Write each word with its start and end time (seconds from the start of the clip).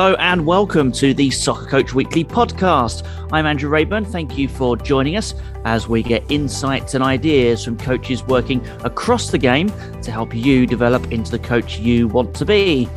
Hello 0.00 0.14
and 0.14 0.46
welcome 0.46 0.90
to 0.92 1.12
the 1.12 1.30
Soccer 1.30 1.66
Coach 1.66 1.92
Weekly 1.92 2.24
podcast. 2.24 3.06
I'm 3.32 3.44
Andrew 3.44 3.68
Rayburn. 3.68 4.06
Thank 4.06 4.38
you 4.38 4.48
for 4.48 4.74
joining 4.74 5.16
us 5.16 5.34
as 5.66 5.88
we 5.88 6.02
get 6.02 6.24
insights 6.30 6.94
and 6.94 7.04
ideas 7.04 7.62
from 7.62 7.76
coaches 7.76 8.24
working 8.24 8.66
across 8.82 9.30
the 9.30 9.36
game 9.36 9.68
to 10.00 10.10
help 10.10 10.34
you 10.34 10.66
develop 10.66 11.12
into 11.12 11.30
the 11.30 11.38
coach 11.38 11.78
you 11.78 12.08
want 12.08 12.34
to 12.36 12.46
be. 12.46 12.88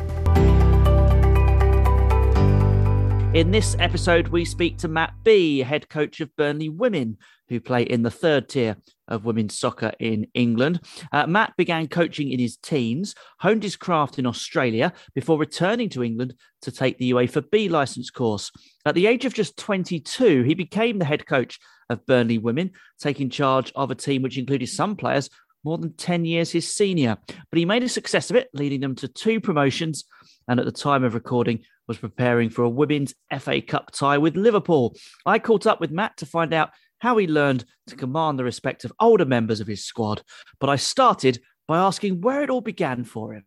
In 3.34 3.50
this 3.50 3.74
episode, 3.80 4.28
we 4.28 4.44
speak 4.44 4.78
to 4.78 4.86
Matt 4.86 5.12
B, 5.24 5.58
head 5.58 5.88
coach 5.88 6.20
of 6.20 6.34
Burnley 6.36 6.68
Women, 6.68 7.18
who 7.48 7.58
play 7.58 7.82
in 7.82 8.04
the 8.04 8.10
third 8.10 8.48
tier 8.48 8.76
of 9.08 9.24
women's 9.24 9.58
soccer 9.58 9.90
in 9.98 10.28
England. 10.34 10.80
Uh, 11.10 11.26
Matt 11.26 11.52
began 11.56 11.88
coaching 11.88 12.30
in 12.30 12.38
his 12.38 12.56
teens, 12.56 13.16
honed 13.40 13.64
his 13.64 13.74
craft 13.74 14.20
in 14.20 14.26
Australia 14.26 14.92
before 15.16 15.36
returning 15.36 15.88
to 15.88 16.04
England 16.04 16.34
to 16.62 16.70
take 16.70 16.98
the 16.98 17.10
UEFA 17.10 17.50
B 17.50 17.68
licence 17.68 18.08
course. 18.08 18.52
At 18.86 18.94
the 18.94 19.08
age 19.08 19.24
of 19.24 19.34
just 19.34 19.56
22, 19.56 20.44
he 20.44 20.54
became 20.54 21.00
the 21.00 21.04
head 21.04 21.26
coach 21.26 21.58
of 21.90 22.06
Burnley 22.06 22.38
Women, 22.38 22.70
taking 23.00 23.30
charge 23.30 23.72
of 23.74 23.90
a 23.90 23.96
team 23.96 24.22
which 24.22 24.38
included 24.38 24.68
some 24.68 24.94
players 24.94 25.28
more 25.64 25.78
than 25.78 25.92
10 25.94 26.24
years 26.24 26.52
his 26.52 26.72
senior. 26.72 27.16
But 27.26 27.58
he 27.58 27.64
made 27.64 27.82
a 27.82 27.88
success 27.88 28.30
of 28.30 28.36
it, 28.36 28.48
leading 28.54 28.80
them 28.80 28.94
to 28.96 29.08
two 29.08 29.40
promotions. 29.40 30.04
And 30.46 30.60
at 30.60 30.66
the 30.66 30.72
time 30.72 31.02
of 31.02 31.14
recording, 31.14 31.64
was 31.86 31.98
preparing 31.98 32.50
for 32.50 32.62
a 32.62 32.68
women's 32.68 33.14
FA 33.38 33.60
Cup 33.60 33.90
tie 33.92 34.18
with 34.18 34.36
Liverpool. 34.36 34.96
I 35.26 35.38
caught 35.38 35.66
up 35.66 35.80
with 35.80 35.90
Matt 35.90 36.16
to 36.18 36.26
find 36.26 36.54
out 36.54 36.70
how 36.98 37.16
he 37.16 37.26
learned 37.26 37.64
to 37.86 37.96
command 37.96 38.38
the 38.38 38.44
respect 38.44 38.84
of 38.84 38.92
older 39.00 39.26
members 39.26 39.60
of 39.60 39.66
his 39.66 39.84
squad. 39.84 40.22
But 40.60 40.70
I 40.70 40.76
started 40.76 41.40
by 41.68 41.78
asking 41.78 42.20
where 42.20 42.42
it 42.42 42.50
all 42.50 42.60
began 42.60 43.04
for 43.04 43.34
him. 43.34 43.44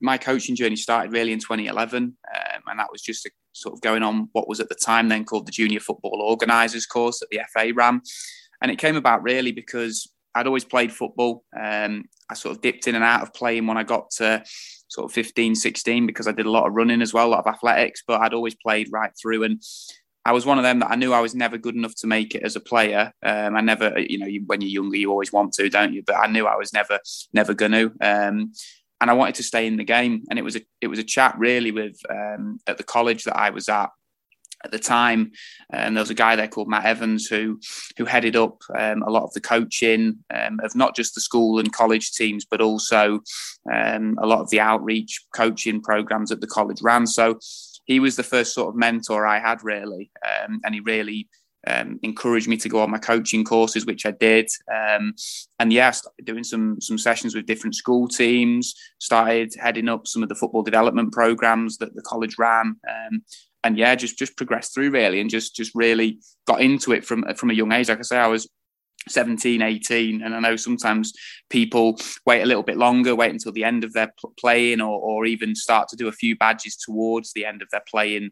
My 0.00 0.18
coaching 0.18 0.56
journey 0.56 0.76
started 0.76 1.12
really 1.12 1.32
in 1.32 1.38
2011, 1.38 2.02
um, 2.02 2.62
and 2.66 2.78
that 2.78 2.88
was 2.90 3.00
just 3.00 3.24
a, 3.26 3.30
sort 3.52 3.74
of 3.74 3.80
going 3.80 4.02
on 4.02 4.28
what 4.32 4.48
was 4.48 4.60
at 4.60 4.68
the 4.68 4.74
time 4.74 5.08
then 5.08 5.24
called 5.24 5.46
the 5.46 5.52
Junior 5.52 5.80
Football 5.80 6.20
Organisers 6.20 6.84
course 6.84 7.20
that 7.20 7.30
the 7.30 7.40
FA 7.52 7.72
ran. 7.74 8.00
And 8.60 8.70
it 8.70 8.78
came 8.78 8.96
about 8.96 9.22
really 9.22 9.52
because 9.52 10.10
I'd 10.34 10.46
always 10.46 10.64
played 10.64 10.92
football. 10.92 11.44
Um, 11.58 12.04
I 12.28 12.34
sort 12.34 12.56
of 12.56 12.62
dipped 12.62 12.88
in 12.88 12.94
and 12.94 13.04
out 13.04 13.22
of 13.22 13.32
playing 13.32 13.66
when 13.66 13.76
I 13.76 13.84
got 13.84 14.10
to 14.16 14.42
sort 14.94 15.10
of 15.10 15.12
15, 15.12 15.56
16 15.56 16.06
because 16.06 16.28
I 16.28 16.32
did 16.32 16.46
a 16.46 16.50
lot 16.50 16.66
of 16.66 16.74
running 16.74 17.02
as 17.02 17.12
well, 17.12 17.26
a 17.26 17.30
lot 17.30 17.46
of 17.46 17.52
athletics, 17.52 18.02
but 18.06 18.20
I'd 18.20 18.32
always 18.32 18.54
played 18.54 18.88
right 18.92 19.10
through. 19.20 19.42
And 19.42 19.60
I 20.24 20.32
was 20.32 20.46
one 20.46 20.56
of 20.56 20.64
them 20.64 20.78
that 20.78 20.90
I 20.90 20.94
knew 20.94 21.12
I 21.12 21.20
was 21.20 21.34
never 21.34 21.58
good 21.58 21.74
enough 21.74 21.94
to 21.96 22.06
make 22.06 22.34
it 22.34 22.44
as 22.44 22.54
a 22.54 22.60
player. 22.60 23.12
Um, 23.22 23.56
I 23.56 23.60
never, 23.60 23.98
you 23.98 24.18
know, 24.18 24.28
when 24.46 24.60
you're 24.60 24.70
younger, 24.70 24.96
you 24.96 25.10
always 25.10 25.32
want 25.32 25.52
to, 25.54 25.68
don't 25.68 25.92
you? 25.92 26.04
But 26.06 26.16
I 26.16 26.28
knew 26.28 26.46
I 26.46 26.56
was 26.56 26.72
never, 26.72 27.00
never 27.32 27.54
going 27.54 27.72
to. 27.72 27.86
Um, 28.00 28.52
and 29.00 29.10
I 29.10 29.14
wanted 29.14 29.34
to 29.34 29.42
stay 29.42 29.66
in 29.66 29.76
the 29.76 29.84
game. 29.84 30.24
And 30.30 30.38
it 30.38 30.42
was 30.42 30.54
a, 30.54 30.60
it 30.80 30.86
was 30.86 31.00
a 31.00 31.04
chat 31.04 31.34
really 31.38 31.72
with 31.72 31.98
um, 32.08 32.60
at 32.66 32.78
the 32.78 32.84
college 32.84 33.24
that 33.24 33.36
I 33.36 33.50
was 33.50 33.68
at 33.68 33.90
at 34.64 34.70
the 34.70 34.78
time, 34.78 35.32
and 35.70 35.96
there 35.96 36.02
was 36.02 36.10
a 36.10 36.14
guy 36.14 36.36
there 36.36 36.48
called 36.48 36.68
Matt 36.68 36.84
Evans 36.84 37.26
who 37.26 37.60
who 37.96 38.04
headed 38.04 38.36
up 38.36 38.62
um, 38.76 39.02
a 39.02 39.10
lot 39.10 39.24
of 39.24 39.32
the 39.32 39.40
coaching 39.40 40.18
um, 40.34 40.58
of 40.62 40.74
not 40.74 40.96
just 40.96 41.14
the 41.14 41.20
school 41.20 41.58
and 41.58 41.72
college 41.72 42.12
teams, 42.12 42.44
but 42.44 42.60
also 42.60 43.20
um, 43.72 44.16
a 44.20 44.26
lot 44.26 44.40
of 44.40 44.50
the 44.50 44.60
outreach 44.60 45.20
coaching 45.34 45.80
programs 45.80 46.30
that 46.30 46.40
the 46.40 46.46
college 46.46 46.80
ran. 46.82 47.06
So 47.06 47.38
he 47.84 48.00
was 48.00 48.16
the 48.16 48.22
first 48.22 48.54
sort 48.54 48.68
of 48.70 48.76
mentor 48.76 49.26
I 49.26 49.38
had 49.38 49.62
really, 49.62 50.10
um, 50.24 50.60
and 50.64 50.74
he 50.74 50.80
really 50.80 51.28
um, 51.66 51.98
encouraged 52.02 52.48
me 52.48 52.56
to 52.58 52.68
go 52.68 52.80
on 52.80 52.90
my 52.90 52.98
coaching 52.98 53.44
courses, 53.44 53.86
which 53.86 54.06
I 54.06 54.10
did. 54.12 54.48
Um, 54.72 55.14
and 55.58 55.72
yeah, 55.72 55.92
doing 56.24 56.44
some 56.44 56.80
some 56.80 56.98
sessions 56.98 57.34
with 57.34 57.46
different 57.46 57.74
school 57.74 58.08
teams. 58.08 58.74
Started 59.00 59.54
heading 59.58 59.88
up 59.88 60.06
some 60.06 60.22
of 60.22 60.28
the 60.28 60.34
football 60.34 60.62
development 60.62 61.12
programs 61.12 61.78
that 61.78 61.94
the 61.94 62.02
college 62.02 62.38
ran. 62.38 62.76
And 63.64 63.78
yeah, 63.78 63.94
just 63.94 64.18
just 64.18 64.36
progressed 64.36 64.74
through 64.74 64.90
really, 64.90 65.20
and 65.20 65.30
just 65.30 65.56
just 65.56 65.72
really 65.74 66.20
got 66.46 66.60
into 66.60 66.92
it 66.92 67.04
from 67.04 67.24
from 67.34 67.50
a 67.50 67.54
young 67.54 67.72
age. 67.72 67.88
Like 67.88 67.98
I 67.98 68.02
say, 68.02 68.18
I 68.18 68.26
was 68.26 68.48
17, 69.08 69.62
18. 69.62 70.22
And 70.22 70.34
I 70.34 70.40
know 70.40 70.56
sometimes 70.56 71.12
people 71.50 71.98
wait 72.26 72.42
a 72.42 72.46
little 72.46 72.62
bit 72.62 72.76
longer, 72.76 73.14
wait 73.14 73.32
until 73.32 73.52
the 73.52 73.64
end 73.64 73.84
of 73.84 73.92
their 73.92 74.12
playing, 74.38 74.80
or, 74.80 74.98
or 75.00 75.26
even 75.26 75.54
start 75.54 75.88
to 75.88 75.96
do 75.96 76.08
a 76.08 76.12
few 76.12 76.36
badges 76.36 76.76
towards 76.76 77.32
the 77.32 77.44
end 77.44 77.62
of 77.62 77.68
their 77.70 77.82
playing 77.88 78.30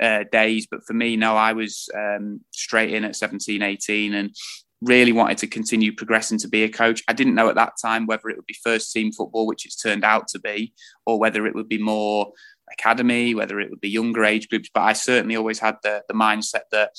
uh, 0.00 0.24
days. 0.30 0.66
But 0.70 0.84
for 0.86 0.94
me, 0.94 1.16
no, 1.16 1.36
I 1.36 1.52
was 1.52 1.88
um, 1.96 2.40
straight 2.52 2.92
in 2.92 3.04
at 3.04 3.16
17, 3.16 3.62
18 3.62 4.14
and 4.14 4.34
really 4.82 5.12
wanted 5.12 5.36
to 5.36 5.46
continue 5.46 5.94
progressing 5.94 6.38
to 6.38 6.48
be 6.48 6.64
a 6.64 6.68
coach. 6.68 7.02
I 7.06 7.12
didn't 7.12 7.34
know 7.34 7.50
at 7.50 7.54
that 7.56 7.74
time 7.80 8.06
whether 8.06 8.28
it 8.30 8.36
would 8.36 8.46
be 8.46 8.56
first 8.64 8.92
team 8.92 9.12
football, 9.12 9.46
which 9.46 9.66
it's 9.66 9.76
turned 9.76 10.04
out 10.04 10.28
to 10.28 10.38
be, 10.38 10.72
or 11.04 11.18
whether 11.18 11.46
it 11.46 11.54
would 11.54 11.68
be 11.68 11.78
more 11.82 12.32
academy, 12.72 13.34
whether 13.34 13.60
it 13.60 13.70
would 13.70 13.80
be 13.80 13.88
younger 13.88 14.24
age 14.24 14.48
groups. 14.48 14.70
But 14.72 14.82
I 14.82 14.92
certainly 14.92 15.36
always 15.36 15.58
had 15.58 15.76
the 15.82 16.02
the 16.08 16.14
mindset 16.14 16.62
that 16.72 16.90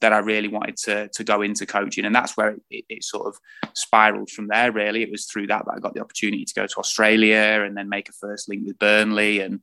that 0.00 0.12
I 0.12 0.18
really 0.18 0.48
wanted 0.48 0.76
to 0.84 1.08
to 1.08 1.24
go 1.24 1.42
into 1.42 1.66
coaching, 1.66 2.04
and 2.04 2.14
that's 2.14 2.36
where 2.36 2.56
it, 2.70 2.84
it, 2.88 3.04
sort 3.04 3.26
of 3.26 3.36
spiraled 3.74 4.30
from 4.30 4.48
there. 4.48 4.72
Really, 4.72 5.02
it 5.02 5.10
was 5.10 5.26
through 5.26 5.46
that 5.48 5.64
that 5.64 5.74
I 5.76 5.80
got 5.80 5.94
the 5.94 6.00
opportunity 6.00 6.44
to 6.44 6.54
go 6.54 6.66
to 6.66 6.78
Australia 6.78 7.62
and 7.64 7.76
then 7.76 7.88
make 7.88 8.08
a 8.08 8.12
first 8.12 8.48
link 8.48 8.66
with 8.66 8.78
Burnley, 8.78 9.40
and 9.40 9.60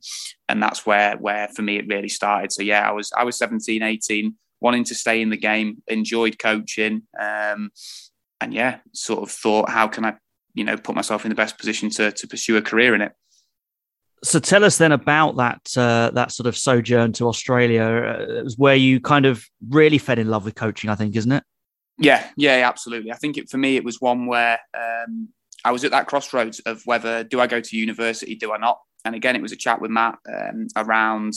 and 0.48 0.62
that's 0.62 0.86
where 0.86 1.16
where 1.16 1.48
for 1.48 1.62
me 1.62 1.76
it 1.78 1.88
really 1.88 2.08
started. 2.08 2.52
So 2.52 2.62
yeah, 2.62 2.88
I 2.88 2.92
was 2.92 3.12
I 3.16 3.24
was 3.24 3.36
17, 3.38 3.82
18, 3.82 4.34
wanting 4.60 4.84
to 4.84 4.94
stay 4.94 5.20
in 5.22 5.30
the 5.30 5.36
game, 5.36 5.82
enjoyed 5.88 6.38
coaching, 6.38 7.02
um, 7.20 7.70
and 8.40 8.52
yeah, 8.52 8.78
sort 8.92 9.22
of 9.22 9.30
thought 9.30 9.70
how 9.70 9.88
can 9.88 10.04
I 10.04 10.14
you 10.54 10.64
know 10.64 10.76
put 10.76 10.96
myself 10.96 11.24
in 11.24 11.28
the 11.28 11.36
best 11.36 11.58
position 11.58 11.90
to 11.90 12.12
to 12.12 12.26
pursue 12.26 12.56
a 12.56 12.62
career 12.62 12.94
in 12.94 13.02
it. 13.02 13.12
So 14.24 14.38
tell 14.38 14.64
us 14.64 14.78
then 14.78 14.92
about 14.92 15.36
that 15.36 15.76
uh, 15.76 16.10
that 16.14 16.32
sort 16.32 16.46
of 16.46 16.56
sojourn 16.56 17.12
to 17.14 17.28
Australia. 17.28 17.82
Uh, 17.82 18.32
it 18.38 18.44
was 18.44 18.56
where 18.56 18.74
you 18.74 18.98
kind 18.98 19.26
of 19.26 19.44
really 19.68 19.98
fell 19.98 20.18
in 20.18 20.28
love 20.28 20.46
with 20.46 20.54
coaching, 20.54 20.88
I 20.88 20.94
think, 20.94 21.14
isn't 21.14 21.30
it? 21.30 21.44
Yeah, 21.98 22.26
yeah, 22.36 22.66
absolutely. 22.66 23.12
I 23.12 23.16
think 23.16 23.36
it, 23.36 23.50
for 23.50 23.58
me, 23.58 23.76
it 23.76 23.84
was 23.84 24.00
one 24.00 24.26
where 24.26 24.58
um, 24.74 25.28
I 25.64 25.72
was 25.72 25.84
at 25.84 25.90
that 25.90 26.06
crossroads 26.06 26.58
of 26.60 26.82
whether 26.86 27.22
do 27.22 27.38
I 27.38 27.46
go 27.46 27.60
to 27.60 27.76
university, 27.76 28.34
do 28.34 28.52
I 28.52 28.56
not? 28.56 28.80
And 29.04 29.14
again, 29.14 29.36
it 29.36 29.42
was 29.42 29.52
a 29.52 29.56
chat 29.56 29.80
with 29.80 29.90
Matt 29.90 30.18
um, 30.26 30.68
around 30.74 31.34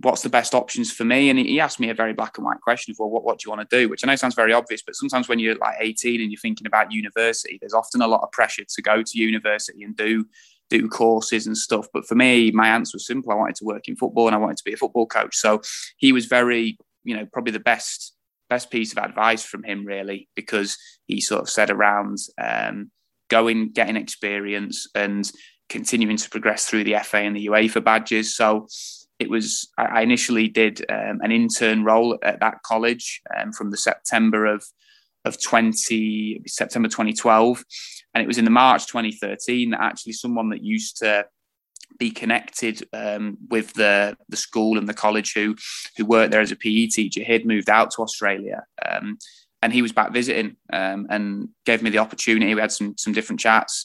what's 0.00 0.22
the 0.22 0.28
best 0.30 0.54
options 0.54 0.90
for 0.90 1.04
me. 1.04 1.30
And 1.30 1.38
he 1.38 1.60
asked 1.60 1.80
me 1.80 1.90
a 1.90 1.94
very 1.94 2.14
black 2.14 2.38
and 2.38 2.46
white 2.46 2.60
question 2.62 2.92
of, 2.92 2.98
well, 2.98 3.10
what, 3.10 3.24
what 3.24 3.38
do 3.38 3.44
you 3.46 3.54
want 3.54 3.68
to 3.68 3.76
do? 3.78 3.88
Which 3.88 4.04
I 4.04 4.08
know 4.08 4.16
sounds 4.16 4.34
very 4.34 4.52
obvious, 4.52 4.82
but 4.82 4.94
sometimes 4.94 5.28
when 5.28 5.38
you're 5.38 5.56
like 5.56 5.76
18 5.80 6.20
and 6.20 6.30
you're 6.30 6.40
thinking 6.40 6.66
about 6.66 6.92
university, 6.92 7.58
there's 7.60 7.74
often 7.74 8.02
a 8.02 8.08
lot 8.08 8.22
of 8.22 8.32
pressure 8.32 8.64
to 8.64 8.82
go 8.82 9.02
to 9.02 9.18
university 9.18 9.82
and 9.84 9.96
do 9.96 10.26
do 10.70 10.88
courses 10.88 11.46
and 11.46 11.56
stuff. 11.56 11.86
But 11.92 12.06
for 12.06 12.14
me, 12.14 12.50
my 12.50 12.68
answer 12.68 12.96
was 12.96 13.06
simple. 13.06 13.32
I 13.32 13.36
wanted 13.36 13.56
to 13.56 13.64
work 13.64 13.88
in 13.88 13.96
football 13.96 14.26
and 14.26 14.34
I 14.34 14.38
wanted 14.38 14.58
to 14.58 14.64
be 14.64 14.72
a 14.72 14.76
football 14.76 15.06
coach. 15.06 15.36
So 15.36 15.62
he 15.96 16.12
was 16.12 16.26
very, 16.26 16.78
you 17.04 17.16
know, 17.16 17.26
probably 17.32 17.52
the 17.52 17.60
best 17.60 18.12
best 18.48 18.70
piece 18.70 18.92
of 18.92 18.98
advice 18.98 19.44
from 19.44 19.64
him 19.64 19.84
really 19.84 20.28
because 20.36 20.78
he 21.06 21.20
sort 21.20 21.42
of 21.42 21.50
said 21.50 21.68
around 21.68 22.16
um, 22.40 22.92
going, 23.28 23.72
getting 23.72 23.96
experience 23.96 24.86
and 24.94 25.30
continuing 25.68 26.16
to 26.16 26.30
progress 26.30 26.66
through 26.66 26.84
the 26.84 26.96
FA 27.02 27.18
and 27.18 27.34
the 27.34 27.46
UEFA 27.46 27.82
badges. 27.82 28.36
So 28.36 28.68
it 29.18 29.30
was 29.30 29.68
I 29.78 30.02
initially 30.02 30.48
did 30.48 30.84
um, 30.90 31.20
an 31.22 31.32
intern 31.32 31.84
role 31.84 32.18
at 32.22 32.40
that 32.40 32.62
college 32.64 33.22
um, 33.36 33.52
from 33.52 33.70
the 33.70 33.76
September 33.76 34.46
of 34.46 34.64
of 35.26 35.40
20 35.42 36.42
September 36.46 36.88
2012 36.88 37.64
and 38.14 38.22
it 38.22 38.26
was 38.26 38.38
in 38.38 38.44
the 38.44 38.50
March 38.50 38.86
2013 38.86 39.70
that 39.70 39.80
actually 39.80 40.12
someone 40.12 40.48
that 40.50 40.64
used 40.64 40.96
to 40.98 41.26
be 41.98 42.10
connected 42.10 42.86
um, 42.92 43.38
with 43.48 43.72
the 43.74 44.16
the 44.28 44.36
school 44.36 44.78
and 44.78 44.88
the 44.88 44.94
college 44.94 45.34
who 45.34 45.56
who 45.96 46.04
worked 46.04 46.30
there 46.30 46.40
as 46.40 46.52
a 46.52 46.56
PE 46.56 46.86
teacher. 46.86 47.22
He'd 47.22 47.46
moved 47.46 47.70
out 47.70 47.90
to 47.92 48.02
Australia, 48.02 48.64
um, 48.88 49.18
and 49.62 49.72
he 49.72 49.82
was 49.82 49.92
back 49.92 50.12
visiting 50.12 50.56
um, 50.72 51.06
and 51.10 51.48
gave 51.64 51.82
me 51.82 51.90
the 51.90 51.98
opportunity. 51.98 52.54
We 52.54 52.60
had 52.60 52.72
some 52.72 52.96
some 52.98 53.12
different 53.12 53.40
chats. 53.40 53.84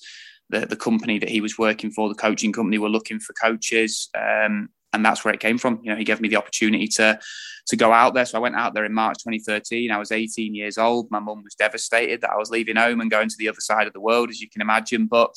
The 0.50 0.66
the 0.66 0.76
company 0.76 1.20
that 1.20 1.30
he 1.30 1.42
was 1.42 1.58
working 1.58 1.92
for, 1.92 2.10
the 2.10 2.16
coaching 2.16 2.52
company, 2.52 2.78
were 2.78 2.90
looking 2.90 3.20
for 3.20 3.34
coaches, 3.34 4.10
um, 4.16 4.70
and 4.94 5.06
that's 5.06 5.24
where 5.24 5.34
it 5.34 5.40
came 5.40 5.58
from. 5.58 5.80
You 5.84 5.92
know, 5.92 5.98
he 5.98 6.04
gave 6.04 6.22
me 6.22 6.30
the 6.30 6.38
opportunity 6.38 6.88
to 6.90 7.20
to 7.68 7.76
go 7.76 7.92
out 7.92 8.14
there. 8.14 8.26
So 8.26 8.38
I 8.38 8.42
went 8.42 8.56
out 8.56 8.74
there 8.74 8.86
in 8.86 8.94
March 8.94 9.20
2013. 9.20 9.92
I 9.92 9.98
was 9.98 10.12
18 10.12 10.56
years 10.56 10.78
old. 10.78 11.10
My 11.12 11.20
mum 11.20 11.44
was 11.44 11.56
devastated 11.56 12.22
that 12.22 12.32
I 12.32 12.38
was 12.38 12.50
leaving 12.50 12.76
home 12.76 13.02
and 13.02 13.12
going 13.12 13.30
to 13.30 13.36
the 13.38 13.50
other 13.50 13.62
side 13.62 13.88
of 13.88 13.94
the 13.94 14.02
world, 14.02 14.30
as 14.30 14.42
you 14.42 14.50
can 14.50 14.62
imagine. 14.62 15.06
But 15.06 15.36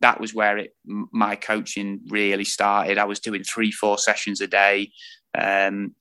that 0.00 0.20
was 0.20 0.34
where 0.34 0.58
it 0.58 0.76
my 0.84 1.36
coaching 1.36 2.00
really 2.08 2.44
started. 2.44 2.98
I 2.98 3.04
was 3.04 3.20
doing 3.20 3.42
three, 3.42 3.72
four 3.72 3.98
sessions 3.98 4.40
a 4.40 4.46
day. 4.46 4.92
Um, 5.36 5.94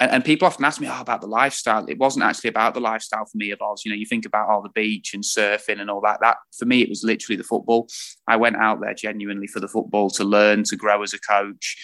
and, 0.00 0.10
and, 0.10 0.24
people 0.24 0.46
often 0.46 0.64
ask 0.64 0.80
me 0.80 0.88
oh, 0.90 1.00
about 1.00 1.20
the 1.20 1.26
lifestyle. 1.28 1.86
It 1.86 1.98
wasn't 1.98 2.24
actually 2.24 2.48
about 2.48 2.74
the 2.74 2.80
lifestyle 2.80 3.26
for 3.26 3.36
me 3.36 3.50
of 3.50 3.60
Oz. 3.62 3.82
You 3.84 3.92
know, 3.92 3.96
you 3.96 4.06
think 4.06 4.26
about 4.26 4.48
all 4.48 4.62
the 4.62 4.70
beach 4.70 5.14
and 5.14 5.22
surfing 5.22 5.80
and 5.80 5.90
all 5.90 6.00
that. 6.00 6.20
That 6.20 6.38
for 6.58 6.64
me, 6.64 6.80
it 6.82 6.88
was 6.88 7.04
literally 7.04 7.36
the 7.36 7.44
football. 7.44 7.86
I 8.26 8.36
went 8.36 8.56
out 8.56 8.80
there 8.80 8.94
genuinely 8.94 9.46
for 9.46 9.60
the 9.60 9.68
football 9.68 10.10
to 10.10 10.24
learn, 10.24 10.64
to 10.64 10.76
grow 10.76 11.02
as 11.02 11.12
a 11.12 11.20
coach 11.20 11.76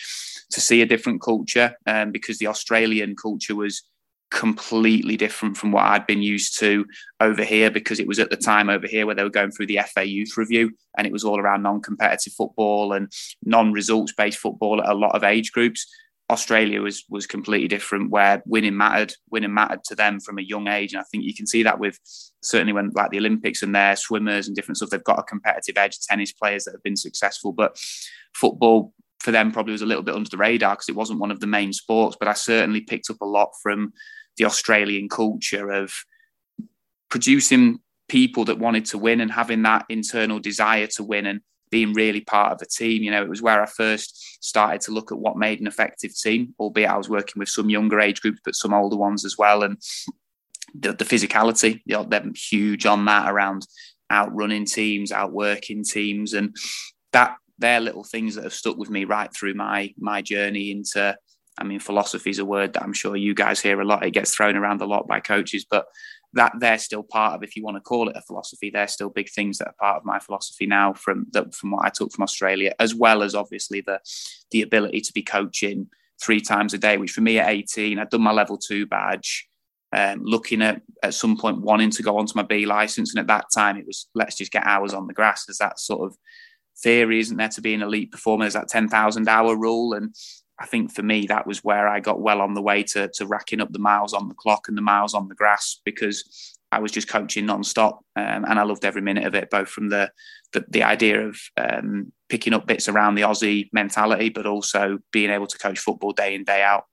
to 0.50 0.60
see 0.60 0.82
a 0.82 0.86
different 0.86 1.20
culture 1.20 1.76
um, 1.86 2.12
because 2.12 2.38
the 2.38 2.46
Australian 2.46 3.16
culture 3.16 3.54
was 3.54 3.82
completely 4.30 5.16
different 5.16 5.56
from 5.56 5.70
what 5.70 5.84
I'd 5.84 6.06
been 6.06 6.22
used 6.22 6.58
to 6.58 6.84
over 7.20 7.44
here 7.44 7.70
because 7.70 8.00
it 8.00 8.08
was 8.08 8.18
at 8.18 8.30
the 8.30 8.36
time 8.36 8.68
over 8.68 8.86
here 8.86 9.06
where 9.06 9.14
they 9.14 9.22
were 9.22 9.30
going 9.30 9.52
through 9.52 9.66
the 9.66 9.80
FA 9.94 10.04
youth 10.04 10.36
review 10.36 10.72
and 10.96 11.06
it 11.06 11.12
was 11.12 11.24
all 11.24 11.38
around 11.38 11.62
non-competitive 11.62 12.32
football 12.32 12.92
and 12.92 13.10
non-results 13.44 14.12
based 14.16 14.38
football 14.38 14.82
at 14.82 14.88
a 14.88 14.94
lot 14.94 15.14
of 15.14 15.22
age 15.22 15.52
groups 15.52 15.86
Australia 16.28 16.82
was 16.82 17.04
was 17.08 17.26
completely 17.26 17.68
different, 17.68 18.10
where 18.10 18.42
winning 18.46 18.76
mattered. 18.76 19.14
Winning 19.30 19.54
mattered 19.54 19.84
to 19.84 19.94
them 19.94 20.18
from 20.18 20.38
a 20.38 20.42
young 20.42 20.66
age, 20.66 20.92
and 20.92 21.00
I 21.00 21.04
think 21.04 21.24
you 21.24 21.34
can 21.34 21.46
see 21.46 21.62
that 21.62 21.78
with 21.78 21.98
certainly 22.42 22.72
when 22.72 22.90
like 22.94 23.10
the 23.10 23.18
Olympics 23.18 23.62
and 23.62 23.74
their 23.74 23.94
swimmers 23.94 24.46
and 24.46 24.56
different 24.56 24.78
stuff. 24.78 24.90
They've 24.90 25.04
got 25.04 25.20
a 25.20 25.24
competitive 25.24 25.78
edge. 25.78 25.98
Tennis 26.00 26.32
players 26.32 26.64
that 26.64 26.72
have 26.72 26.82
been 26.82 26.96
successful, 26.96 27.52
but 27.52 27.78
football 28.34 28.92
for 29.20 29.30
them 29.30 29.52
probably 29.52 29.72
was 29.72 29.82
a 29.82 29.86
little 29.86 30.02
bit 30.02 30.14
under 30.14 30.28
the 30.28 30.36
radar 30.36 30.74
because 30.74 30.88
it 30.88 30.96
wasn't 30.96 31.20
one 31.20 31.30
of 31.30 31.40
the 31.40 31.46
main 31.46 31.72
sports. 31.72 32.16
But 32.18 32.28
I 32.28 32.32
certainly 32.32 32.80
picked 32.80 33.08
up 33.08 33.20
a 33.20 33.26
lot 33.26 33.50
from 33.62 33.92
the 34.36 34.44
Australian 34.44 35.08
culture 35.08 35.70
of 35.70 35.92
producing 37.08 37.78
people 38.08 38.44
that 38.44 38.58
wanted 38.58 38.84
to 38.86 38.98
win 38.98 39.20
and 39.20 39.30
having 39.30 39.62
that 39.62 39.84
internal 39.88 40.38
desire 40.38 40.86
to 40.86 41.02
win 41.02 41.26
and 41.26 41.40
being 41.70 41.92
really 41.92 42.20
part 42.20 42.52
of 42.52 42.62
a 42.62 42.66
team. 42.66 43.02
You 43.02 43.10
know, 43.10 43.22
it 43.22 43.28
was 43.28 43.42
where 43.42 43.62
I 43.62 43.66
first 43.66 44.44
started 44.44 44.80
to 44.82 44.92
look 44.92 45.12
at 45.12 45.18
what 45.18 45.36
made 45.36 45.60
an 45.60 45.66
effective 45.66 46.16
team, 46.16 46.54
albeit 46.58 46.90
I 46.90 46.96
was 46.96 47.08
working 47.08 47.38
with 47.38 47.48
some 47.48 47.70
younger 47.70 48.00
age 48.00 48.20
groups, 48.20 48.40
but 48.44 48.54
some 48.54 48.74
older 48.74 48.96
ones 48.96 49.24
as 49.24 49.36
well. 49.38 49.62
And 49.62 49.78
the, 50.74 50.92
the 50.92 51.04
physicality, 51.04 51.80
you 51.84 51.96
know, 51.96 52.04
they're 52.04 52.24
huge 52.34 52.86
on 52.86 53.04
that 53.06 53.30
around 53.30 53.66
outrunning 54.10 54.66
teams, 54.66 55.12
outworking 55.12 55.84
teams. 55.84 56.34
And 56.34 56.56
that 57.12 57.36
they're 57.58 57.80
little 57.80 58.04
things 58.04 58.34
that 58.34 58.44
have 58.44 58.52
stuck 58.52 58.76
with 58.76 58.90
me 58.90 59.04
right 59.04 59.32
through 59.32 59.54
my 59.54 59.94
my 59.98 60.22
journey 60.22 60.70
into 60.70 61.16
I 61.58 61.64
mean, 61.64 61.80
philosophy 61.80 62.30
is 62.30 62.38
a 62.38 62.44
word 62.44 62.74
that 62.74 62.82
I'm 62.82 62.92
sure 62.92 63.16
you 63.16 63.34
guys 63.34 63.60
hear 63.60 63.80
a 63.80 63.84
lot. 63.84 64.04
It 64.04 64.10
gets 64.10 64.34
thrown 64.34 64.56
around 64.56 64.82
a 64.82 64.86
lot 64.86 65.08
by 65.08 65.20
coaches, 65.20 65.64
but 65.68 65.86
that 66.36 66.52
they're 66.60 66.78
still 66.78 67.02
part 67.02 67.34
of, 67.34 67.42
if 67.42 67.56
you 67.56 67.64
want 67.64 67.76
to 67.76 67.80
call 67.80 68.08
it 68.08 68.16
a 68.16 68.22
philosophy, 68.22 68.70
they're 68.70 68.86
still 68.86 69.10
big 69.10 69.28
things 69.30 69.58
that 69.58 69.68
are 69.68 69.74
part 69.80 69.96
of 69.96 70.04
my 70.04 70.18
philosophy 70.18 70.66
now 70.66 70.92
from 70.92 71.26
the, 71.32 71.50
from 71.52 71.72
what 71.72 71.84
I 71.84 71.90
took 71.90 72.12
from 72.12 72.22
Australia, 72.22 72.74
as 72.78 72.94
well 72.94 73.22
as 73.22 73.34
obviously 73.34 73.80
the 73.80 74.00
the 74.50 74.62
ability 74.62 75.00
to 75.00 75.12
be 75.12 75.22
coaching 75.22 75.88
three 76.22 76.40
times 76.40 76.72
a 76.72 76.78
day, 76.78 76.96
which 76.96 77.10
for 77.10 77.20
me 77.20 77.38
at 77.38 77.48
18, 77.48 77.98
I'd 77.98 78.10
done 78.10 78.22
my 78.22 78.32
level 78.32 78.56
two 78.56 78.86
badge. 78.86 79.48
Um, 79.92 80.22
looking 80.24 80.62
at 80.62 80.82
at 81.02 81.14
some 81.14 81.38
point 81.38 81.62
wanting 81.62 81.90
to 81.90 82.02
go 82.02 82.18
onto 82.18 82.36
my 82.36 82.42
B 82.42 82.66
license, 82.66 83.14
and 83.14 83.20
at 83.20 83.28
that 83.28 83.46
time 83.54 83.76
it 83.76 83.86
was 83.86 84.08
let's 84.14 84.36
just 84.36 84.52
get 84.52 84.66
hours 84.66 84.92
on 84.92 85.06
the 85.06 85.14
grass. 85.14 85.46
There's 85.46 85.58
that 85.58 85.78
sort 85.78 86.10
of 86.10 86.16
theory, 86.78 87.20
isn't 87.20 87.36
there, 87.36 87.48
to 87.48 87.60
be 87.60 87.72
an 87.72 87.82
elite 87.82 88.12
performer? 88.12 88.44
There's 88.44 88.54
that 88.54 88.68
ten 88.68 88.88
thousand 88.88 89.28
hour 89.28 89.56
rule, 89.56 89.94
and 89.94 90.14
I 90.58 90.66
think 90.66 90.92
for 90.92 91.02
me, 91.02 91.26
that 91.26 91.46
was 91.46 91.62
where 91.62 91.86
I 91.86 92.00
got 92.00 92.20
well 92.20 92.40
on 92.40 92.54
the 92.54 92.62
way 92.62 92.82
to, 92.84 93.10
to 93.14 93.26
racking 93.26 93.60
up 93.60 93.72
the 93.72 93.78
miles 93.78 94.14
on 94.14 94.28
the 94.28 94.34
clock 94.34 94.68
and 94.68 94.76
the 94.76 94.82
miles 94.82 95.12
on 95.12 95.28
the 95.28 95.34
grass 95.34 95.80
because 95.84 96.56
I 96.72 96.78
was 96.78 96.92
just 96.92 97.08
coaching 97.08 97.46
non-stop 97.46 98.00
um, 98.16 98.44
and 98.44 98.58
I 98.58 98.62
loved 98.62 98.84
every 98.84 99.02
minute 99.02 99.24
of 99.24 99.34
it, 99.34 99.50
both 99.50 99.68
from 99.68 99.88
the 99.88 100.10
the, 100.52 100.64
the 100.68 100.82
idea 100.84 101.26
of 101.26 101.38
um, 101.56 102.12
picking 102.28 102.54
up 102.54 102.66
bits 102.66 102.88
around 102.88 103.14
the 103.14 103.22
Aussie 103.22 103.68
mentality, 103.72 104.30
but 104.30 104.46
also 104.46 104.98
being 105.12 105.30
able 105.30 105.46
to 105.46 105.58
coach 105.58 105.78
football 105.78 106.12
day 106.12 106.34
in 106.34 106.44
day 106.44 106.62
out. 106.62 106.84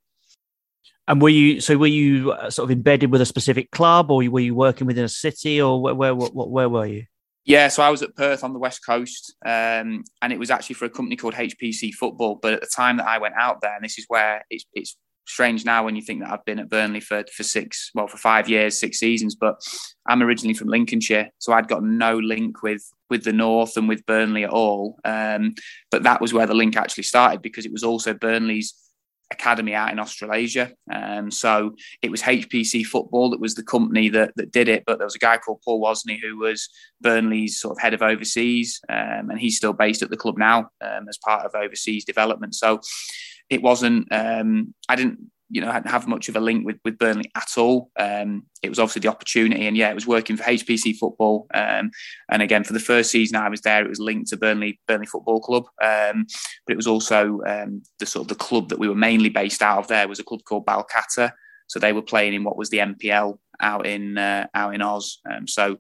And 1.08 1.22
were 1.22 1.30
you 1.30 1.60
so 1.60 1.78
were 1.78 1.88
you 1.88 2.32
uh, 2.32 2.50
sort 2.50 2.70
of 2.70 2.72
embedded 2.72 3.12
with 3.12 3.22
a 3.22 3.26
specific 3.26 3.72
club, 3.72 4.12
or 4.12 4.18
were 4.30 4.40
you 4.40 4.56
working 4.56 4.88
within 4.88 5.06
a 5.06 5.10
city, 5.10 5.62
or 5.62 5.82
where 5.82 5.96
where, 5.96 6.14
where, 6.14 6.48
where 6.48 6.70
were 6.70 6.86
you? 6.86 7.06
Yeah, 7.46 7.68
so 7.68 7.84
I 7.84 7.90
was 7.90 8.02
at 8.02 8.16
Perth 8.16 8.44
on 8.44 8.54
the 8.54 8.60
west 8.60 8.86
coast, 8.86 9.36
um, 9.46 10.04
and 10.22 10.32
it 10.32 10.40
was 10.40 10.50
actually 10.50 10.76
for 10.76 10.86
a 10.86 10.90
company 10.90 11.18
called 11.18 11.34
HPC 11.34 11.94
Football. 11.94 12.40
But 12.42 12.54
at 12.54 12.62
the 12.62 12.68
time 12.74 12.98
that 12.98 13.08
I 13.08 13.18
went 13.18 13.36
out 13.38 13.60
there, 13.62 13.76
and 13.76 13.84
this 13.84 13.98
is 13.98 14.06
where 14.08 14.44
it's, 14.50 14.66
it's 14.74 14.98
strange 15.26 15.66
now 15.66 15.84
when 15.84 15.96
you 15.96 16.02
think 16.02 16.22
that 16.22 16.32
I've 16.32 16.46
been 16.46 16.60
at 16.60 16.70
Burnley 16.70 17.02
for 17.02 17.24
for 17.36 17.44
six, 17.44 17.92
well, 17.94 18.08
for 18.08 18.18
five 18.18 18.48
years, 18.48 18.80
six 18.80 18.98
seasons. 18.98 19.36
But 19.36 19.56
I'm 20.08 20.24
originally 20.24 20.54
from 20.54 20.70
Lincolnshire, 20.70 21.30
so 21.40 21.52
I'd 21.52 21.68
got 21.68 21.84
no 21.84 22.18
link 22.18 22.64
with 22.64 22.84
with 23.10 23.26
the 23.26 23.34
north 23.34 23.76
and 23.76 23.90
with 23.90 24.06
Burnley 24.06 24.46
at 24.46 24.50
all. 24.50 24.98
Um, 25.04 25.54
but 25.92 26.04
that 26.04 26.22
was 26.22 26.34
where 26.34 26.48
the 26.48 26.54
link 26.54 26.78
actually 26.78 27.04
started 27.04 27.42
because 27.42 27.66
it 27.66 27.74
was 27.74 27.84
also 27.84 28.14
Burnley's 28.14 28.74
academy 29.34 29.74
out 29.74 29.92
in 29.92 30.00
Australasia. 30.00 30.72
Um, 30.92 31.30
so 31.30 31.76
it 32.02 32.12
was 32.12 32.22
HPC 32.22 32.86
Football 32.86 33.32
that 33.32 33.40
was 33.40 33.56
the 33.56 33.64
company 33.64 34.10
that, 34.10 34.32
that 34.36 34.52
did 34.52 34.70
it. 34.70 34.84
But 34.86 34.98
there 34.98 35.06
was 35.08 35.16
a 35.16 35.20
guy 35.20 35.38
called 35.38 35.62
Paul 35.64 35.82
Wozni 35.82 36.20
who 36.22 36.38
was 36.38 36.70
Burnley's 37.02 37.60
sort 37.60 37.78
of 37.78 37.82
head 37.82 37.94
of 37.94 38.02
overseas, 38.02 38.80
um, 38.90 39.30
and 39.30 39.40
he's 39.40 39.58
still 39.58 39.74
based 39.74 40.02
at 40.02 40.10
the 40.10 40.18
club 40.18 40.38
now 40.38 40.70
um, 40.82 41.08
as 41.10 41.18
part 41.18 41.46
of 41.46 41.56
overseas 41.56 42.06
development. 42.06 42.56
So 42.56 42.80
it 43.50 43.62
wasn't. 43.62 44.08
Um, 44.12 44.74
I 44.88 44.96
didn't 44.96 45.20
you 45.50 45.62
know, 45.62 45.72
hadn't 45.72 45.92
have 45.92 46.08
much 46.08 46.30
of 46.30 46.36
a 46.36 46.40
link 46.40 46.66
with, 46.66 46.78
with 46.84 46.98
Burnley 46.98 47.32
at 47.36 47.58
all. 47.58 47.92
Um, 48.00 48.44
it 48.62 48.70
was 48.70 48.80
obviously 48.80 49.02
the 49.02 49.10
opportunity, 49.10 49.68
and 49.68 49.78
yeah, 49.78 49.90
it 49.90 49.96
was 49.96 50.08
working 50.08 50.38
for 50.38 50.44
HPC 50.44 50.98
Football. 50.98 51.48
Um, 51.54 51.92
and 52.30 52.42
again, 52.42 52.64
for 52.64 52.74
the 52.74 52.80
first 52.80 53.12
season 53.12 53.36
I 53.36 53.50
was 53.50 53.62
there, 53.62 53.84
it 53.84 53.90
was 53.90 54.00
linked 54.00 54.30
to 54.30 54.38
Burnley 54.38 54.80
Burnley 54.88 55.06
Football 55.06 55.42
Club. 55.42 55.66
Um, 55.82 56.26
but 56.66 56.74
it 56.74 56.78
was 56.78 56.88
also 56.88 57.42
um, 57.46 57.84
the 58.00 58.06
sort 58.06 58.24
of 58.24 58.30
the 58.30 58.44
club 58.44 58.70
that 58.70 58.80
we 58.80 58.88
were 58.88 58.96
mainly 58.96 59.30
based 59.30 59.62
out 59.62 59.80
of. 59.80 59.88
There 59.88 60.08
was 60.08 60.20
a 60.20 60.24
club 60.24 60.44
called 60.44 60.66
Balcatta, 60.66 61.32
so 61.68 61.80
they 61.80 61.94
were 61.94 62.02
playing 62.02 62.34
in 62.34 62.44
what 62.44 62.58
was 62.58 62.70
the 62.70 62.80
NPL 62.80 63.38
out 63.62 63.86
in 63.86 64.18
uh, 64.18 64.48
out 64.54 64.74
in 64.74 64.82
Oz. 64.82 65.20
Um, 65.30 65.48
so 65.48 65.78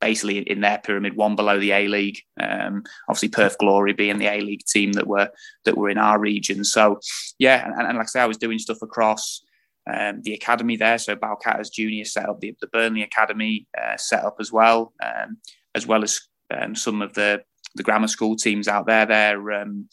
basically 0.00 0.38
in 0.38 0.60
their 0.60 0.78
pyramid, 0.78 1.16
one 1.16 1.36
below 1.36 1.58
the 1.58 1.72
A 1.72 1.88
League. 1.88 2.20
Um, 2.40 2.82
obviously, 3.08 3.28
Perth 3.28 3.58
Glory 3.58 3.92
being 3.92 4.18
the 4.18 4.26
A 4.26 4.40
League 4.40 4.64
team 4.66 4.92
that 4.92 5.06
were 5.06 5.30
that 5.64 5.76
were 5.76 5.90
in 5.90 5.98
our 5.98 6.18
region. 6.18 6.64
So, 6.64 7.00
yeah, 7.38 7.64
and, 7.64 7.86
and 7.86 7.98
like 7.98 8.06
I 8.06 8.08
say, 8.08 8.20
I 8.20 8.26
was 8.26 8.38
doing 8.38 8.58
stuff 8.58 8.82
across 8.82 9.42
um, 9.90 10.22
the 10.22 10.34
academy 10.34 10.76
there. 10.76 10.98
So 10.98 11.16
Balcatta's 11.16 11.70
junior 11.70 12.04
set 12.04 12.28
up 12.28 12.40
the, 12.40 12.54
the 12.60 12.68
Burnley 12.68 13.02
Academy 13.02 13.66
uh, 13.80 13.96
set 13.96 14.24
up 14.24 14.36
as 14.40 14.52
well, 14.52 14.92
um, 15.02 15.38
as 15.74 15.86
well 15.86 16.02
as 16.02 16.20
um, 16.50 16.74
some 16.74 17.02
of 17.02 17.14
the 17.14 17.42
the 17.74 17.82
grammar 17.82 18.08
school 18.08 18.36
teams 18.36 18.68
out 18.68 18.86
there. 18.86 19.06
Their 19.06 19.52
um, 19.52 19.88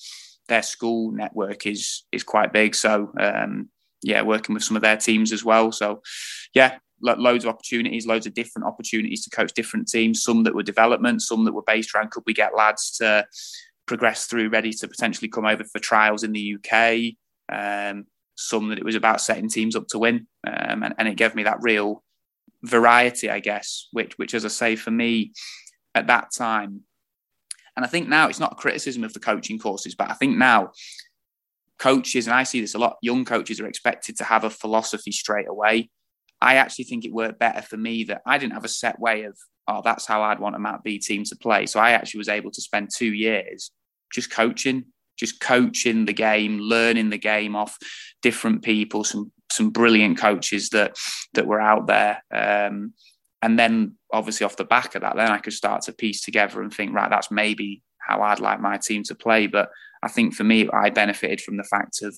their 0.47 0.63
school 0.63 1.11
network 1.11 1.65
is 1.65 2.03
is 2.11 2.23
quite 2.23 2.53
big. 2.53 2.75
So 2.75 3.11
um, 3.19 3.69
yeah, 4.03 4.21
working 4.21 4.53
with 4.53 4.63
some 4.63 4.75
of 4.75 4.81
their 4.81 4.97
teams 4.97 5.31
as 5.31 5.43
well. 5.43 5.71
So 5.71 6.01
yeah, 6.53 6.77
loads 7.01 7.45
of 7.45 7.49
opportunities, 7.49 8.07
loads 8.07 8.25
of 8.25 8.33
different 8.33 8.67
opportunities 8.67 9.23
to 9.23 9.29
coach 9.29 9.53
different 9.53 9.87
teams. 9.87 10.23
Some 10.23 10.43
that 10.43 10.55
were 10.55 10.63
development, 10.63 11.21
some 11.21 11.45
that 11.45 11.53
were 11.53 11.63
based 11.63 11.93
around 11.93 12.11
could 12.11 12.23
we 12.25 12.33
get 12.33 12.55
lads 12.55 12.91
to 12.97 13.25
progress 13.85 14.25
through, 14.25 14.49
ready 14.49 14.71
to 14.71 14.87
potentially 14.87 15.27
come 15.27 15.45
over 15.45 15.63
for 15.63 15.79
trials 15.79 16.23
in 16.23 16.31
the 16.31 16.55
UK. 16.55 17.15
Um, 17.51 18.05
some 18.35 18.69
that 18.69 18.77
it 18.77 18.85
was 18.85 18.95
about 18.95 19.21
setting 19.21 19.49
teams 19.49 19.75
up 19.75 19.87
to 19.87 19.99
win, 19.99 20.27
um, 20.47 20.83
and, 20.83 20.93
and 20.97 21.07
it 21.07 21.17
gave 21.17 21.35
me 21.35 21.43
that 21.43 21.57
real 21.61 22.03
variety, 22.63 23.29
I 23.29 23.39
guess. 23.39 23.87
Which, 23.91 24.17
which, 24.17 24.33
as 24.33 24.45
I 24.45 24.49
say, 24.49 24.75
for 24.75 24.91
me 24.91 25.33
at 25.93 26.07
that 26.07 26.31
time, 26.31 26.81
and 27.75 27.85
I 27.85 27.87
think 27.87 28.07
now 28.07 28.27
it's 28.27 28.39
not 28.39 28.53
a 28.53 28.55
criticism 28.55 29.03
of 29.03 29.13
the 29.13 29.19
coaching 29.19 29.59
courses, 29.59 29.95
but 29.95 30.09
I 30.09 30.13
think 30.13 30.37
now 30.37 30.71
coaches, 31.79 32.27
and 32.27 32.35
I 32.35 32.43
see 32.43 32.61
this 32.61 32.75
a 32.75 32.77
lot, 32.77 32.97
young 33.01 33.25
coaches 33.25 33.59
are 33.59 33.67
expected 33.67 34.17
to 34.17 34.23
have 34.25 34.43
a 34.43 34.49
philosophy 34.49 35.11
straight 35.11 35.47
away. 35.47 35.89
I 36.41 36.55
actually 36.55 36.85
think 36.85 37.05
it 37.05 37.13
worked 37.13 37.39
better 37.39 37.61
for 37.61 37.77
me 37.77 38.05
that 38.05 38.21
I 38.25 38.37
didn't 38.37 38.53
have 38.53 38.65
a 38.65 38.69
set 38.69 38.99
way 38.99 39.23
of, 39.23 39.37
oh, 39.67 39.81
that's 39.83 40.05
how 40.05 40.21
I'd 40.21 40.39
want 40.39 40.55
a 40.55 40.59
Matt 40.59 40.83
B 40.83 40.97
team 40.97 41.23
to 41.25 41.35
play. 41.35 41.65
So 41.65 41.79
I 41.79 41.91
actually 41.91 42.19
was 42.19 42.29
able 42.29 42.51
to 42.51 42.61
spend 42.61 42.89
two 42.93 43.13
years 43.13 43.71
just 44.13 44.31
coaching, 44.31 44.85
just 45.17 45.39
coaching 45.39 46.05
the 46.05 46.13
game, 46.13 46.59
learning 46.59 47.09
the 47.09 47.17
game 47.17 47.55
off 47.55 47.77
different 48.21 48.63
people, 48.63 49.03
some 49.03 49.31
some 49.51 49.71
brilliant 49.71 50.17
coaches 50.17 50.69
that 50.69 50.97
that 51.33 51.47
were 51.47 51.61
out 51.61 51.87
there. 51.87 52.23
Um, 52.31 52.93
and 53.41 53.57
then 53.57 53.95
obviously 54.11 54.45
off 54.45 54.57
the 54.57 54.65
back 54.65 54.95
of 54.95 55.01
that, 55.01 55.15
then 55.15 55.31
I 55.31 55.37
could 55.37 55.53
start 55.53 55.83
to 55.83 55.93
piece 55.93 56.21
together 56.23 56.61
and 56.61 56.73
think, 56.73 56.93
right, 56.93 57.09
that's 57.09 57.31
maybe 57.31 57.81
how 57.99 58.21
I'd 58.21 58.39
like 58.39 58.59
my 58.59 58.77
team 58.77 59.03
to 59.03 59.15
play. 59.15 59.47
But 59.47 59.69
I 60.03 60.07
think 60.09 60.33
for 60.33 60.43
me, 60.43 60.69
I 60.69 60.89
benefited 60.89 61.41
from 61.41 61.57
the 61.57 61.63
fact 61.63 62.01
of 62.01 62.17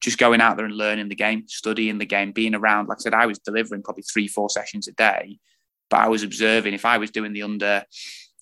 just 0.00 0.18
going 0.18 0.40
out 0.40 0.56
there 0.56 0.66
and 0.66 0.76
learning 0.76 1.08
the 1.08 1.14
game, 1.14 1.44
studying 1.48 1.98
the 1.98 2.06
game, 2.06 2.32
being 2.32 2.54
around. 2.54 2.88
Like 2.88 2.98
I 2.98 3.02
said, 3.02 3.14
I 3.14 3.26
was 3.26 3.38
delivering 3.38 3.82
probably 3.82 4.04
three, 4.04 4.28
four 4.28 4.48
sessions 4.48 4.86
a 4.88 4.92
day, 4.92 5.38
but 5.90 6.00
I 6.00 6.08
was 6.08 6.22
observing 6.22 6.74
if 6.74 6.84
I 6.84 6.98
was 6.98 7.10
doing 7.10 7.32
the 7.32 7.42
under, 7.42 7.84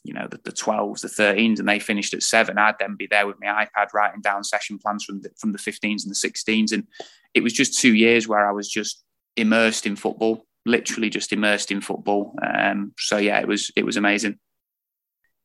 you 0.04 0.12
know, 0.12 0.28
the, 0.30 0.38
the 0.44 0.52
12s, 0.52 1.00
the 1.00 1.08
13s, 1.08 1.58
and 1.58 1.68
they 1.68 1.78
finished 1.78 2.14
at 2.14 2.22
seven, 2.22 2.58
I'd 2.58 2.78
then 2.78 2.96
be 2.96 3.06
there 3.06 3.26
with 3.26 3.36
my 3.40 3.66
iPad 3.66 3.94
writing 3.94 4.20
down 4.20 4.44
session 4.44 4.78
plans 4.78 5.04
from 5.04 5.22
the, 5.22 5.30
from 5.38 5.52
the 5.52 5.58
15s 5.58 6.04
and 6.04 6.10
the 6.10 6.14
16s. 6.14 6.72
And 6.72 6.86
it 7.34 7.42
was 7.42 7.52
just 7.52 7.78
two 7.78 7.94
years 7.94 8.28
where 8.28 8.46
I 8.46 8.52
was 8.52 8.68
just 8.68 9.02
immersed 9.36 9.86
in 9.86 9.96
football, 9.96 10.44
literally 10.66 11.08
just 11.08 11.32
immersed 11.32 11.72
in 11.72 11.80
football. 11.80 12.34
Um, 12.46 12.92
so 12.98 13.16
yeah, 13.16 13.40
it 13.40 13.48
was, 13.48 13.70
it 13.76 13.84
was 13.84 13.96
amazing. 13.96 14.38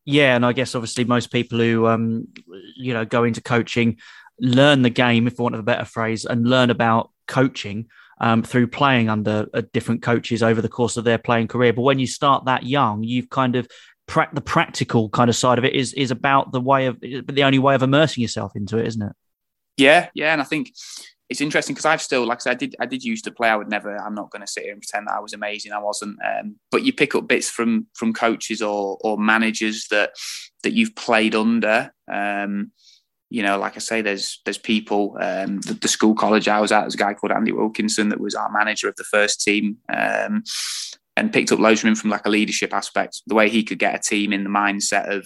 Yeah, 0.05 0.35
and 0.35 0.45
I 0.45 0.53
guess 0.53 0.73
obviously 0.73 1.05
most 1.05 1.31
people 1.31 1.59
who 1.59 1.85
um, 1.85 2.27
you 2.75 2.93
know 2.93 3.05
go 3.05 3.23
into 3.23 3.41
coaching 3.41 3.99
learn 4.39 4.81
the 4.81 4.89
game, 4.89 5.27
if 5.27 5.39
I 5.39 5.43
want 5.43 5.55
a 5.55 5.63
better 5.63 5.85
phrase, 5.85 6.25
and 6.25 6.47
learn 6.47 6.69
about 6.69 7.11
coaching 7.27 7.87
um, 8.19 8.43
through 8.43 8.67
playing 8.67 9.09
under 9.09 9.47
uh, 9.53 9.63
different 9.73 10.01
coaches 10.01 10.43
over 10.43 10.61
the 10.61 10.69
course 10.69 10.97
of 10.97 11.03
their 11.03 11.17
playing 11.17 11.47
career. 11.47 11.73
But 11.73 11.81
when 11.81 11.99
you 11.99 12.07
start 12.07 12.45
that 12.45 12.63
young, 12.63 13.03
you've 13.03 13.29
kind 13.29 13.55
of 13.55 13.67
pra- 14.07 14.29
the 14.33 14.41
practical 14.41 15.09
kind 15.09 15.29
of 15.29 15.35
side 15.35 15.57
of 15.57 15.65
it 15.65 15.73
is 15.73 15.93
is 15.93 16.11
about 16.11 16.51
the 16.51 16.61
way 16.61 16.85
of 16.85 16.99
the 16.99 17.43
only 17.43 17.59
way 17.59 17.75
of 17.75 17.83
immersing 17.83 18.21
yourself 18.21 18.55
into 18.55 18.77
it, 18.77 18.87
isn't 18.87 19.01
it? 19.01 19.13
Yeah, 19.77 20.09
yeah, 20.13 20.33
and 20.33 20.41
I 20.41 20.45
think 20.45 20.71
it's 21.29 21.41
interesting 21.41 21.73
because 21.73 21.85
I've 21.85 22.01
still, 22.01 22.27
like 22.27 22.39
I 22.39 22.41
said, 22.41 22.51
I 22.51 22.55
did, 22.55 22.75
I 22.81 22.85
did 22.85 23.03
used 23.05 23.23
to 23.23 23.31
play. 23.31 23.47
I 23.47 23.55
would 23.55 23.69
never. 23.69 23.95
I'm 23.95 24.13
not 24.13 24.29
going 24.31 24.41
to 24.41 24.47
sit 24.47 24.63
here 24.63 24.73
and 24.73 24.81
pretend 24.81 25.07
that 25.07 25.15
I 25.15 25.21
was 25.21 25.33
amazing. 25.33 25.71
I 25.71 25.79
wasn't. 25.79 26.19
Um, 26.23 26.57
but 26.69 26.83
you 26.83 26.91
pick 26.91 27.15
up 27.15 27.27
bits 27.27 27.49
from 27.49 27.87
from 27.93 28.13
coaches 28.13 28.61
or 28.61 28.97
or 29.01 29.17
managers 29.17 29.87
that 29.91 30.11
that 30.63 30.73
you've 30.73 30.95
played 30.95 31.33
under. 31.33 31.93
Um, 32.11 32.71
you 33.31 33.41
know, 33.41 33.57
like 33.57 33.77
I 33.77 33.79
say, 33.79 34.01
there's 34.01 34.41
there's 34.43 34.57
people. 34.57 35.17
Um, 35.19 35.61
the, 35.61 35.73
the, 35.73 35.87
school 35.87 36.13
college 36.13 36.49
I 36.49 36.59
was 36.59 36.73
at, 36.73 36.81
there's 36.81 36.95
a 36.95 36.97
guy 36.97 37.13
called 37.13 37.31
Andy 37.31 37.53
Wilkinson 37.53 38.09
that 38.09 38.19
was 38.19 38.35
our 38.35 38.51
manager 38.51 38.89
of 38.89 38.97
the 38.97 39.05
first 39.05 39.41
team, 39.41 39.77
um, 39.87 40.43
and 41.15 41.31
picked 41.31 41.53
up 41.53 41.59
loads 41.59 41.79
from 41.79 41.91
him 41.91 41.95
from 41.95 42.09
like 42.09 42.25
a 42.25 42.29
leadership 42.29 42.73
aspect. 42.73 43.21
The 43.27 43.35
way 43.35 43.49
he 43.49 43.63
could 43.63 43.79
get 43.79 43.95
a 43.95 43.99
team 43.99 44.33
in 44.33 44.43
the 44.43 44.49
mindset 44.49 45.09
of 45.09 45.25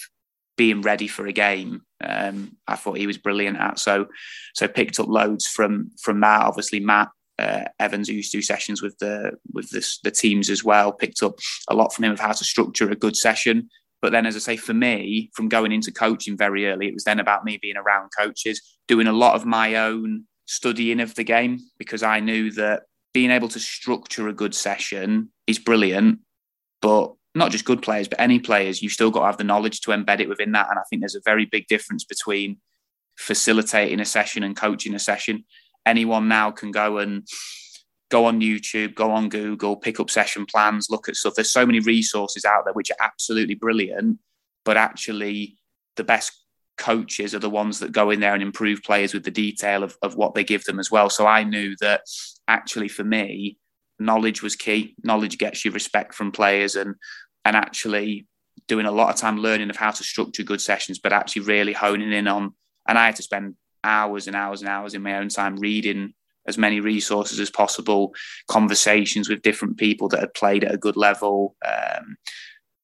being 0.56 0.82
ready 0.82 1.08
for 1.08 1.26
a 1.26 1.32
game, 1.32 1.82
um, 2.04 2.56
I 2.68 2.76
thought 2.76 2.98
he 2.98 3.08
was 3.08 3.18
brilliant 3.18 3.58
at. 3.58 3.80
So, 3.80 4.06
so 4.54 4.68
picked 4.68 5.00
up 5.00 5.08
loads 5.08 5.48
from 5.48 5.90
from 6.00 6.20
that. 6.20 6.44
Obviously, 6.44 6.82
Matt 6.82 7.10
uh, 7.40 7.64
Evans, 7.80 8.08
who 8.08 8.14
used 8.14 8.32
to 8.34 8.38
do 8.38 8.44
sessions 8.44 8.84
with 8.84 9.00
the 9.00 9.32
with 9.52 9.72
the, 9.72 9.84
the 10.04 10.12
teams 10.12 10.52
as 10.52 10.64
well, 10.64 10.92
picked 10.92 11.24
up 11.24 11.40
a 11.70 11.74
lot 11.74 11.92
from 11.92 12.06
him 12.06 12.12
of 12.12 12.20
how 12.20 12.34
to 12.34 12.44
structure 12.44 12.88
a 12.92 12.96
good 12.96 13.18
session. 13.18 13.68
But 14.06 14.12
then, 14.12 14.28
as 14.28 14.36
I 14.36 14.40
say, 14.40 14.56
for 14.56 14.76
me, 14.76 15.32
from 15.34 15.50
going 15.50 15.72
into 15.72 15.92
coaching 15.92 16.38
very 16.38 16.68
early, 16.68 16.88
it 16.88 16.94
was 16.94 17.06
then 17.06 17.20
about 17.20 17.44
me 17.44 17.58
being 17.58 17.76
around 17.76 18.12
coaches, 18.16 18.62
doing 18.88 19.08
a 19.08 19.12
lot 19.12 19.34
of 19.34 19.48
my 19.48 19.74
own 19.78 20.26
studying 20.46 21.00
of 21.00 21.16
the 21.16 21.24
game 21.24 21.60
because 21.80 22.04
I 22.04 22.20
knew 22.20 22.52
that 22.52 22.84
being 23.16 23.32
able 23.32 23.48
to 23.48 23.60
structure 23.60 24.28
a 24.28 24.34
good 24.34 24.54
session 24.54 25.32
is 25.48 25.58
brilliant, 25.58 26.20
but 26.84 27.16
not 27.34 27.50
just 27.50 27.66
good 27.66 27.82
players, 27.82 28.08
but 28.08 28.22
any 28.22 28.38
players, 28.38 28.84
you've 28.84 28.92
still 28.92 29.10
got 29.10 29.22
to 29.22 29.26
have 29.26 29.38
the 29.38 29.44
knowledge 29.44 29.82
to 29.82 29.90
embed 29.90 30.20
it 30.20 30.30
within 30.30 30.52
that. 30.52 30.70
And 30.70 30.78
I 30.78 30.84
think 30.88 31.02
there's 31.02 31.16
a 31.16 31.22
very 31.26 31.46
big 31.46 31.66
difference 31.66 32.04
between 32.04 32.58
facilitating 33.18 34.00
a 34.00 34.06
session 34.06 34.44
and 34.44 34.56
coaching 34.56 34.94
a 34.94 35.00
session. 35.00 35.46
Anyone 35.84 36.28
now 36.28 36.52
can 36.52 36.70
go 36.70 37.00
and 37.00 37.28
go 38.10 38.26
on 38.26 38.42
YouTube, 38.42 38.96
go 38.96 39.12
on 39.12 39.30
Google, 39.30 39.76
pick 39.76 40.00
up 40.00 40.10
session 40.10 40.46
plans, 40.46 40.90
look 40.90 41.10
at 41.10 41.16
stuff. 41.16 41.34
There's 41.36 41.52
so 41.52 41.66
many 41.66 41.80
resources 41.80 42.46
out 42.46 42.66
there 42.66 42.74
which 42.74 42.92
are 42.92 43.04
absolutely 43.04 43.56
brilliant, 43.56 44.20
but 44.64 44.78
actually 44.78 45.58
the 45.96 46.04
best 46.04 46.32
coaches 46.78 47.34
are 47.34 47.40
the 47.40 47.50
ones 47.50 47.80
that 47.80 47.92
go 47.92 48.12
in 48.12 48.20
there 48.20 48.34
and 48.34 48.44
improve 48.44 48.84
players 48.84 49.14
with 49.14 49.24
the 49.24 49.32
detail 49.32 49.84
of, 49.84 49.98
of 50.02 50.16
what 50.16 50.36
they 50.36 50.44
give 50.44 50.64
them 50.66 50.80
as 50.80 50.92
well. 50.92 51.10
So 51.10 51.26
I 51.26 51.44
knew 51.44 51.76
that 51.82 52.02
actually 52.48 52.90
for 52.90 53.04
me, 53.04 53.58
knowledge 53.98 54.44
was 54.44 54.56
key. 54.56 54.96
Knowledge 55.04 55.38
gets 55.38 55.64
you 55.64 55.72
respect 55.72 56.14
from 56.14 56.32
players 56.32 56.76
and 56.76 56.96
and 57.46 57.56
actually 57.56 58.28
doing 58.68 58.86
a 58.86 58.92
lot 58.92 59.14
of 59.14 59.16
time 59.16 59.38
learning 59.38 59.70
of 59.70 59.76
how 59.76 59.92
to 59.92 60.04
structure 60.04 60.44
good 60.44 60.60
sessions, 60.60 61.00
but 61.00 61.14
actually 61.14 61.44
really 61.44 61.74
honing 61.74 62.12
in 62.12 62.28
on 62.28 62.54
and 62.88 62.98
I 62.98 63.06
had 63.06 63.16
to 63.18 63.24
spend 63.24 63.56
hours 63.84 64.28
and 64.28 64.36
hours 64.36 64.62
and 64.62 64.70
hours 64.70 64.94
in 64.94 65.02
my 65.02 65.18
own 65.18 65.30
time 65.30 65.58
reading 65.58 66.14
as 66.48 66.58
many 66.58 66.80
resources 66.80 67.40
as 67.40 67.50
possible, 67.50 68.14
conversations 68.48 69.30
with 69.30 69.42
different 69.42 69.78
people 69.78 70.08
that 70.10 70.20
had 70.20 70.34
played 70.34 70.64
at 70.64 70.74
a 70.74 70.78
good 70.78 70.98
level, 70.98 71.56
um, 71.66 72.18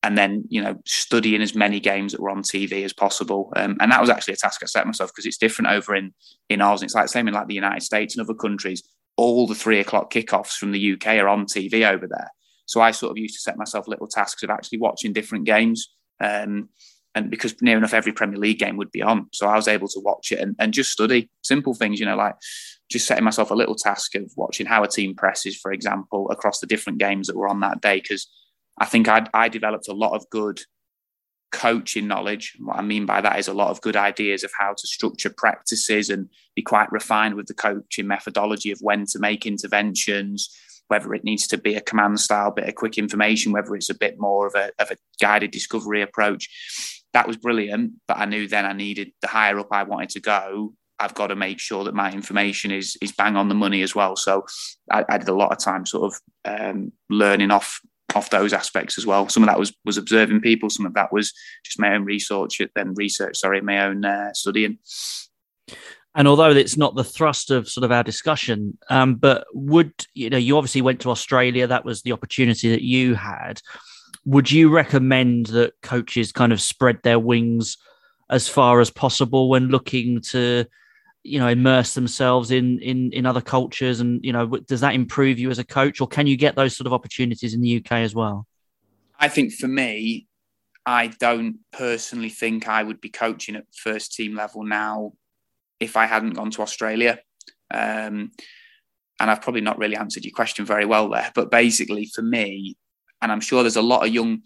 and 0.04 0.18
then 0.18 0.44
you 0.50 0.62
know 0.62 0.76
studying 0.86 1.42
as 1.42 1.56
many 1.56 1.80
games 1.80 2.12
that 2.12 2.22
were 2.22 2.30
on 2.30 2.42
TV 2.42 2.84
as 2.84 2.94
possible. 2.94 3.52
Um, 3.56 3.78
and 3.80 3.92
that 3.92 4.02
was 4.02 4.10
actually 4.10 4.34
a 4.34 4.38
task 4.38 4.62
I 4.64 4.66
set 4.66 4.88
myself 4.88 5.12
because 5.12 5.26
it's 5.26 5.38
different 5.38 5.72
over 5.72 5.96
in 5.96 6.14
in 6.50 6.62
Oz. 6.62 6.84
It's 6.84 6.96
like 6.96 7.06
the 7.06 7.10
same 7.10 7.28
in 7.28 7.34
like 7.34 7.48
the 7.48 7.56
United 7.56 7.84
States 7.84 8.16
and 8.16 8.24
other 8.24 8.38
countries. 8.38 8.84
All 9.18 9.46
the 9.46 9.56
three 9.56 9.80
o'clock 9.80 10.12
kickoffs 10.12 10.58
from 10.58 10.72
the 10.72 10.94
UK 10.94 11.08
are 11.18 11.28
on 11.28 11.46
TV 11.46 11.88
over 11.88 12.08
there. 12.08 12.32
So 12.66 12.82
I 12.82 12.92
sort 12.92 13.12
of 13.12 13.18
used 13.18 13.36
to 13.36 13.42
set 13.42 13.58
myself 13.58 13.88
little 13.88 14.08
tasks 14.08 14.44
of 14.44 14.50
actually 14.50 14.80
watching 14.80 15.14
different 15.14 15.46
games. 15.46 15.94
Um, 16.20 16.70
and 17.14 17.30
because 17.30 17.62
near 17.62 17.78
enough 17.78 17.94
every 17.94 18.14
Premier 18.14 18.40
League 18.40 18.60
game 18.60 18.78
would 18.78 18.92
be 18.92 19.02
on. 19.02 19.28
So 19.34 19.48
I 19.48 19.56
was 19.56 19.68
able 19.68 19.90
to 19.90 20.00
watch 20.00 20.32
it 20.32 20.40
and, 20.40 20.56
and 20.60 20.74
just 20.74 20.92
study 20.92 21.30
simple 21.42 21.74
things, 21.74 22.00
you 22.00 22.06
know, 22.06 22.16
like 22.16 22.36
just 22.92 23.08
setting 23.08 23.24
myself 23.24 23.52
a 23.52 23.56
little 23.56 23.76
task 23.76 24.16
of 24.16 24.32
watching 24.36 24.66
how 24.66 24.84
a 24.84 24.88
team 24.88 25.16
presses, 25.16 25.58
for 25.58 25.72
example, 25.72 26.30
across 26.30 26.60
the 26.60 26.68
different 26.68 27.00
games 27.00 27.28
that 27.28 27.38
were 27.38 27.48
on 27.48 27.62
that 27.62 27.82
day. 27.82 28.00
Because 28.02 28.28
I 28.80 28.86
think 28.86 29.08
I, 29.08 29.26
I 29.34 29.50
developed 29.50 29.88
a 29.88 29.94
lot 29.94 30.14
of 30.14 30.30
good 30.30 30.62
coaching 31.52 32.08
knowledge. 32.08 32.54
What 32.60 32.78
I 32.78 32.82
mean 32.82 33.06
by 33.06 33.22
that 33.22 33.40
is 33.40 33.48
a 33.48 33.54
lot 33.54 33.70
of 33.70 33.82
good 33.82 33.96
ideas 33.96 34.44
of 34.44 34.52
how 34.58 34.74
to 34.74 34.88
structure 34.88 35.34
practices 35.36 36.10
and 36.10 36.30
be 36.56 36.62
quite 36.62 36.92
refined 36.92 37.36
with 37.36 37.48
the 37.48 37.54
coaching 37.54 38.08
methodology 38.08 38.72
of 38.72 38.80
when 38.82 39.06
to 39.08 39.20
make 39.20 39.46
interventions, 39.46 40.50
whether 40.88 41.14
it 41.14 41.24
needs 41.24 41.48
to 41.48 41.58
be 41.58 41.76
a 41.76 41.82
command 41.82 42.20
style 42.20 42.52
bit 42.52 42.68
of 42.68 42.76
quick 42.76 42.98
information, 42.98 43.52
whether 43.52 43.76
it's 43.76 43.90
a 43.90 43.98
bit 43.98 44.20
more 44.20 44.48
of 44.48 44.56
a, 44.56 44.72
of 44.80 44.92
a 44.92 44.98
guided 45.20 45.52
discovery 45.52 46.02
approach 46.02 46.50
that 47.14 47.28
was 47.28 47.38
brilliant. 47.38 47.94
But 48.08 48.18
I 48.18 48.26
knew 48.26 48.48
then 48.48 48.66
I 48.66 48.74
needed 48.74 49.12
the 49.22 49.28
higher 49.28 49.60
up 49.60 49.68
I 49.72 49.84
wanted 49.84 50.10
to 50.12 50.20
go. 50.20 50.74
I've 51.02 51.14
got 51.14 51.28
to 51.28 51.36
make 51.36 51.60
sure 51.60 51.84
that 51.84 51.94
my 51.94 52.12
information 52.12 52.72
is 52.72 52.98
is 53.02 53.12
bang 53.12 53.36
on 53.36 53.50
the 53.50 53.56
money 53.56 53.82
as 53.82 53.96
well. 53.96 54.16
So 54.16 54.46
I, 54.92 55.04
I 55.10 55.18
did 55.18 55.30
a 55.30 55.36
lot 55.36 55.52
of 55.52 55.58
time 55.58 55.86
sort 55.86 56.14
of 56.14 56.22
um, 56.46 56.92
learning 57.10 57.52
off 57.52 57.82
off 58.16 58.30
those 58.30 58.54
aspects 58.54 58.98
as 58.98 59.06
well. 59.06 59.30
Some 59.30 59.44
of 59.44 59.48
that 59.48 59.60
was 59.60 59.74
was 59.84 59.98
observing 59.98 60.42
people. 60.42 60.70
Some 60.70 60.86
of 60.86 60.94
that 60.94 61.12
was 61.12 61.34
just 61.64 61.80
my 61.80 61.94
own 61.94 62.06
research, 62.06 62.62
then 62.76 62.94
research. 62.96 63.38
Sorry, 63.38 63.62
my 63.62 63.86
own 63.86 64.06
uh, 64.06 64.34
studying. 64.34 64.78
And 66.14 66.28
although 66.28 66.52
it's 66.52 66.76
not 66.76 66.96
the 66.96 67.06
thrust 67.06 67.52
of 67.52 67.70
sort 67.70 67.86
of 67.86 67.92
our 67.92 68.04
discussion, 68.04 68.78
um, 68.90 69.16
but 69.16 69.46
would 69.54 69.94
you 70.14 70.30
know 70.30 70.38
you 70.38 70.58
obviously 70.58 70.82
went 70.82 71.00
to 71.02 71.10
Australia. 71.10 71.68
That 71.68 71.86
was 71.86 72.02
the 72.04 72.12
opportunity 72.12 72.70
that 72.70 72.84
you 72.84 73.16
had 73.16 73.62
would 74.26 74.52
you 74.52 74.70
recommend 74.70 75.48
that 75.48 75.74
coaches 75.82 76.32
kind 76.32 76.54
of 76.54 76.62
spread 76.62 77.00
their 77.04 77.20
wings 77.20 77.78
as 78.30 78.48
far 78.48 78.80
as 78.80 78.90
possible 78.90 79.50
when 79.50 79.70
looking 79.70 80.22
to 80.22 80.66
you 81.24 81.40
know 81.40 81.48
immerse 81.48 81.94
themselves 81.94 82.52
in 82.52 82.80
in 82.80 83.12
in 83.12 83.26
other 83.26 83.42
cultures 83.42 84.00
and 84.00 84.24
you 84.24 84.34
know 84.34 84.48
does 84.48 84.82
that 84.82 84.96
improve 84.96 85.38
you 85.38 85.50
as 85.50 85.60
a 85.60 85.64
coach 85.64 86.02
or 86.02 86.08
can 86.08 86.28
you 86.28 86.36
get 86.36 86.56
those 86.56 86.76
sort 86.76 86.88
of 86.88 86.94
opportunities 86.94 87.54
in 87.54 87.62
the 87.62 87.78
UK 87.78 87.94
as 87.94 88.16
well 88.16 88.48
I 89.20 89.28
think 89.28 89.54
for 89.54 89.68
me 89.68 90.28
I 90.86 91.08
don't 91.08 91.60
personally 91.72 92.30
think 92.30 92.68
I 92.68 92.82
would 92.82 93.00
be 93.00 93.10
coaching 93.10 93.56
at 93.56 93.66
first 93.76 94.14
team 94.14 94.36
level 94.36 94.64
now 94.64 95.14
if 95.80 95.96
I 95.96 96.08
hadn't 96.08 96.34
gone 96.34 96.52
to 96.52 96.64
Australia 96.64 97.20
um, 97.72 98.32
and 99.20 99.30
I've 99.30 99.42
probably 99.42 99.62
not 99.62 99.78
really 99.78 99.96
answered 99.96 100.26
your 100.26 100.34
question 100.34 100.66
very 100.66 100.86
well 100.86 101.10
there 101.10 101.32
but 101.36 101.52
basically 101.52 102.10
for 102.14 102.24
me 102.24 102.78
and 103.22 103.32
I'm 103.32 103.40
sure 103.40 103.64
there's 103.64 103.76
a 103.76 103.82
lot 103.82 104.06
of 104.06 104.14
young. 104.14 104.42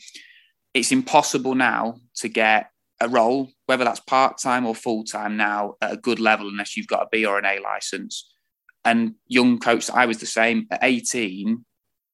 It's 0.73 0.91
impossible 0.91 1.55
now 1.55 1.95
to 2.15 2.27
get 2.27 2.69
a 3.01 3.09
role, 3.09 3.51
whether 3.65 3.83
that's 3.83 3.99
part 4.01 4.37
time 4.37 4.65
or 4.65 4.75
full 4.75 5.03
time 5.03 5.37
now, 5.37 5.75
at 5.81 5.93
a 5.93 5.97
good 5.97 6.19
level 6.19 6.47
unless 6.47 6.77
you've 6.77 6.87
got 6.87 7.03
a 7.03 7.09
B 7.11 7.25
or 7.25 7.37
an 7.37 7.45
A 7.45 7.59
license. 7.59 8.31
And 8.83 9.15
young 9.27 9.59
coach, 9.59 9.89
I 9.89 10.05
was 10.05 10.19
the 10.19 10.25
same. 10.25 10.67
At 10.69 10.79
18, 10.83 11.65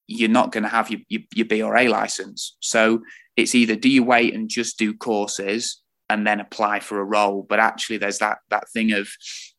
you're 0.06 0.28
not 0.28 0.52
going 0.52 0.62
to 0.62 0.68
have 0.68 0.90
your, 0.90 1.00
your, 1.08 1.22
your 1.34 1.46
B 1.46 1.62
or 1.62 1.76
A 1.76 1.88
license. 1.88 2.56
So 2.60 3.02
it's 3.36 3.54
either 3.54 3.76
do 3.76 3.88
you 3.88 4.02
wait 4.02 4.34
and 4.34 4.48
just 4.48 4.78
do 4.78 4.94
courses 4.94 5.82
and 6.08 6.26
then 6.26 6.40
apply 6.40 6.80
for 6.80 7.00
a 7.00 7.04
role, 7.04 7.46
but 7.48 7.58
actually 7.58 7.98
there's 7.98 8.18
that 8.18 8.38
that 8.50 8.68
thing 8.70 8.92
of 8.92 9.08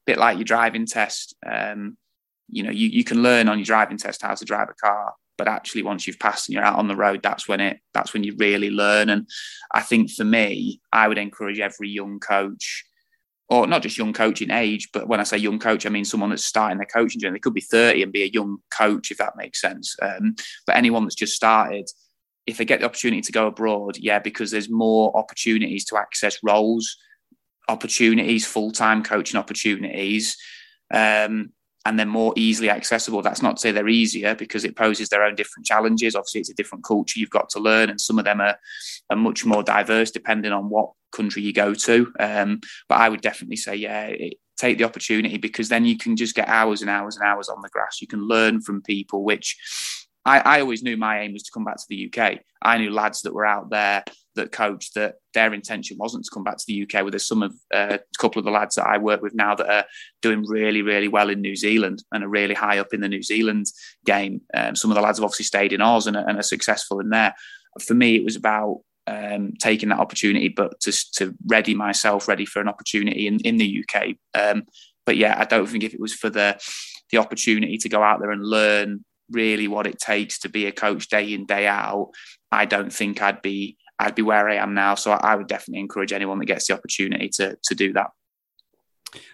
bit 0.05 0.17
like 0.17 0.37
your 0.37 0.43
driving 0.43 0.85
test. 0.85 1.35
Um, 1.45 1.97
you 2.49 2.61
know, 2.61 2.71
you, 2.71 2.89
you 2.89 3.03
can 3.03 3.23
learn 3.23 3.49
on 3.49 3.57
your 3.57 3.65
driving 3.65 3.97
test 3.97 4.21
how 4.21 4.35
to 4.35 4.45
drive 4.45 4.69
a 4.69 4.73
car, 4.73 5.13
but 5.37 5.47
actually 5.47 5.83
once 5.83 6.05
you've 6.05 6.19
passed 6.19 6.47
and 6.47 6.53
you're 6.53 6.63
out 6.63 6.77
on 6.77 6.87
the 6.87 6.95
road 6.95 7.21
that's 7.23 7.47
when 7.47 7.59
it 7.59 7.79
that's 7.93 8.13
when 8.13 8.23
you 8.23 8.35
really 8.37 8.69
learn. 8.69 9.09
And 9.09 9.27
i 9.73 9.81
think 9.81 10.11
for 10.11 10.23
me 10.23 10.81
i 10.91 11.07
would 11.07 11.17
encourage 11.17 11.59
every 11.59 11.89
young 11.89 12.19
coach 12.19 12.85
or 13.49 13.67
not 13.67 13.81
just 13.81 13.97
young 13.97 14.13
coach 14.13 14.41
in 14.41 14.51
age 14.51 14.89
but 14.93 15.07
when 15.07 15.19
i 15.19 15.23
say 15.23 15.37
young 15.37 15.59
coach 15.59 15.85
i 15.85 15.89
mean 15.89 16.05
someone 16.05 16.29
that's 16.29 16.45
starting 16.45 16.77
their 16.77 16.87
coaching 16.87 17.19
journey. 17.21 17.35
They 17.35 17.39
could 17.39 17.53
be 17.53 17.61
30 17.61 18.03
and 18.03 18.11
be 18.11 18.23
a 18.23 18.27
young 18.27 18.57
coach 18.71 19.11
if 19.11 19.17
that 19.17 19.35
makes 19.35 19.61
sense. 19.61 19.95
Um, 20.01 20.35
but 20.65 20.75
anyone 20.75 21.03
that's 21.03 21.15
just 21.15 21.35
started 21.35 21.89
if 22.45 22.57
they 22.57 22.65
get 22.65 22.81
the 22.81 22.85
opportunity 22.85 23.21
to 23.21 23.31
go 23.31 23.47
abroad 23.47 23.97
yeah 23.97 24.19
because 24.19 24.51
there's 24.51 24.69
more 24.69 25.15
opportunities 25.15 25.85
to 25.85 25.97
access 25.97 26.37
roles 26.43 26.97
opportunities 27.69 28.45
full-time 28.45 29.03
coaching 29.03 29.39
opportunities. 29.39 30.37
Um, 30.93 31.51
and 31.85 31.99
they're 31.99 32.05
more 32.05 32.33
easily 32.35 32.69
accessible. 32.69 33.21
That's 33.21 33.41
not 33.41 33.57
to 33.57 33.61
say 33.61 33.71
they're 33.71 33.89
easier 33.89 34.35
because 34.35 34.63
it 34.63 34.75
poses 34.75 35.09
their 35.09 35.23
own 35.23 35.35
different 35.35 35.65
challenges. 35.65 36.15
Obviously, 36.15 36.41
it's 36.41 36.49
a 36.49 36.55
different 36.55 36.83
culture 36.83 37.19
you've 37.19 37.29
got 37.29 37.49
to 37.49 37.59
learn, 37.59 37.89
and 37.89 37.99
some 37.99 38.19
of 38.19 38.25
them 38.25 38.41
are, 38.41 38.57
are 39.09 39.17
much 39.17 39.45
more 39.45 39.63
diverse 39.63 40.11
depending 40.11 40.51
on 40.51 40.69
what 40.69 40.91
country 41.11 41.41
you 41.41 41.53
go 41.53 41.73
to. 41.73 42.11
Um, 42.19 42.61
but 42.87 42.99
I 42.99 43.09
would 43.09 43.21
definitely 43.21 43.57
say, 43.57 43.75
yeah, 43.75 44.05
it, 44.05 44.35
take 44.57 44.77
the 44.77 44.83
opportunity 44.83 45.37
because 45.37 45.69
then 45.69 45.85
you 45.85 45.97
can 45.97 46.15
just 46.15 46.35
get 46.35 46.47
hours 46.47 46.81
and 46.81 46.89
hours 46.89 47.17
and 47.17 47.25
hours 47.25 47.49
on 47.49 47.61
the 47.61 47.69
grass. 47.69 48.01
You 48.01 48.07
can 48.07 48.27
learn 48.27 48.61
from 48.61 48.81
people, 48.81 49.23
which 49.23 49.57
I, 50.25 50.39
I 50.39 50.59
always 50.61 50.83
knew 50.83 50.95
my 50.95 51.21
aim 51.21 51.33
was 51.33 51.43
to 51.43 51.51
come 51.51 51.65
back 51.65 51.77
to 51.77 51.85
the 51.89 52.11
UK. 52.11 52.39
I 52.61 52.77
knew 52.77 52.91
lads 52.91 53.23
that 53.23 53.33
were 53.33 53.45
out 53.45 53.69
there 53.69 54.03
that 54.35 54.51
coached 54.51 54.95
that 54.95 55.15
their 55.33 55.53
intention 55.53 55.97
wasn't 55.99 56.25
to 56.25 56.31
come 56.33 56.43
back 56.43 56.57
to 56.57 56.65
the 56.67 56.83
UK. 56.83 57.01
Well, 57.01 57.11
there's 57.11 57.27
some 57.27 57.43
of 57.43 57.53
uh, 57.73 57.97
a 57.99 58.17
couple 58.19 58.39
of 58.39 58.45
the 58.45 58.51
lads 58.51 58.75
that 58.75 58.87
I 58.87 58.97
work 58.97 59.21
with 59.21 59.33
now 59.33 59.55
that 59.55 59.69
are 59.69 59.85
doing 60.21 60.45
really, 60.47 60.81
really 60.81 61.07
well 61.07 61.29
in 61.29 61.41
New 61.41 61.55
Zealand 61.55 62.03
and 62.11 62.23
are 62.23 62.29
really 62.29 62.55
high 62.55 62.79
up 62.79 62.93
in 62.93 63.01
the 63.01 63.09
New 63.09 63.23
Zealand 63.23 63.67
game. 64.05 64.41
Um, 64.53 64.75
some 64.75 64.91
of 64.91 64.95
the 64.95 65.01
lads 65.01 65.19
have 65.19 65.23
obviously 65.23 65.45
stayed 65.45 65.73
in 65.73 65.81
Oz 65.81 66.07
and, 66.07 66.17
and 66.17 66.37
are 66.37 66.43
successful 66.43 66.99
in 66.99 67.09
there. 67.09 67.33
For 67.81 67.93
me, 67.93 68.15
it 68.15 68.23
was 68.23 68.35
about 68.35 68.81
um, 69.07 69.53
taking 69.59 69.89
that 69.89 69.99
opportunity, 69.99 70.49
but 70.49 70.79
to, 70.81 70.91
to 71.15 71.35
ready 71.47 71.73
myself, 71.73 72.27
ready 72.27 72.45
for 72.45 72.61
an 72.61 72.69
opportunity 72.69 73.27
in, 73.27 73.39
in 73.41 73.57
the 73.57 73.83
UK. 73.83 74.15
Um, 74.33 74.63
but 75.05 75.17
yeah, 75.17 75.35
I 75.37 75.45
don't 75.45 75.67
think 75.67 75.83
if 75.83 75.93
it 75.93 75.99
was 75.99 76.13
for 76.13 76.29
the 76.29 76.59
the 77.11 77.17
opportunity 77.19 77.77
to 77.77 77.89
go 77.89 78.01
out 78.01 78.19
there 78.19 78.31
and 78.31 78.43
learn 78.43 79.05
really 79.29 79.67
what 79.67 79.85
it 79.85 79.99
takes 79.99 80.39
to 80.39 80.49
be 80.49 80.65
a 80.65 80.71
coach 80.71 81.09
day 81.09 81.33
in 81.33 81.45
day 81.45 81.67
out, 81.67 82.11
I 82.51 82.65
don't 82.65 82.91
think 82.91 83.21
I'd 83.21 83.41
be 83.41 83.77
I'd 84.03 84.15
be 84.15 84.21
where 84.21 84.49
I 84.49 84.55
am 84.55 84.73
now. 84.73 84.95
So 84.95 85.11
I 85.11 85.35
would 85.35 85.47
definitely 85.47 85.79
encourage 85.79 86.13
anyone 86.13 86.39
that 86.39 86.45
gets 86.45 86.67
the 86.67 86.73
opportunity 86.73 87.29
to 87.35 87.57
to 87.63 87.75
do 87.75 87.93
that. 87.93 88.11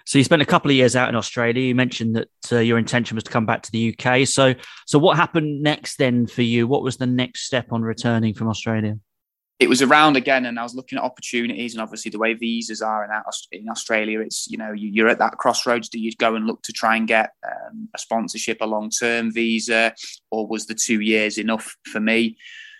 So 0.06 0.18
you 0.18 0.24
spent 0.24 0.42
a 0.42 0.46
couple 0.46 0.72
of 0.72 0.76
years 0.76 0.96
out 0.96 1.10
in 1.10 1.16
Australia. 1.16 1.62
You 1.62 1.76
mentioned 1.76 2.16
that 2.16 2.30
uh, 2.52 2.60
your 2.60 2.78
intention 2.78 3.16
was 3.16 3.24
to 3.24 3.32
come 3.32 3.46
back 3.46 3.62
to 3.64 3.72
the 3.72 3.96
UK. 3.98 4.28
So, 4.28 4.54
so 4.86 5.00
what 5.00 5.18
happened 5.18 5.62
next 5.62 5.98
then 5.98 6.28
for 6.28 6.42
you? 6.42 6.68
What 6.68 6.84
was 6.84 6.98
the 6.98 7.06
next 7.06 7.46
step 7.46 7.68
on 7.72 7.82
returning 7.82 8.34
from 8.34 8.50
Australia? 8.50 8.98
It 9.60 9.68
was 9.68 9.82
around 9.82 10.16
again, 10.16 10.46
and 10.46 10.58
I 10.58 10.64
was 10.64 10.74
looking 10.74 10.98
at 10.98 11.04
opportunities, 11.04 11.74
and 11.74 11.82
obviously 11.82 12.12
the 12.12 12.18
way 12.18 12.34
visas 12.34 12.82
are 12.82 13.04
in, 13.04 13.12
in 13.60 13.70
Australia, 13.70 14.22
it's 14.22 14.48
you 14.50 14.58
know 14.58 14.72
you're 14.72 15.10
at 15.10 15.20
that 15.20 15.38
crossroads. 15.38 15.90
Do 15.90 16.00
you 16.00 16.14
go 16.18 16.36
and 16.36 16.48
look 16.48 16.62
to 16.62 16.72
try 16.72 16.96
and 16.96 17.06
get 17.06 17.32
um, 17.46 17.90
a 17.94 18.00
sponsorship, 18.00 18.60
a 18.62 18.66
long 18.66 18.90
term 18.90 19.34
visa, 19.34 19.94
or 20.32 20.48
was 20.48 20.68
the 20.68 20.76
two 20.76 21.02
years 21.02 21.38
enough 21.38 21.76
for 21.84 22.00
me? 22.00 22.38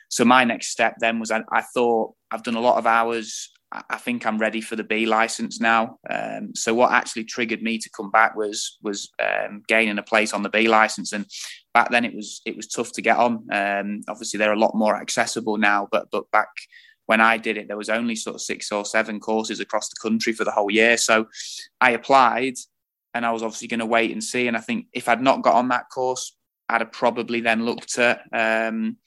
So 0.10 0.26
my 0.26 0.44
next 0.44 0.68
step 0.68 0.96
then 1.00 1.20
was 1.20 1.32
I, 1.32 1.44
I 1.52 1.62
thought 1.62 2.14
I've 2.32 2.44
done 2.44 2.56
a 2.56 2.62
lot 2.62 2.78
of 2.78 2.86
hours 2.86 3.52
I 3.72 3.98
think 3.98 4.26
I'm 4.26 4.40
ready 4.40 4.62
for 4.62 4.76
the 4.76 4.84
B 4.84 5.06
license 5.06 5.60
now. 5.60 6.00
Um, 6.10 6.56
so 6.56 6.74
what 6.74 6.92
actually 6.92 7.26
triggered 7.26 7.62
me 7.62 7.78
to 7.78 7.90
come 7.92 8.10
back 8.10 8.36
was 8.36 8.80
was 8.82 9.12
um, 9.22 9.62
gaining 9.68 10.00
a 10.00 10.04
place 10.04 10.34
on 10.34 10.42
the 10.42 10.50
B 10.50 10.68
license, 10.68 11.14
and 11.14 11.26
back 11.74 11.92
then 11.92 12.04
it 12.04 12.16
was 12.16 12.42
it 12.46 12.56
was 12.56 12.68
tough 12.68 12.92
to 12.94 13.02
get 13.04 13.18
on. 13.18 13.46
Um, 13.52 14.02
obviously, 14.08 14.40
they're 14.40 14.54
a 14.54 14.60
lot 14.60 14.74
more 14.74 15.00
accessible 15.00 15.58
now, 15.58 15.88
but 15.92 16.10
but 16.12 16.30
back 16.32 16.50
when 17.06 17.22
I 17.22 17.38
did 17.38 17.58
it, 17.58 17.68
there 17.68 17.78
was 17.78 17.90
only 17.90 18.16
sort 18.16 18.36
of 18.36 18.42
six 18.42 18.72
or 18.72 18.86
seven 18.86 19.20
courses 19.20 19.60
across 19.60 19.90
the 19.90 19.98
country 20.02 20.34
for 20.34 20.46
the 20.46 20.52
whole 20.52 20.72
year. 20.72 20.98
So 20.98 21.28
I 21.80 21.92
applied, 21.92 22.56
and 23.14 23.24
I 23.24 23.32
was 23.32 23.44
obviously 23.44 23.68
going 23.68 23.82
to 23.82 23.86
wait 23.86 24.12
and 24.12 24.24
see. 24.24 24.48
And 24.48 24.58
I 24.58 24.62
think 24.62 24.88
if 24.94 25.08
I'd 25.08 25.22
not 25.22 25.44
got 25.44 25.56
on 25.56 25.68
that 25.68 25.90
course, 25.94 26.36
I'd 26.70 26.82
have 26.82 26.92
probably 26.92 27.42
then 27.42 27.66
looked 27.66 28.00
at 28.00 28.22
um, 28.34 28.98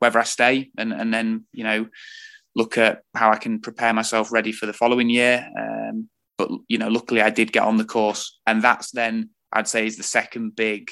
whether 0.00 0.18
I 0.18 0.24
stay, 0.24 0.70
and 0.76 0.92
and 0.92 1.14
then 1.14 1.44
you 1.52 1.64
know 1.64 1.88
look 2.56 2.76
at 2.76 3.02
how 3.14 3.30
I 3.30 3.36
can 3.36 3.60
prepare 3.60 3.92
myself 3.92 4.32
ready 4.32 4.50
for 4.50 4.66
the 4.66 4.72
following 4.72 5.08
year. 5.08 5.48
Um, 5.56 6.08
but 6.36 6.50
you 6.68 6.78
know, 6.78 6.88
luckily 6.88 7.22
I 7.22 7.30
did 7.30 7.52
get 7.52 7.62
on 7.62 7.76
the 7.76 7.84
course, 7.84 8.38
and 8.46 8.60
that's 8.62 8.90
then 8.90 9.30
I'd 9.52 9.68
say 9.68 9.86
is 9.86 9.96
the 9.96 10.02
second 10.02 10.56
big 10.56 10.90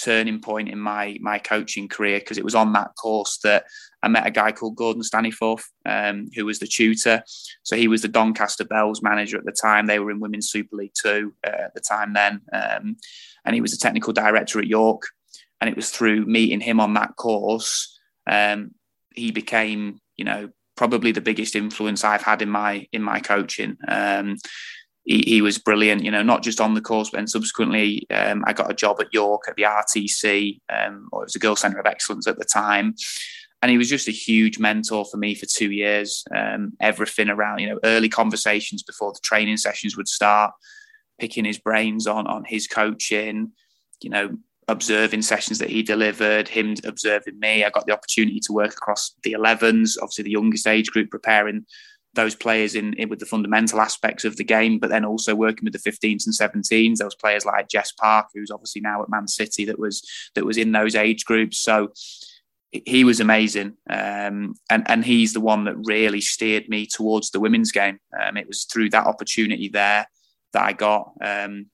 turning 0.00 0.40
point 0.40 0.68
in 0.68 0.78
my 0.78 1.16
my 1.20 1.38
coaching 1.38 1.88
career 1.88 2.18
because 2.18 2.38
it 2.38 2.44
was 2.44 2.54
on 2.54 2.72
that 2.74 2.94
course 3.00 3.38
that 3.42 3.64
I 4.02 4.08
met 4.08 4.26
a 4.26 4.30
guy 4.30 4.52
called 4.52 4.76
Gordon 4.76 5.02
Staniforth, 5.02 5.64
um, 5.86 6.28
who 6.34 6.44
was 6.44 6.58
the 6.58 6.66
tutor. 6.66 7.22
So 7.62 7.76
he 7.76 7.88
was 7.88 8.02
the 8.02 8.08
Doncaster 8.08 8.64
Belles 8.64 9.02
manager 9.02 9.38
at 9.38 9.44
the 9.44 9.56
time. 9.60 9.86
They 9.86 9.98
were 9.98 10.10
in 10.10 10.20
Women's 10.20 10.50
Super 10.50 10.76
League 10.76 10.94
Two 11.00 11.34
uh, 11.46 11.50
at 11.50 11.74
the 11.74 11.80
time 11.80 12.12
then, 12.12 12.40
um, 12.52 12.96
and 13.44 13.54
he 13.54 13.60
was 13.60 13.72
a 13.72 13.78
technical 13.78 14.12
director 14.12 14.58
at 14.58 14.66
York. 14.66 15.02
And 15.60 15.70
it 15.70 15.76
was 15.76 15.90
through 15.90 16.26
meeting 16.26 16.60
him 16.60 16.80
on 16.80 16.92
that 16.94 17.16
course, 17.16 17.95
um, 18.26 18.72
he 19.14 19.30
became, 19.30 20.00
you 20.16 20.24
know, 20.24 20.50
probably 20.76 21.12
the 21.12 21.20
biggest 21.20 21.56
influence 21.56 22.04
I've 22.04 22.22
had 22.22 22.42
in 22.42 22.50
my 22.50 22.86
in 22.92 23.02
my 23.02 23.20
coaching. 23.20 23.76
Um, 23.88 24.36
he, 25.04 25.22
he, 25.26 25.40
was 25.40 25.56
brilliant, 25.58 26.02
you 26.02 26.10
know, 26.10 26.22
not 26.22 26.42
just 26.42 26.60
on 26.60 26.74
the 26.74 26.80
course, 26.80 27.10
but 27.10 27.18
then 27.18 27.28
subsequently 27.28 28.06
um, 28.10 28.42
I 28.44 28.52
got 28.52 28.70
a 28.70 28.74
job 28.74 29.00
at 29.00 29.14
York 29.14 29.42
at 29.48 29.54
the 29.54 29.62
RTC, 29.62 30.60
um, 30.68 31.08
or 31.12 31.22
it 31.22 31.26
was 31.26 31.36
a 31.36 31.38
Girls 31.38 31.60
Centre 31.60 31.78
of 31.78 31.86
Excellence 31.86 32.26
at 32.26 32.38
the 32.38 32.44
time. 32.44 32.96
And 33.62 33.70
he 33.70 33.78
was 33.78 33.88
just 33.88 34.08
a 34.08 34.12
huge 34.12 34.58
mentor 34.58 35.04
for 35.04 35.16
me 35.16 35.36
for 35.36 35.46
two 35.46 35.70
years. 35.70 36.24
Um, 36.34 36.72
everything 36.80 37.30
around, 37.30 37.60
you 37.60 37.68
know, 37.68 37.78
early 37.84 38.08
conversations 38.08 38.82
before 38.82 39.12
the 39.12 39.20
training 39.22 39.58
sessions 39.58 39.96
would 39.96 40.08
start, 40.08 40.52
picking 41.20 41.44
his 41.44 41.58
brains 41.58 42.06
on 42.08 42.26
on 42.26 42.44
his 42.44 42.66
coaching, 42.66 43.52
you 44.02 44.10
know, 44.10 44.36
observing 44.68 45.22
sessions 45.22 45.58
that 45.58 45.70
he 45.70 45.82
delivered, 45.82 46.48
him 46.48 46.74
observing 46.84 47.38
me. 47.38 47.64
I 47.64 47.70
got 47.70 47.86
the 47.86 47.92
opportunity 47.92 48.40
to 48.40 48.52
work 48.52 48.72
across 48.72 49.14
the 49.22 49.32
11s, 49.32 49.96
obviously 50.00 50.24
the 50.24 50.30
youngest 50.30 50.66
age 50.66 50.90
group, 50.90 51.10
preparing 51.10 51.66
those 52.14 52.34
players 52.34 52.74
in, 52.74 52.94
in, 52.94 53.08
with 53.08 53.20
the 53.20 53.26
fundamental 53.26 53.80
aspects 53.80 54.24
of 54.24 54.36
the 54.36 54.44
game, 54.44 54.78
but 54.78 54.90
then 54.90 55.04
also 55.04 55.34
working 55.34 55.64
with 55.64 55.72
the 55.72 55.90
15s 55.90 56.26
and 56.26 56.34
17s. 56.34 56.96
Those 56.96 57.14
players 57.14 57.44
like 57.44 57.68
Jess 57.68 57.92
Park, 57.92 58.28
who's 58.34 58.50
obviously 58.50 58.80
now 58.80 59.02
at 59.02 59.08
Man 59.08 59.28
City, 59.28 59.64
that 59.66 59.78
was 59.78 60.02
that 60.34 60.44
was 60.44 60.56
in 60.56 60.72
those 60.72 60.96
age 60.96 61.24
groups. 61.24 61.58
So 61.58 61.92
he 62.72 63.04
was 63.04 63.20
amazing, 63.20 63.74
um, 63.88 64.54
and 64.68 64.84
and 64.86 65.04
he's 65.04 65.32
the 65.32 65.40
one 65.40 65.64
that 65.64 65.76
really 65.84 66.20
steered 66.20 66.68
me 66.68 66.86
towards 66.86 67.30
the 67.30 67.40
women's 67.40 67.70
game. 67.70 68.00
Um, 68.18 68.36
it 68.36 68.48
was 68.48 68.64
through 68.64 68.90
that 68.90 69.06
opportunity 69.06 69.68
there 69.68 70.08
that 70.52 70.62
I 70.64 70.72
got. 70.72 71.12
Um, 71.22 71.66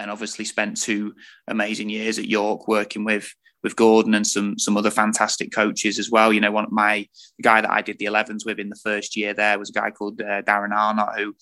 and 0.00 0.10
obviously 0.10 0.44
spent 0.44 0.80
two 0.80 1.14
amazing 1.46 1.88
years 1.88 2.18
at 2.18 2.28
York 2.28 2.66
working 2.66 3.04
with 3.04 3.32
with 3.62 3.76
Gordon 3.76 4.14
and 4.14 4.26
some 4.26 4.58
some 4.58 4.76
other 4.76 4.90
fantastic 4.90 5.52
coaches 5.52 5.98
as 5.98 6.10
well. 6.10 6.32
You 6.32 6.40
know, 6.40 6.50
one 6.50 6.64
of 6.64 6.72
my 6.72 7.06
the 7.36 7.42
guy 7.42 7.60
that 7.60 7.70
I 7.70 7.82
did 7.82 7.98
the 7.98 8.06
11s 8.06 8.46
with 8.46 8.58
in 8.58 8.70
the 8.70 8.80
first 8.82 9.16
year 9.16 9.34
there 9.34 9.58
was 9.58 9.70
a 9.70 9.74
guy 9.74 9.90
called 9.90 10.20
uh, 10.20 10.42
Darren 10.42 10.74
Arnott 10.74 11.18
who 11.18 11.34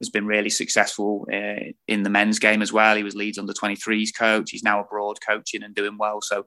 has 0.00 0.08
been 0.08 0.26
really 0.26 0.48
successful 0.48 1.26
uh, 1.30 1.72
in 1.86 2.02
the 2.02 2.10
men's 2.10 2.38
game 2.38 2.62
as 2.62 2.72
well. 2.72 2.96
He 2.96 3.02
was 3.02 3.14
Leeds 3.14 3.38
under 3.38 3.52
23s 3.52 4.16
coach. 4.16 4.50
He's 4.50 4.62
now 4.62 4.80
abroad 4.80 5.18
coaching 5.26 5.62
and 5.62 5.74
doing 5.74 5.98
well. 5.98 6.22
So 6.22 6.46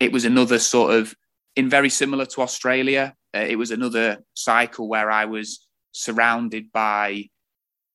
it 0.00 0.12
was 0.12 0.24
another 0.24 0.58
sort 0.58 0.94
of 0.94 1.14
in 1.54 1.68
very 1.68 1.88
similar 1.88 2.26
to 2.26 2.42
Australia. 2.42 3.14
Uh, 3.34 3.46
it 3.48 3.56
was 3.56 3.70
another 3.70 4.24
cycle 4.34 4.88
where 4.88 5.10
I 5.10 5.26
was 5.26 5.66
surrounded 5.92 6.72
by 6.72 7.28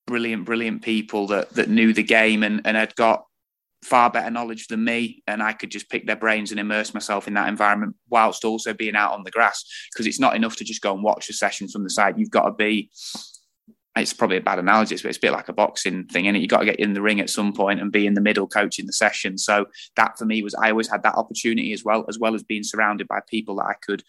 brilliant, 0.07 0.45
brilliant 0.45 0.81
people 0.81 1.27
that 1.27 1.51
that 1.51 1.69
knew 1.69 1.93
the 1.93 2.03
game 2.03 2.41
and, 2.41 2.61
and 2.65 2.75
had 2.75 2.95
got 2.95 3.25
far 3.83 4.09
better 4.09 4.31
knowledge 4.31 4.67
than 4.67 4.83
me. 4.83 5.21
And 5.27 5.43
I 5.43 5.53
could 5.53 5.69
just 5.69 5.89
pick 5.89 6.07
their 6.07 6.15
brains 6.15 6.51
and 6.51 6.59
immerse 6.59 6.93
myself 6.93 7.27
in 7.27 7.35
that 7.35 7.49
environment 7.49 7.95
whilst 8.09 8.43
also 8.43 8.73
being 8.73 8.95
out 8.95 9.13
on 9.13 9.23
the 9.23 9.31
grass 9.31 9.63
because 9.91 10.07
it's 10.07 10.19
not 10.19 10.35
enough 10.35 10.55
to 10.55 10.63
just 10.63 10.81
go 10.81 10.93
and 10.93 11.03
watch 11.03 11.27
the 11.27 11.33
sessions 11.33 11.73
from 11.73 11.83
the 11.83 11.89
side. 11.89 12.17
You've 12.17 12.31
got 12.31 12.45
to 12.45 12.53
be 12.53 12.89
it's 13.95 14.13
probably 14.13 14.37
a 14.37 14.41
bad 14.41 14.59
analogy 14.59 14.95
but 14.95 15.05
it's 15.05 15.17
a 15.17 15.21
bit 15.21 15.31
like 15.31 15.49
a 15.49 15.53
boxing 15.53 16.05
thing 16.05 16.27
and 16.27 16.37
you've 16.37 16.49
got 16.49 16.59
to 16.59 16.65
get 16.65 16.79
in 16.79 16.93
the 16.93 17.01
ring 17.01 17.19
at 17.19 17.31
some 17.31 17.51
point 17.51 17.81
and 17.81 17.91
be 17.91 18.05
in 18.05 18.13
the 18.13 18.21
middle 18.21 18.47
coaching 18.47 18.85
the 18.85 18.93
session. 18.93 19.37
So 19.37 19.65
that 19.95 20.17
for 20.17 20.25
me 20.25 20.43
was 20.43 20.55
I 20.55 20.69
always 20.71 20.89
had 20.89 21.03
that 21.03 21.15
opportunity 21.15 21.73
as 21.73 21.83
well 21.83 22.05
as 22.07 22.19
well 22.19 22.35
as 22.35 22.43
being 22.43 22.63
surrounded 22.63 23.07
by 23.07 23.21
people 23.27 23.55
that 23.55 23.65
I 23.65 23.75
could 23.81 24.03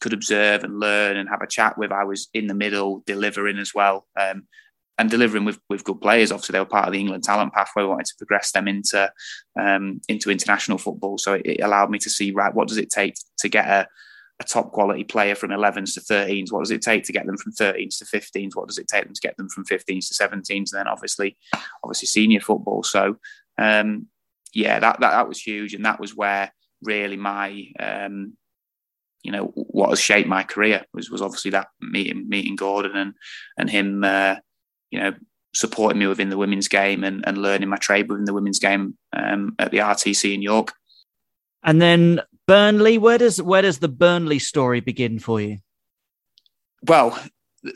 could 0.00 0.12
observe 0.12 0.64
and 0.64 0.80
learn 0.80 1.16
and 1.16 1.28
have 1.28 1.42
a 1.42 1.46
chat 1.46 1.78
with. 1.78 1.92
I 1.92 2.04
was 2.04 2.28
in 2.34 2.48
the 2.48 2.54
middle 2.54 3.04
delivering 3.06 3.58
as 3.58 3.72
well 3.72 4.06
um, 4.18 4.48
and 5.02 5.10
delivering 5.10 5.44
with 5.44 5.58
with 5.68 5.82
good 5.82 6.00
players. 6.00 6.30
Obviously, 6.30 6.52
they 6.52 6.60
were 6.60 6.64
part 6.64 6.86
of 6.86 6.92
the 6.92 7.00
England 7.00 7.24
talent 7.24 7.52
pathway. 7.52 7.82
We 7.82 7.88
wanted 7.88 8.06
to 8.06 8.16
progress 8.16 8.52
them 8.52 8.68
into 8.68 9.10
um, 9.60 10.00
into 10.08 10.30
international 10.30 10.78
football. 10.78 11.18
So 11.18 11.34
it, 11.34 11.42
it, 11.44 11.60
allowed 11.60 11.90
me 11.90 11.98
to 11.98 12.08
see 12.08 12.30
right 12.30 12.54
what 12.54 12.68
does 12.68 12.78
it 12.78 12.88
take 12.88 13.16
to 13.38 13.48
get 13.48 13.66
a, 13.66 13.88
a 14.40 14.44
top 14.44 14.70
quality 14.70 15.02
player 15.02 15.34
from 15.34 15.50
11s 15.50 15.94
to 15.94 16.00
13s. 16.00 16.52
What 16.52 16.60
does 16.60 16.70
it 16.70 16.82
take 16.82 17.02
to 17.04 17.12
get 17.12 17.26
them 17.26 17.36
from 17.36 17.52
13s 17.52 17.98
to 17.98 18.04
15s? 18.04 18.54
What 18.54 18.68
does 18.68 18.78
it 18.78 18.86
take 18.86 19.04
them 19.04 19.14
to 19.14 19.20
get 19.20 19.36
them 19.36 19.48
from 19.48 19.64
15s 19.64 20.08
to 20.08 20.14
17s? 20.14 20.48
And 20.48 20.66
then 20.72 20.86
obviously, 20.86 21.36
obviously 21.82 22.06
senior 22.06 22.40
football. 22.40 22.84
So 22.84 23.16
um, 23.58 24.06
yeah, 24.54 24.78
that, 24.78 25.00
that 25.00 25.10
that 25.10 25.28
was 25.28 25.40
huge, 25.40 25.74
and 25.74 25.84
that 25.84 25.98
was 25.98 26.14
where 26.14 26.52
really 26.80 27.16
my 27.16 27.66
um, 27.80 28.36
you 29.24 29.32
know 29.32 29.46
what 29.54 29.90
has 29.90 30.00
shaped 30.00 30.28
my 30.28 30.44
career 30.44 30.84
was 30.94 31.10
was 31.10 31.22
obviously 31.22 31.50
that 31.50 31.68
meeting 31.80 32.28
meeting 32.28 32.54
Gordon 32.54 32.96
and 32.96 33.14
and 33.58 33.68
him 33.68 34.04
uh, 34.04 34.36
you 34.92 35.00
know, 35.00 35.12
supporting 35.54 35.98
me 35.98 36.06
within 36.06 36.30
the 36.30 36.38
women's 36.38 36.68
game 36.68 37.02
and, 37.02 37.24
and 37.26 37.38
learning 37.38 37.68
my 37.68 37.76
trade 37.76 38.08
within 38.08 38.24
the 38.24 38.34
women's 38.34 38.58
game 38.58 38.96
um, 39.12 39.54
at 39.58 39.70
the 39.70 39.78
RTC 39.78 40.32
in 40.32 40.42
York. 40.42 40.72
And 41.64 41.80
then 41.80 42.20
Burnley, 42.46 42.98
where 42.98 43.18
does 43.18 43.40
where 43.40 43.62
does 43.62 43.78
the 43.78 43.88
Burnley 43.88 44.38
story 44.38 44.80
begin 44.80 45.18
for 45.18 45.40
you? 45.40 45.58
Well, 46.86 47.18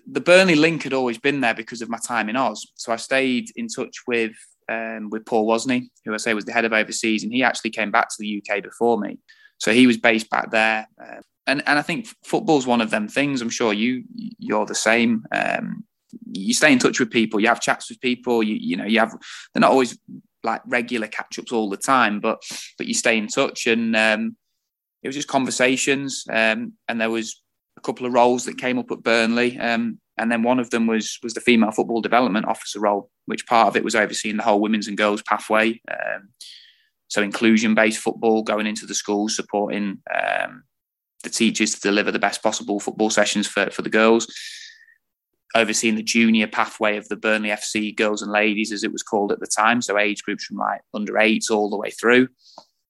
the 0.07 0.21
Burnley 0.21 0.57
link 0.57 0.83
had 0.83 0.93
always 0.93 1.19
been 1.19 1.41
there 1.41 1.55
because 1.55 1.83
of 1.83 1.89
my 1.89 1.99
time 1.99 2.29
in 2.29 2.37
Oz. 2.37 2.67
So 2.75 2.93
I 2.93 2.97
stayed 2.97 3.51
in 3.55 3.69
touch 3.69 3.95
with 4.07 4.33
um, 4.69 5.11
with 5.11 5.25
Paul 5.25 5.47
Wozni, 5.47 5.89
who 6.05 6.13
I 6.13 6.17
say 6.17 6.35
was 6.35 6.45
the 6.45 6.53
head 6.53 6.65
of 6.65 6.73
overseas, 6.73 7.23
and 7.23 7.33
he 7.33 7.45
actually 7.45 7.71
came 7.71 7.93
back 7.93 8.09
to 8.09 8.17
the 8.19 8.43
UK 8.43 8.63
before 8.63 8.99
me. 8.99 9.19
So 9.59 9.73
he 9.73 9.87
was 9.87 9.97
based 9.97 10.29
back 10.29 10.51
there, 10.51 10.89
uh, 11.01 11.21
and 11.47 11.63
and 11.67 11.79
I 11.79 11.83
think 11.83 12.09
football's 12.25 12.67
one 12.67 12.81
of 12.81 12.91
them 12.91 13.07
things. 13.07 13.41
I'm 13.41 13.51
sure 13.51 13.73
you 13.73 14.03
you're 14.39 14.67
the 14.67 14.75
same. 14.75 15.25
Um, 15.31 15.85
you 16.33 16.55
stay 16.55 16.73
in 16.73 16.79
touch 16.79 17.01
with 17.01 17.11
people, 17.11 17.41
you 17.41 17.49
have 17.49 17.61
chats 17.61 17.89
with 17.89 18.01
people, 18.01 18.43
you 18.43 18.57
you 18.61 18.77
know, 18.77 18.85
you 18.85 18.99
have 18.99 19.13
they're 19.53 19.61
not 19.61 19.71
always 19.71 19.99
like 20.43 20.63
regular 20.67 21.09
catch 21.09 21.39
ups 21.39 21.53
all 21.53 21.69
the 21.69 21.77
time, 21.77 22.21
but 22.21 22.43
but 22.79 22.87
you 22.87 22.95
stay 22.95 23.19
in 23.19 23.27
touch 23.27 23.67
and 23.67 23.95
um, 23.97 24.37
it 25.03 25.09
was 25.09 25.17
just 25.17 25.29
conversations. 25.29 26.25
Um, 26.31 26.75
and 26.89 27.01
there 27.01 27.11
was 27.11 27.43
a 27.77 27.81
couple 27.81 28.07
of 28.07 28.13
roles 28.13 28.45
that 28.47 28.59
came 28.59 28.79
up 28.79 28.91
at 28.91 29.03
Burnley. 29.03 29.59
Um, 29.59 30.01
and 30.19 30.33
then 30.33 30.43
one 30.43 30.59
of 30.59 30.71
them 30.71 30.87
was 30.87 31.19
was 31.23 31.35
the 31.35 31.41
female 31.41 31.73
football 31.73 32.01
development 32.01 32.47
officer 32.47 32.81
role, 32.81 33.11
which 33.27 33.47
part 33.47 33.69
of 33.69 33.77
it 33.77 33.85
was 33.85 33.95
overseeing 33.95 34.39
the 34.39 34.43
whole 34.43 34.61
women's 34.61 34.89
and 34.89 34.97
girls 34.97 35.23
pathway. 35.23 35.81
Um, 35.91 36.31
so 37.09 37.23
inclusion 37.23 37.75
based 37.75 38.01
football, 38.01 38.43
going 38.43 38.67
into 38.67 38.87
the 38.87 38.95
schools, 38.95 39.37
supporting 39.37 39.99
um, 40.15 40.65
the 41.23 41.31
teachers 41.31 41.75
to 41.75 41.81
deliver 41.81 42.11
the 42.11 42.19
best 42.19 42.43
possible 42.43 42.81
football 42.81 43.11
sessions 43.11 43.47
for, 43.47 43.71
for 43.71 43.83
the 43.83 43.91
girls 43.91 44.27
overseeing 45.55 45.97
the 45.97 46.03
junior 46.03 46.47
pathway 46.47 46.97
of 46.97 47.09
the 47.09 47.17
Burnley 47.17 47.51
FC 47.51 47.95
girls 47.95 48.23
and 48.23 48.31
ladies, 48.31 48.73
as 48.73 48.85
it 48.85 48.93
was 48.93 49.03
called 49.03 49.33
at 49.33 49.41
the 49.41 49.47
time. 49.47 49.81
So 49.81 49.99
age 49.99 50.23
groups 50.23 50.45
from 50.45 50.57
like 50.57 50.81
under 50.95 51.19
eights 51.19 51.51
all 51.51 51.71
the 51.71 51.77
way 51.77 51.91
through, 51.91 52.29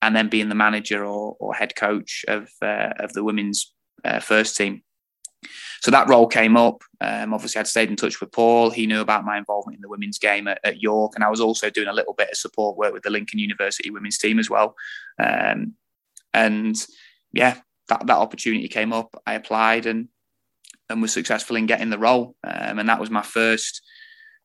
and 0.03 0.15
then 0.15 0.29
being 0.29 0.49
the 0.49 0.55
manager 0.55 1.05
or, 1.05 1.37
or 1.39 1.55
head 1.55 1.77
coach 1.77 2.25
of 2.29 2.49
uh, 2.63 2.93
of 2.99 3.13
the 3.13 3.25
women's 3.25 3.73
uh, 4.05 4.21
first 4.21 4.57
team. 4.57 4.83
so 5.81 5.91
that 5.91 6.09
role 6.09 6.27
came 6.27 6.57
up. 6.57 6.83
Um, 7.01 7.35
obviously, 7.35 7.61
I'd 7.61 7.67
stayed 7.67 7.91
in 7.91 7.97
touch 7.97 8.21
with 8.21 8.33
Paul. 8.33 8.71
He 8.71 8.87
knew 8.87 9.01
about 9.01 9.25
my 9.25 9.37
involvement 9.37 9.77
in 9.77 9.83
the 9.83 9.89
women's 9.89 10.19
game 10.19 10.49
at, 10.49 10.61
at, 10.65 10.83
York, 10.83 11.13
and 11.15 11.25
I 11.25 11.31
was 11.31 11.41
also 11.41 11.71
doing 11.71 11.89
a 11.89 11.93
little 11.93 12.15
bit 12.15 12.31
of 12.31 12.37
support 12.37 12.77
work 12.77 12.93
with 12.93 13.03
the 13.03 13.11
Lincoln 13.11 13.39
University 13.39 13.91
women's 13.91 14.19
team 14.19 14.39
as 14.39 14.51
well. 14.51 14.75
Um, 15.23 15.75
and 16.33 16.77
yeah, 17.33 17.59
that, 17.89 18.07
that 18.07 18.17
opportunity 18.17 18.69
came 18.69 18.93
up. 18.93 19.21
I 19.27 19.35
applied 19.35 19.87
and 19.87 20.09
and 20.89 21.03
was 21.03 21.13
successful 21.13 21.57
in 21.57 21.67
getting 21.67 21.91
the 21.91 21.99
role. 21.99 22.35
Um, 22.45 22.79
and 22.79 22.89
that 22.89 23.01
was 23.01 23.11
my 23.11 23.23
first. 23.23 23.83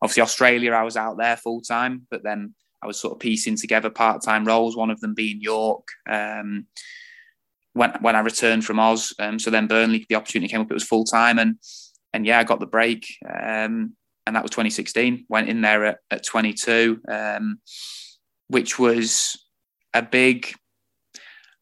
Obviously, 0.01 0.23
Australia, 0.23 0.73
I 0.73 0.83
was 0.83 0.97
out 0.97 1.17
there 1.17 1.37
full 1.37 1.61
time, 1.61 2.07
but 2.09 2.23
then 2.23 2.55
I 2.81 2.87
was 2.87 2.99
sort 2.99 3.13
of 3.13 3.19
piecing 3.19 3.57
together 3.57 3.89
part 3.89 4.23
time 4.23 4.45
roles. 4.45 4.75
One 4.75 4.89
of 4.89 4.99
them 4.99 5.13
being 5.13 5.41
York. 5.41 5.87
Um, 6.09 6.65
when 7.73 7.91
when 8.01 8.15
I 8.15 8.19
returned 8.19 8.65
from 8.65 8.79
Oz. 8.79 9.13
Um, 9.19 9.39
so 9.39 9.49
then 9.49 9.67
Burnley, 9.67 10.05
the 10.09 10.15
opportunity 10.15 10.51
came 10.51 10.61
up. 10.61 10.71
It 10.71 10.73
was 10.73 10.83
full 10.83 11.05
time, 11.05 11.39
and 11.39 11.55
and 12.13 12.25
yeah, 12.25 12.39
I 12.39 12.43
got 12.43 12.59
the 12.59 12.65
break, 12.65 13.05
um, 13.27 13.95
and 14.25 14.35
that 14.35 14.43
was 14.43 14.51
2016. 14.51 15.25
Went 15.29 15.49
in 15.49 15.61
there 15.61 15.85
at, 15.85 15.97
at 16.09 16.25
22, 16.25 17.01
um, 17.07 17.59
which 18.47 18.77
was 18.79 19.37
a 19.93 20.01
big. 20.01 20.53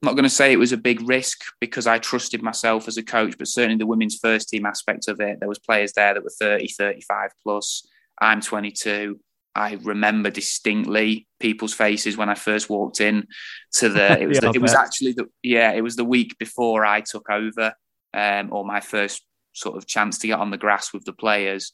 I'm 0.01 0.07
not 0.07 0.15
going 0.15 0.23
to 0.23 0.29
say 0.29 0.53
it 0.53 0.59
was 0.59 0.71
a 0.71 0.77
big 0.77 1.07
risk 1.07 1.41
because 1.59 1.85
I 1.85 1.99
trusted 1.99 2.41
myself 2.41 2.87
as 2.87 2.97
a 2.97 3.03
coach, 3.03 3.37
but 3.37 3.49
certainly 3.49 3.77
the 3.77 3.85
women's 3.85 4.17
first 4.17 4.47
team 4.47 4.65
aspect 4.65 5.09
of 5.09 5.19
it, 5.19 5.39
there 5.39 5.49
was 5.49 5.59
players 5.59 5.91
there 5.91 6.13
that 6.13 6.23
were 6.23 6.31
30, 6.39 6.69
35 6.69 7.31
plus. 7.43 7.85
I'm 8.21 8.39
22. 8.39 9.19
I 9.55 9.77
remember 9.81 10.29
distinctly 10.29 11.27
people's 11.41 11.73
faces 11.73 12.15
when 12.15 12.29
I 12.29 12.35
first 12.35 12.69
walked 12.69 13.01
in 13.01 13.27
to 13.73 13.89
the. 13.89 14.17
It 14.21 14.27
was 14.27 14.39
yeah, 14.41 14.51
the, 14.51 14.55
it 14.55 14.61
was 14.61 14.73
actually 14.73 15.13
the 15.13 15.27
yeah 15.43 15.71
it 15.71 15.81
was 15.81 15.95
the 15.95 16.05
week 16.05 16.37
before 16.37 16.85
I 16.85 17.01
took 17.01 17.29
over, 17.29 17.73
um, 18.13 18.53
or 18.53 18.63
my 18.63 18.79
first 18.79 19.23
sort 19.53 19.75
of 19.75 19.85
chance 19.85 20.17
to 20.19 20.27
get 20.27 20.39
on 20.39 20.51
the 20.51 20.57
grass 20.57 20.93
with 20.93 21.03
the 21.03 21.13
players, 21.13 21.73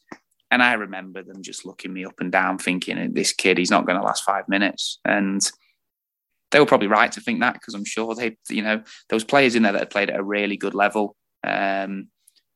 and 0.50 0.64
I 0.64 0.74
remember 0.74 1.22
them 1.22 1.44
just 1.44 1.66
looking 1.66 1.94
me 1.94 2.06
up 2.06 2.20
and 2.20 2.32
down, 2.32 2.58
thinking, 2.58 3.14
"This 3.14 3.34
kid, 3.34 3.58
he's 3.58 3.72
not 3.72 3.86
going 3.86 4.00
to 4.00 4.06
last 4.06 4.24
five 4.24 4.48
minutes," 4.48 5.00
and 5.06 5.42
they 6.56 6.62
were 6.62 6.65
probably 6.65 6.88
right 6.88 7.12
to 7.12 7.20
think 7.20 7.41
that 7.41 7.56
because 7.56 7.74
I'm 7.74 7.84
sure 7.84 8.15
they, 8.15 8.38
you 8.48 8.62
know, 8.62 8.78
there 8.78 9.15
was 9.15 9.26
players 9.26 9.56
in 9.56 9.63
there 9.63 9.74
that 9.74 9.80
had 9.80 9.89
played 9.89 10.10
at 10.10 10.18
a 10.18 10.24
really 10.24 10.56
good 10.56 10.74
level. 10.74 11.18
Um, 11.44 12.08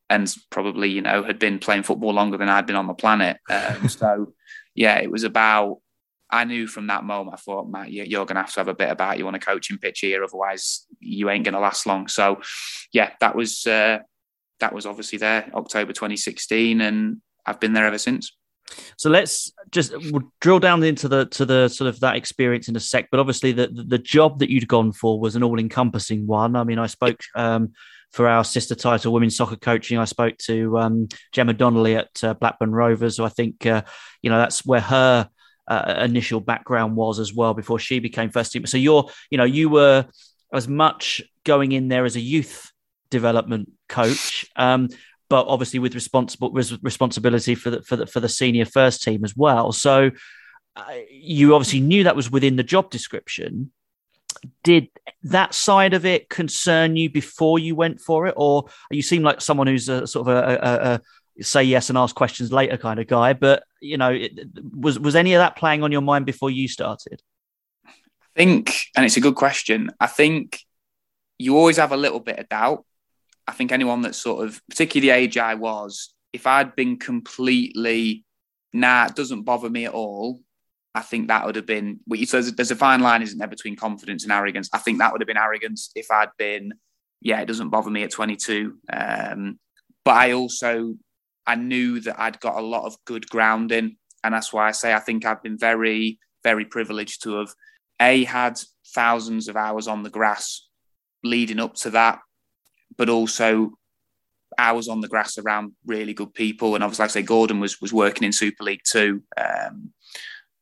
and 0.10 0.34
probably, 0.50 0.90
you 0.90 1.02
know, 1.02 1.22
had 1.22 1.38
been 1.38 1.60
playing 1.60 1.84
football 1.84 2.14
longer 2.14 2.38
than 2.38 2.48
I'd 2.48 2.66
been 2.66 2.78
on 2.78 2.88
the 2.88 2.94
planet. 2.94 3.36
Um, 3.50 3.90
so 3.90 4.34
yeah, 4.74 5.00
it 5.00 5.12
was 5.12 5.26
about. 5.26 5.80
I 6.30 6.46
knew 6.46 6.66
from 6.66 6.88
that 6.88 7.04
moment. 7.04 7.34
I 7.34 7.42
thought, 7.42 7.70
Matt, 7.70 7.92
you're 7.92 8.26
going 8.26 8.36
to 8.36 8.42
have 8.42 8.54
to 8.54 8.60
have 8.62 8.70
a 8.70 8.74
bit 8.74 8.90
about 8.90 9.18
you 9.18 9.28
on 9.28 9.36
a 9.36 9.40
coaching 9.40 9.80
pitch 9.80 10.00
here, 10.00 10.24
otherwise 10.24 10.86
you 11.02 11.30
ain't 11.30 11.44
going 11.44 11.56
to 11.56 11.60
last 11.60 11.86
long. 11.86 12.08
So, 12.08 12.40
yeah, 12.94 13.12
that 13.20 13.36
was 13.36 13.68
uh, 13.68 14.00
that 14.62 14.74
was 14.74 14.86
obviously 14.86 15.18
there 15.18 15.52
October 15.54 15.92
2016, 15.92 16.80
and 16.80 17.18
I've 17.46 17.60
been 17.60 17.74
there 17.74 17.86
ever 17.86 17.98
since. 17.98 18.32
So 18.98 19.10
let's 19.10 19.52
just 19.72 19.94
we'll 20.12 20.32
drill 20.42 20.60
down 20.60 20.84
into 20.84 21.08
the 21.08 21.26
to 21.26 21.46
the 21.46 21.68
sort 21.68 21.88
of 21.88 22.00
that 22.02 22.16
experience 22.16 22.68
in 22.68 22.76
a 22.76 22.80
sec. 22.80 23.08
But 23.12 23.20
obviously, 23.20 23.52
the 23.52 23.68
the 23.68 23.98
job 23.98 24.40
that 24.40 24.50
you'd 24.50 24.68
gone 24.68 24.92
for 24.92 25.20
was 25.20 25.36
an 25.36 25.44
all 25.44 25.60
encompassing 25.60 26.28
one. 26.28 26.56
I 26.56 26.64
mean, 26.64 26.80
I 26.80 26.88
spoke. 26.88 27.22
Um, 27.36 27.74
for 28.12 28.28
our 28.28 28.44
sister 28.44 28.74
title, 28.74 29.14
women's 29.14 29.36
soccer 29.36 29.56
coaching. 29.56 30.00
I 30.00 30.06
spoke 30.06 30.36
to 30.40 30.80
um, 30.80 31.08
Gemma 31.32 31.54
Donnelly 31.54 31.96
at 31.96 32.24
uh, 32.24 32.34
Blackburn 32.34 32.72
Rovers. 32.72 33.18
So 33.18 33.24
I 33.24 33.30
think, 33.30 33.68
uh, 33.68 33.84
you 34.24 34.32
know, 34.32 34.40
that's 34.40 34.66
where 34.66 34.82
her 34.82 35.30
uh, 35.68 35.96
initial 36.04 36.40
background 36.40 36.96
was 36.96 37.20
as 37.20 37.34
well 37.34 37.54
before 37.54 37.78
she 37.78 38.00
became 38.00 38.32
first 38.32 38.52
team. 38.52 38.66
So 38.66 38.78
you're, 38.78 39.10
you 39.30 39.38
know, 39.38 39.44
you 39.44 39.70
were 39.70 40.08
as 40.52 40.68
much 40.68 41.22
going 41.44 41.72
in 41.72 41.88
there 41.88 42.06
as 42.06 42.16
a 42.16 42.20
youth 42.20 42.72
development 43.12 43.72
coach, 43.88 44.46
um, 44.56 44.90
but 45.30 45.48
obviously 45.48 45.80
with 45.80 45.96
responsible 45.96 46.52
responsibility 46.52 47.56
for 47.56 47.70
the, 47.70 47.82
for 47.84 47.96
the 47.96 48.08
for 48.08 48.20
the 48.20 48.30
senior 48.30 48.66
first 48.66 49.04
team 49.04 49.24
as 49.24 49.36
well. 49.36 49.72
So 49.72 50.12
uh, 50.76 50.84
you 51.10 51.56
obviously 51.56 51.82
knew 51.82 52.04
that 52.04 52.16
was 52.16 52.32
within 52.32 52.56
the 52.56 52.64
job 52.64 52.90
description 52.90 53.72
did 54.64 54.90
that 55.24 55.54
side 55.54 55.94
of 55.94 56.06
it 56.06 56.30
concern 56.30 56.96
you 56.96 57.10
before 57.10 57.60
you 57.60 57.76
went 57.76 58.00
for 58.00 58.28
it, 58.28 58.34
or 58.38 58.66
you 58.92 59.02
seem 59.02 59.24
like 59.24 59.42
someone 59.42 59.68
who's 59.68 59.90
a 59.90 60.08
sort 60.08 60.28
of 60.28 60.36
a, 60.36 60.60
a, 60.62 61.02
a 61.40 61.44
say 61.44 61.64
yes 61.64 61.90
and 61.90 61.98
ask 61.98 62.16
questions 62.16 62.52
later 62.52 62.78
kind 62.78 63.00
of 63.00 63.08
guy? 63.08 63.34
But 63.34 63.64
you 63.82 63.98
know, 63.98 64.12
it, 64.12 64.40
was 64.76 65.00
was 65.00 65.16
any 65.16 65.34
of 65.34 65.40
that 65.40 65.58
playing 65.58 65.84
on 65.84 65.92
your 65.92 66.02
mind 66.02 66.26
before 66.26 66.52
you 66.52 66.68
started? 66.68 67.22
I 67.86 67.92
think, 68.36 68.76
and 68.96 69.06
it's 69.06 69.18
a 69.18 69.22
good 69.22 69.36
question. 69.36 69.92
I 70.00 70.08
think 70.08 70.60
you 71.38 71.58
always 71.58 71.78
have 71.78 71.92
a 71.92 71.98
little 71.98 72.20
bit 72.20 72.40
of 72.40 72.50
doubt. 72.50 72.86
I 73.50 73.52
think 73.52 73.72
anyone 73.72 74.02
that's 74.04 74.20
sort 74.20 74.46
of, 74.46 74.62
particularly 74.70 75.10
the 75.10 75.16
age 75.16 75.38
I 75.38 75.56
was, 75.56 76.14
if 76.34 76.46
I'd 76.46 76.76
been 76.76 76.98
completely, 76.98 78.24
nah, 78.74 79.08
it 79.08 79.16
doesn't 79.16 79.42
bother 79.42 79.72
me 79.72 79.86
at 79.86 79.94
all, 79.94 80.40
I 80.94 81.02
think 81.02 81.28
that 81.28 81.48
would 81.48 81.56
have 81.56 81.66
been. 81.66 82.00
So 82.26 82.44
there's 82.44 82.70
a 82.70 82.76
fine 82.76 83.02
line, 83.02 83.24
isn't 83.24 83.40
there, 83.40 83.48
between 83.48 83.76
confidence 83.76 84.24
and 84.24 84.32
arrogance? 84.32 84.70
I 84.72 84.78
think 84.78 85.00
that 85.00 85.12
would 85.12 85.22
have 85.22 85.28
been 85.28 85.36
arrogance 85.36 85.90
if 85.96 86.12
I'd 86.12 86.30
been, 86.38 86.74
yeah, 87.22 87.42
it 87.42 87.48
doesn't 87.48 87.70
bother 87.70 87.90
me 87.90 88.04
at 88.04 88.12
22. 88.12 88.78
Um, 88.94 89.60
but 90.06 90.16
I 90.16 90.34
also, 90.34 90.94
I 91.48 91.56
knew 91.56 92.00
that 92.02 92.20
I'd 92.20 92.40
got 92.40 92.56
a 92.56 92.62
lot 92.62 92.86
of 92.86 93.04
good 93.06 93.28
grounding, 93.32 93.98
and 94.24 94.32
that's 94.32 94.54
why 94.54 94.68
I 94.68 94.72
say 94.72 94.94
I 94.94 95.00
think 95.00 95.26
I've 95.26 95.42
been 95.42 95.58
very, 95.58 96.20
very 96.44 96.66
privileged 96.66 97.24
to 97.24 97.40
have 97.40 97.50
a 98.00 98.26
had 98.26 98.60
thousands 98.94 99.48
of 99.48 99.56
hours 99.56 99.88
on 99.88 100.04
the 100.04 100.12
grass 100.12 100.68
leading 101.24 101.60
up 101.60 101.74
to 101.78 101.90
that, 101.90 102.20
but 103.00 103.10
also 103.10 103.72
hours 104.60 104.88
on 104.88 105.02
the 105.02 105.08
grass 105.08 105.40
around 105.40 105.72
really 105.86 106.14
good 106.14 106.34
people. 106.34 106.76
And 106.76 106.84
obviously, 106.84 107.04
like 107.04 107.12
I 107.12 107.14
say, 107.14 107.24
Gordon 107.24 107.60
was 107.60 107.82
was 107.82 107.92
working 107.92 108.26
in 108.26 108.32
Super 108.32 108.64
League 108.64 108.84
Two. 108.86 109.24
Um, 109.36 109.94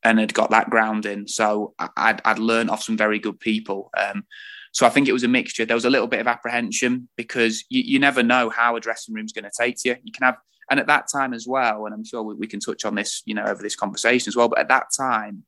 and 0.04 0.20
had 0.20 0.32
got 0.32 0.50
that 0.50 0.70
ground 0.70 1.06
in. 1.06 1.26
So 1.26 1.74
I'd, 1.78 2.20
I'd 2.24 2.38
learned 2.38 2.70
off 2.70 2.84
some 2.84 2.96
very 2.96 3.18
good 3.18 3.40
people. 3.40 3.90
Um, 3.98 4.24
so 4.72 4.86
I 4.86 4.90
think 4.90 5.08
it 5.08 5.12
was 5.12 5.24
a 5.24 5.28
mixture. 5.28 5.64
There 5.64 5.76
was 5.76 5.84
a 5.84 5.90
little 5.90 6.06
bit 6.06 6.20
of 6.20 6.28
apprehension 6.28 7.08
because 7.16 7.64
you, 7.68 7.82
you 7.84 7.98
never 7.98 8.22
know 8.22 8.48
how 8.48 8.76
a 8.76 8.80
dressing 8.80 9.14
room's 9.14 9.32
going 9.32 9.44
to 9.44 9.50
take 9.58 9.84
you. 9.84 9.96
You 10.04 10.12
can 10.12 10.24
have, 10.24 10.36
and 10.70 10.78
at 10.78 10.86
that 10.86 11.06
time 11.12 11.34
as 11.34 11.46
well, 11.48 11.86
and 11.86 11.94
I'm 11.94 12.04
sure 12.04 12.22
we, 12.22 12.34
we 12.34 12.46
can 12.46 12.60
touch 12.60 12.84
on 12.84 12.94
this, 12.94 13.22
you 13.26 13.34
know, 13.34 13.44
over 13.44 13.62
this 13.62 13.74
conversation 13.74 14.30
as 14.30 14.36
well. 14.36 14.48
But 14.48 14.60
at 14.60 14.68
that 14.68 14.86
time, 14.96 15.42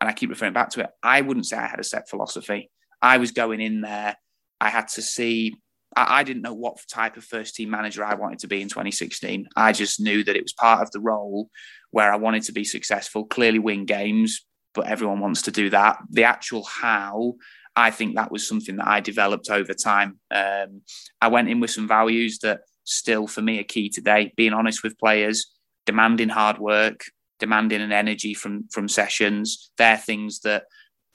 and 0.00 0.10
I 0.10 0.12
keep 0.12 0.30
referring 0.30 0.52
back 0.52 0.70
to 0.70 0.80
it, 0.80 0.90
I 1.02 1.20
wouldn't 1.20 1.46
say 1.46 1.56
I 1.56 1.66
had 1.66 1.80
a 1.80 1.84
set 1.84 2.08
philosophy. 2.08 2.70
I 3.00 3.18
was 3.18 3.30
going 3.30 3.60
in 3.60 3.82
there. 3.82 4.16
I 4.60 4.70
had 4.70 4.88
to 4.88 5.02
see. 5.02 5.54
I, 5.96 6.20
I 6.20 6.22
didn't 6.22 6.42
know 6.42 6.54
what 6.54 6.78
type 6.88 7.16
of 7.16 7.24
first 7.24 7.56
team 7.56 7.70
manager 7.70 8.04
I 8.04 8.14
wanted 8.14 8.40
to 8.40 8.46
be 8.46 8.62
in 8.62 8.68
2016. 8.68 9.48
I 9.56 9.72
just 9.72 10.00
knew 10.00 10.22
that 10.24 10.36
it 10.36 10.42
was 10.42 10.52
part 10.52 10.82
of 10.82 10.90
the 10.92 11.00
role 11.00 11.50
where 11.90 12.12
I 12.12 12.16
wanted 12.16 12.42
to 12.44 12.52
be 12.52 12.64
successful, 12.64 13.24
clearly 13.24 13.58
win 13.58 13.86
games, 13.86 14.44
but 14.74 14.86
everyone 14.86 15.20
wants 15.20 15.42
to 15.42 15.50
do 15.50 15.70
that. 15.70 15.98
The 16.10 16.24
actual 16.24 16.64
how, 16.64 17.34
I 17.74 17.90
think 17.90 18.14
that 18.14 18.30
was 18.30 18.46
something 18.46 18.76
that 18.76 18.86
I 18.86 19.00
developed 19.00 19.50
over 19.50 19.72
time. 19.72 20.18
Um, 20.30 20.82
I 21.20 21.28
went 21.28 21.48
in 21.48 21.60
with 21.60 21.70
some 21.70 21.88
values 21.88 22.38
that 22.40 22.60
still 22.84 23.26
for 23.26 23.42
me 23.42 23.58
are 23.58 23.64
key 23.64 23.88
today, 23.88 24.32
being 24.36 24.52
honest 24.52 24.82
with 24.82 24.98
players, 24.98 25.52
demanding 25.86 26.28
hard 26.28 26.58
work, 26.58 27.04
demanding 27.38 27.80
an 27.82 27.92
energy 27.92 28.34
from 28.34 28.68
from 28.70 28.88
sessions. 28.88 29.70
They're 29.76 29.96
things 29.96 30.40
that 30.40 30.64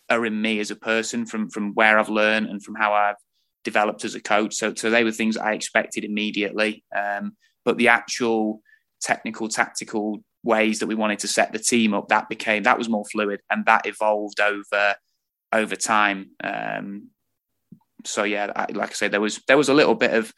are 0.10 0.26
in 0.26 0.42
me 0.42 0.60
as 0.60 0.72
a 0.72 0.76
person 0.76 1.26
from 1.26 1.50
from 1.50 1.74
where 1.74 1.98
I've 1.98 2.10
learned 2.10 2.48
and 2.48 2.62
from 2.62 2.76
how 2.76 2.94
I've 2.94 3.16
developed 3.64 4.06
as 4.06 4.16
a 4.16 4.22
coach. 4.22 4.56
So 4.56 4.74
so 4.76 4.90
they 4.90 5.04
were 5.04 5.12
things 5.12 5.38
I 5.38 5.54
expected 5.54 6.04
immediately. 6.04 6.84
Um, 6.96 7.36
but 7.64 7.78
the 7.78 7.90
actual 7.90 8.62
technical, 9.02 9.48
tactical 9.48 10.24
ways 10.44 10.80
that 10.80 10.88
we 10.88 10.96
wanted 10.96 11.20
to 11.20 11.28
set 11.28 11.54
the 11.54 11.60
team 11.60 11.94
up, 11.94 12.08
that 12.10 12.30
became 12.30 12.64
that 12.64 12.78
was 12.78 12.90
more 12.90 13.06
fluid 13.06 13.42
and 13.50 13.66
that 13.66 13.86
evolved 13.86 14.40
over 14.40 14.96
over 15.54 15.76
time. 15.76 16.32
Um, 16.44 17.10
so 18.06 18.24
yeah, 18.24 18.52
I, 18.56 18.68
like 18.72 18.92
I 18.92 18.94
said, 18.94 19.12
there 19.12 19.22
was 19.22 19.42
there 19.48 19.58
was 19.58 19.70
a 19.70 19.74
little 19.74 19.96
bit 19.96 20.14
of 20.14 20.34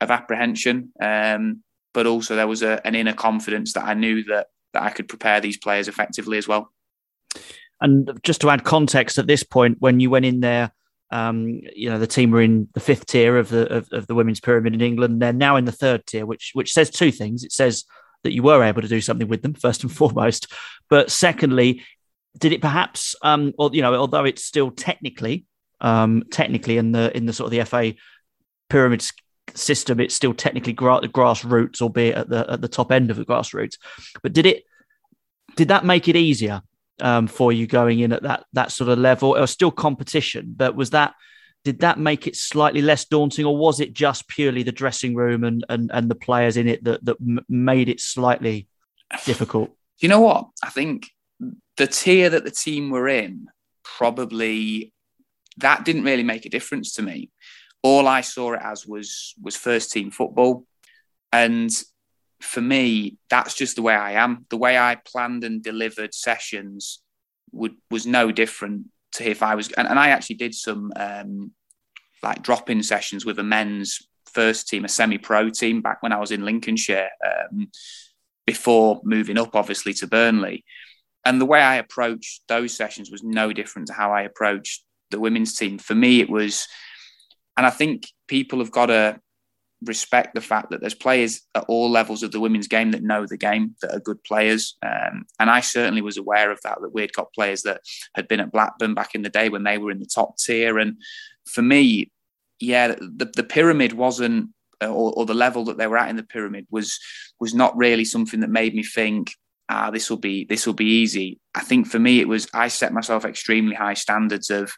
of 0.00 0.10
apprehension, 0.10 0.92
um, 1.00 1.62
but 1.94 2.06
also 2.06 2.34
there 2.34 2.48
was 2.48 2.62
a, 2.62 2.84
an 2.86 2.94
inner 2.94 3.12
confidence 3.12 3.72
that 3.74 3.84
I 3.84 3.94
knew 3.94 4.24
that 4.24 4.48
that 4.72 4.82
I 4.82 4.90
could 4.90 5.08
prepare 5.08 5.40
these 5.40 5.58
players 5.58 5.88
effectively 5.88 6.38
as 6.38 6.48
well. 6.48 6.72
And 7.80 8.18
just 8.22 8.40
to 8.42 8.50
add 8.50 8.64
context 8.64 9.18
at 9.18 9.26
this 9.26 9.42
point, 9.42 9.78
when 9.80 10.00
you 10.00 10.08
went 10.08 10.24
in 10.24 10.40
there, 10.40 10.72
um, 11.12 11.60
you 11.76 11.90
know 11.90 11.98
the 11.98 12.06
team 12.06 12.30
were 12.30 12.40
in 12.40 12.68
the 12.72 12.80
fifth 12.80 13.06
tier 13.06 13.36
of 13.36 13.50
the 13.50 13.70
of, 13.72 13.88
of, 13.92 14.06
the 14.06 14.14
women's 14.14 14.40
pyramid 14.40 14.74
in 14.74 14.80
England. 14.80 15.20
They're 15.20 15.32
now 15.32 15.56
in 15.56 15.66
the 15.66 15.72
third 15.72 16.06
tier, 16.06 16.24
which 16.24 16.52
which 16.54 16.72
says 16.72 16.90
two 16.90 17.12
things. 17.12 17.44
It 17.44 17.52
says 17.52 17.84
that 18.24 18.32
you 18.32 18.42
were 18.42 18.62
able 18.62 18.82
to 18.82 18.88
do 18.88 19.00
something 19.00 19.28
with 19.28 19.42
them 19.42 19.54
first 19.54 19.82
and 19.82 19.92
foremost, 20.00 20.50
but 20.88 21.10
secondly, 21.10 21.82
did 22.38 22.52
it 22.52 22.62
perhaps, 22.62 23.14
um, 23.22 23.52
or 23.58 23.70
you 23.72 23.82
know, 23.82 23.94
although 23.94 24.24
it's 24.24 24.42
still 24.42 24.70
technically, 24.70 25.44
um, 25.82 26.24
technically 26.30 26.78
in 26.78 26.92
the 26.92 27.14
in 27.14 27.26
the 27.26 27.32
sort 27.32 27.52
of 27.52 27.58
the 27.58 27.64
FA 27.64 27.94
pyramid 28.70 29.06
system, 29.54 30.00
it's 30.00 30.14
still 30.14 30.32
technically 30.32 30.72
gra- 30.72 31.00
grassroots, 31.02 31.82
albeit 31.82 32.16
at 32.16 32.28
the 32.30 32.50
at 32.50 32.62
the 32.62 32.68
top 32.68 32.90
end 32.90 33.10
of 33.10 33.18
the 33.18 33.26
grassroots. 33.26 33.76
But 34.22 34.32
did 34.32 34.46
it? 34.46 34.64
Did 35.56 35.68
that 35.68 35.84
make 35.84 36.08
it 36.08 36.16
easier 36.16 36.62
um, 37.02 37.26
for 37.26 37.52
you 37.52 37.66
going 37.66 38.00
in 38.00 38.12
at 38.12 38.22
that 38.22 38.44
that 38.54 38.72
sort 38.72 38.90
of 38.90 38.98
level? 38.98 39.34
It 39.34 39.40
was 39.40 39.50
still 39.50 39.70
competition, 39.70 40.54
but 40.56 40.74
was 40.74 40.90
that 40.90 41.14
did 41.64 41.80
that 41.80 41.98
make 41.98 42.26
it 42.26 42.36
slightly 42.36 42.82
less 42.82 43.04
daunting, 43.04 43.44
or 43.44 43.56
was 43.56 43.80
it 43.80 43.92
just 43.92 44.28
purely 44.28 44.62
the 44.62 44.72
dressing 44.72 45.14
room 45.14 45.44
and 45.44 45.64
and, 45.68 45.90
and 45.92 46.10
the 46.10 46.14
players 46.14 46.56
in 46.56 46.68
it 46.68 46.84
that 46.84 47.04
that 47.04 47.16
made 47.48 47.88
it 47.88 48.00
slightly 48.00 48.66
difficult? 49.24 49.70
you 50.02 50.08
know 50.08 50.20
what? 50.20 50.48
I 50.62 50.70
think 50.70 51.10
the 51.76 51.86
tier 51.86 52.28
that 52.28 52.44
the 52.44 52.50
team 52.50 52.90
were 52.90 53.08
in 53.08 53.46
probably 53.84 54.92
that 55.58 55.84
didn't 55.84 56.04
really 56.04 56.22
make 56.22 56.44
a 56.44 56.50
difference 56.50 56.94
to 56.94 57.02
me. 57.02 57.30
All 57.82 58.08
I 58.08 58.22
saw 58.22 58.54
it 58.54 58.60
as 58.62 58.86
was 58.86 59.34
was 59.40 59.56
first 59.56 59.92
team 59.92 60.10
football, 60.10 60.66
and 61.32 61.70
for 62.42 62.60
me, 62.60 63.16
that's 63.30 63.54
just 63.54 63.76
the 63.76 63.82
way 63.82 63.94
I 63.94 64.12
am. 64.12 64.46
The 64.50 64.56
way 64.56 64.76
I 64.76 64.96
planned 64.96 65.44
and 65.44 65.62
delivered 65.62 66.14
sessions 66.14 67.00
would 67.52 67.74
was 67.90 68.06
no 68.06 68.32
different 68.32 68.86
to 69.12 69.28
if 69.28 69.42
I 69.42 69.54
was. 69.54 69.70
And, 69.72 69.88
and 69.88 69.98
I 69.98 70.08
actually 70.08 70.36
did 70.36 70.54
some 70.54 70.92
um, 70.96 71.52
like 72.22 72.42
drop 72.42 72.70
in 72.70 72.82
sessions 72.82 73.24
with 73.24 73.38
a 73.38 73.44
men's 73.44 74.06
first 74.32 74.68
team, 74.68 74.84
a 74.84 74.88
semi 74.88 75.18
pro 75.18 75.50
team 75.50 75.82
back 75.82 76.02
when 76.02 76.12
I 76.12 76.18
was 76.18 76.32
in 76.32 76.44
Lincolnshire 76.44 77.10
um, 77.24 77.70
before 78.46 79.00
moving 79.04 79.38
up, 79.38 79.54
obviously, 79.54 79.92
to 79.94 80.06
Burnley. 80.06 80.64
And 81.24 81.40
the 81.40 81.46
way 81.46 81.60
I 81.60 81.76
approached 81.76 82.42
those 82.48 82.76
sessions 82.76 83.10
was 83.10 83.22
no 83.22 83.52
different 83.52 83.88
to 83.88 83.94
how 83.94 84.12
I 84.12 84.22
approached 84.22 84.84
the 85.10 85.20
women's 85.20 85.54
team. 85.54 85.78
For 85.78 85.94
me, 85.94 86.20
it 86.20 86.28
was, 86.28 86.66
and 87.56 87.64
I 87.64 87.70
think 87.70 88.08
people 88.26 88.58
have 88.58 88.72
got 88.72 88.86
to 88.86 89.20
respect 89.84 90.34
the 90.34 90.40
fact 90.40 90.70
that 90.70 90.80
there's 90.80 90.94
players 90.94 91.42
at 91.54 91.64
all 91.68 91.90
levels 91.90 92.22
of 92.22 92.32
the 92.32 92.40
women's 92.40 92.68
game 92.68 92.92
that 92.92 93.02
know 93.02 93.26
the 93.26 93.36
game 93.36 93.74
that 93.82 93.94
are 93.94 94.00
good 94.00 94.22
players. 94.24 94.76
Um, 94.84 95.24
and 95.38 95.50
I 95.50 95.60
certainly 95.60 96.02
was 96.02 96.16
aware 96.16 96.50
of 96.50 96.60
that 96.62 96.78
that 96.80 96.94
we'd 96.94 97.12
got 97.12 97.32
players 97.34 97.62
that 97.62 97.80
had 98.14 98.28
been 98.28 98.40
at 98.40 98.52
Blackburn 98.52 98.94
back 98.94 99.14
in 99.14 99.22
the 99.22 99.28
day 99.28 99.48
when 99.48 99.64
they 99.64 99.78
were 99.78 99.90
in 99.90 100.00
the 100.00 100.06
top 100.06 100.38
tier. 100.38 100.78
And 100.78 100.96
for 101.46 101.62
me 101.62 102.10
yeah 102.62 102.88
the, 102.88 103.30
the 103.34 103.42
pyramid 103.42 103.92
wasn't 103.92 104.50
or, 104.80 105.12
or 105.12 105.26
the 105.26 105.34
level 105.34 105.64
that 105.64 105.78
they 105.78 105.86
were 105.86 105.98
at 105.98 106.08
in 106.08 106.16
the 106.16 106.22
pyramid 106.22 106.66
was 106.70 106.98
was 107.40 107.54
not 107.54 107.76
really 107.76 108.04
something 108.04 108.40
that 108.40 108.50
made 108.50 108.74
me 108.74 108.82
think 108.82 109.32
ah 109.68 109.90
this 109.90 110.08
will 110.08 110.18
be 110.18 110.44
this 110.44 110.66
will 110.66 110.74
be 110.74 110.86
easy. 111.02 111.38
I 111.54 111.60
think 111.60 111.86
for 111.86 111.98
me 111.98 112.20
it 112.20 112.28
was 112.28 112.48
I 112.54 112.68
set 112.68 112.92
myself 112.92 113.24
extremely 113.24 113.74
high 113.74 113.94
standards 113.94 114.48
of 114.48 114.72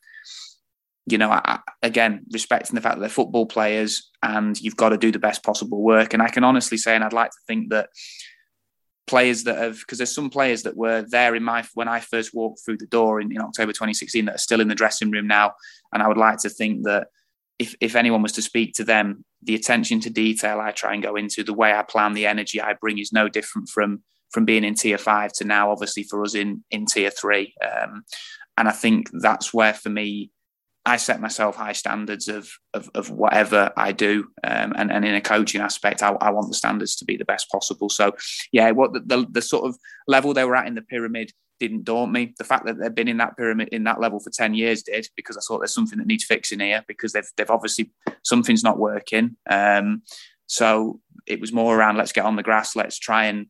you 1.07 1.19
know, 1.19 1.31
I, 1.31 1.61
again, 1.83 2.25
respecting 2.33 2.75
the 2.75 2.81
fact 2.81 2.97
that 2.97 3.01
they're 3.01 3.09
football 3.09 3.47
players 3.47 4.11
and 4.23 4.59
you've 4.61 4.77
got 4.77 4.91
to 4.91 4.97
do 4.97 5.13
the 5.13 5.19
best 5.19 5.43
possible 5.43 5.83
work. 5.83 6.15
And 6.15 6.23
I 6.23 6.29
can 6.29 6.45
honestly 6.45 6.79
say, 6.79 6.95
and 6.95 7.05
I'd 7.05 7.13
like 7.13 7.31
to 7.31 7.41
think 7.47 7.71
that 7.71 7.91
players 9.07 9.45
that 9.45 9.59
have, 9.59 9.79
because 9.79 9.99
there's 9.99 10.15
some 10.15 10.31
players 10.31 10.63
that 10.63 10.77
were 10.77 11.03
there 11.03 11.35
in 11.35 11.43
my, 11.43 11.63
when 11.75 11.89
I 11.89 12.01
first 12.01 12.35
walked 12.35 12.61
through 12.65 12.79
the 12.79 12.87
door 12.87 13.21
in, 13.21 13.31
in 13.33 13.43
October 13.43 13.73
2016 13.73 14.25
that 14.25 14.37
are 14.37 14.39
still 14.39 14.63
in 14.63 14.69
the 14.69 14.75
dressing 14.75 15.11
room 15.11 15.27
now. 15.27 15.53
And 15.93 16.03
I 16.03 16.09
would 16.09 16.17
like 16.17 16.39
to 16.39 16.49
think 16.49 16.85
that 16.85 17.09
if, 17.59 17.75
if 17.81 17.97
anyone 17.97 18.23
was 18.23 18.33
to 18.33 18.43
speak 18.43 18.73
to 18.75 18.85
them, 18.85 19.27
the 19.43 19.55
attention 19.55 20.01
to 20.01 20.11
detail 20.11 20.59
I 20.59 20.71
try 20.71 20.95
and 20.95 21.03
go 21.03 21.17
into, 21.17 21.45
the 21.45 21.53
way 21.53 21.75
I 21.75 21.83
plan, 21.83 22.15
the 22.15 22.27
energy 22.27 22.63
I 22.63 22.75
bring 22.81 22.99
is 22.99 23.13
no 23.13 23.29
different 23.29 23.69
from 23.69 24.03
from 24.33 24.45
being 24.45 24.65
in 24.65 24.75
tier 24.75 24.99
five 24.99 25.33
to 25.33 25.45
now, 25.45 25.71
obviously 25.71 26.03
for 26.03 26.25
us 26.25 26.35
in 26.35 26.65
in 26.71 26.87
tier 26.87 27.11
three. 27.11 27.55
Um, 27.63 28.05
and 28.57 28.69
I 28.69 28.73
think 28.73 29.11
that's 29.21 29.53
where 29.53 29.75
for 29.75 29.91
me 29.91 30.31
I 30.87 30.99
set 30.99 31.21
myself 31.21 31.57
high 31.57 31.73
standards 31.73 32.29
of 32.29 32.51
of, 32.75 32.91
of 32.95 33.11
whatever 33.11 33.73
I 33.77 33.93
do, 33.93 34.29
um, 34.43 34.75
and 34.77 34.93
and 34.93 35.05
in 35.05 35.15
a 35.15 35.21
coaching 35.21 35.61
aspect, 35.61 36.03
I, 36.03 36.11
I, 36.21 36.31
want 36.31 36.49
the 36.49 36.55
standards 36.55 36.95
to 36.97 37.05
be 37.05 37.17
the 37.17 37.25
best 37.25 37.51
possible. 37.51 37.89
So, 37.89 38.13
yeah, 38.53 38.71
what 38.73 38.93
the, 38.93 39.01
the, 39.01 39.27
the 39.31 39.43
sort 39.43 39.65
of 39.65 39.79
level 40.07 40.35
they 40.35 40.45
were 40.45 40.57
at 40.57 40.67
in 40.67 40.75
the 40.75 40.83
pyramid 40.83 41.33
didn't 41.59 41.85
daunt 41.85 42.13
me. 42.13 42.35
The 42.37 42.45
fact 42.45 42.67
that 42.67 42.79
they've 42.79 42.95
been 42.95 43.09
in 43.09 43.17
that 43.19 43.37
pyramid 43.37 43.69
in 43.69 43.85
that 43.85 44.01
level 44.01 44.21
for 44.21 44.31
ten 44.31 44.53
years 44.55 44.83
did, 44.83 45.09
because 45.17 45.37
I 45.37 45.41
thought 45.41 45.61
there's 45.61 45.75
something 45.75 45.99
that 45.99 46.07
needs 46.07 46.25
fixing 46.25 46.61
here 46.61 46.85
because 46.87 47.13
they've 47.13 47.31
they've 47.37 47.51
obviously 47.51 47.91
something's 48.23 48.65
not 48.65 48.79
working. 48.79 49.37
Um, 49.49 50.03
so 50.47 51.01
it 51.27 51.41
was 51.41 51.53
more 51.53 51.77
around 51.77 51.97
let's 51.97 52.13
get 52.13 52.27
on 52.27 52.37
the 52.37 52.43
grass, 52.43 52.77
let's 52.77 52.99
try 52.99 53.25
and 53.27 53.47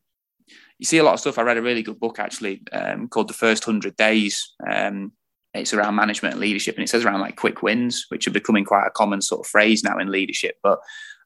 you 0.79 0.85
see 0.85 0.97
a 0.97 1.03
lot 1.03 1.13
of 1.13 1.19
stuff. 1.19 1.37
I 1.37 1.43
read 1.43 1.57
a 1.57 1.61
really 1.61 1.83
good 1.83 1.99
book 1.99 2.19
actually 2.19 2.61
um, 2.71 3.07
called 3.07 3.29
The 3.29 3.33
First 3.33 3.63
Hundred 3.63 3.95
Days. 3.95 4.53
Um, 4.69 5.13
it's 5.55 5.73
around 5.73 5.95
management 5.95 6.33
and 6.33 6.41
leadership 6.41 6.75
and 6.75 6.83
it 6.83 6.89
says 6.89 7.05
around 7.05 7.21
like 7.21 7.35
quick 7.35 7.61
wins 7.61 8.05
which 8.09 8.27
are 8.27 8.31
becoming 8.31 8.65
quite 8.65 8.85
a 8.85 8.91
common 8.91 9.21
sort 9.21 9.41
of 9.41 9.47
phrase 9.47 9.83
now 9.83 9.97
in 9.97 10.11
leadership 10.11 10.55
but 10.63 10.79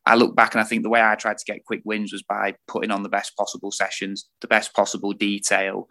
i 0.05 0.15
look 0.15 0.35
back 0.35 0.53
and 0.53 0.61
i 0.61 0.63
think 0.63 0.83
the 0.83 0.89
way 0.89 1.01
i 1.01 1.15
tried 1.15 1.37
to 1.37 1.45
get 1.45 1.65
quick 1.65 1.81
wins 1.85 2.11
was 2.11 2.23
by 2.23 2.53
putting 2.67 2.91
on 2.91 3.03
the 3.03 3.09
best 3.09 3.35
possible 3.35 3.71
sessions 3.71 4.29
the 4.41 4.47
best 4.47 4.73
possible 4.73 5.13
detail. 5.13 5.87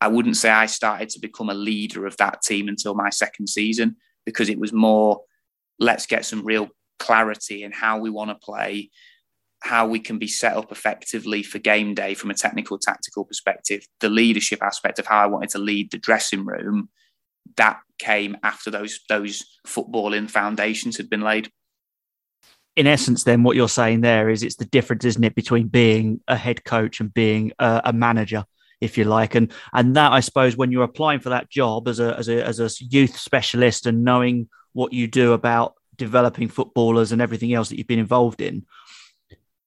I 0.00 0.08
wouldn't 0.08 0.36
say 0.36 0.50
i 0.50 0.66
started 0.66 1.08
to 1.10 1.20
become 1.20 1.48
a 1.48 1.54
leader 1.54 2.06
of 2.06 2.16
that 2.18 2.42
team 2.42 2.68
until 2.68 2.94
my 2.94 3.10
second 3.10 3.48
season 3.48 3.96
because 4.24 4.48
it 4.48 4.58
was 4.58 4.72
more 4.72 5.22
let's 5.78 6.06
get 6.06 6.24
some 6.24 6.44
real 6.44 6.68
clarity 6.98 7.62
in 7.62 7.72
how 7.72 7.98
we 7.98 8.10
want 8.10 8.30
to 8.30 8.34
play 8.34 8.90
how 9.60 9.86
we 9.86 9.98
can 9.98 10.18
be 10.18 10.28
set 10.28 10.56
up 10.56 10.70
effectively 10.70 11.42
for 11.42 11.58
game 11.58 11.94
day 11.94 12.14
from 12.14 12.30
a 12.30 12.34
technical 12.34 12.78
tactical 12.78 13.24
perspective 13.24 13.86
the 14.00 14.08
leadership 14.08 14.62
aspect 14.62 14.98
of 14.98 15.06
how 15.06 15.18
i 15.18 15.26
wanted 15.26 15.48
to 15.48 15.58
lead 15.58 15.90
the 15.90 15.98
dressing 15.98 16.44
room 16.44 16.88
that 17.56 17.80
came 17.98 18.36
after 18.42 18.70
those 18.70 19.00
those 19.08 19.44
footballing 19.66 20.30
foundations 20.30 20.96
had 20.96 21.10
been 21.10 21.22
laid. 21.22 21.50
In 22.76 22.86
essence, 22.86 23.24
then 23.24 23.42
what 23.42 23.56
you're 23.56 23.68
saying 23.68 24.02
there 24.02 24.28
is 24.28 24.42
it's 24.42 24.56
the 24.56 24.66
difference, 24.66 25.04
isn't 25.04 25.24
it, 25.24 25.34
between 25.34 25.68
being 25.68 26.20
a 26.28 26.36
head 26.36 26.62
coach 26.64 27.00
and 27.00 27.12
being 27.12 27.52
a, 27.58 27.82
a 27.86 27.92
manager, 27.92 28.44
if 28.80 28.98
you 28.98 29.04
like, 29.04 29.34
and 29.34 29.52
and 29.72 29.96
that 29.96 30.12
I 30.12 30.20
suppose 30.20 30.56
when 30.56 30.70
you're 30.70 30.84
applying 30.84 31.20
for 31.20 31.30
that 31.30 31.48
job 31.48 31.88
as 31.88 32.00
a 32.00 32.16
as 32.18 32.28
a 32.28 32.44
as 32.44 32.60
a 32.60 32.70
youth 32.84 33.18
specialist 33.18 33.86
and 33.86 34.04
knowing 34.04 34.48
what 34.72 34.92
you 34.92 35.06
do 35.06 35.32
about 35.32 35.74
developing 35.96 36.48
footballers 36.48 37.12
and 37.12 37.22
everything 37.22 37.54
else 37.54 37.70
that 37.70 37.78
you've 37.78 37.86
been 37.86 37.98
involved 37.98 38.42
in, 38.42 38.66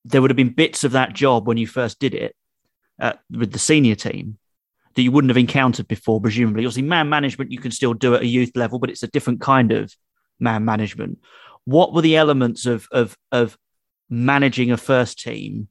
there 0.05 0.21
would 0.21 0.29
have 0.29 0.37
been 0.37 0.53
bits 0.53 0.83
of 0.83 0.91
that 0.91 1.13
job 1.13 1.47
when 1.47 1.57
you 1.57 1.65
first 1.67 1.99
did 1.99 2.13
it 2.13 2.35
uh, 2.99 3.13
with 3.31 3.51
the 3.51 3.59
senior 3.59 3.95
team 3.95 4.37
that 4.99 5.03
you 5.03 5.11
wouldn't 5.13 5.29
have 5.29 5.37
encountered 5.37 5.87
before, 5.87 6.19
presumably. 6.19 6.65
Obviously, 6.65 6.81
man 6.81 7.07
management 7.07 7.53
you 7.53 7.57
can 7.57 7.71
still 7.71 7.93
do 7.93 8.15
at 8.15 8.21
a 8.21 8.27
youth 8.27 8.51
level, 8.53 8.79
but 8.79 8.89
it's 8.89 9.01
a 9.01 9.07
different 9.07 9.39
kind 9.39 9.71
of 9.71 9.95
man 10.41 10.65
management. 10.65 11.19
What 11.63 11.93
were 11.93 12.01
the 12.01 12.17
elements 12.17 12.65
of 12.65 12.85
of 12.91 13.17
of 13.31 13.57
managing 14.09 14.71
a 14.71 14.77
first 14.77 15.17
team 15.17 15.69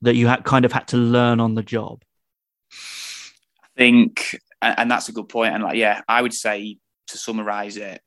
that 0.00 0.14
you 0.14 0.28
had 0.28 0.44
kind 0.44 0.64
of 0.64 0.72
had 0.72 0.88
to 0.88 0.96
learn 0.96 1.40
on 1.40 1.54
the 1.54 1.62
job? 1.62 2.04
I 2.72 3.66
think, 3.76 4.40
and 4.62 4.90
that's 4.90 5.10
a 5.10 5.12
good 5.12 5.28
point. 5.28 5.52
And 5.52 5.62
like, 5.62 5.76
yeah, 5.76 6.00
I 6.08 6.22
would 6.22 6.32
say 6.32 6.78
to 7.08 7.18
summarize 7.18 7.76
it, 7.76 8.00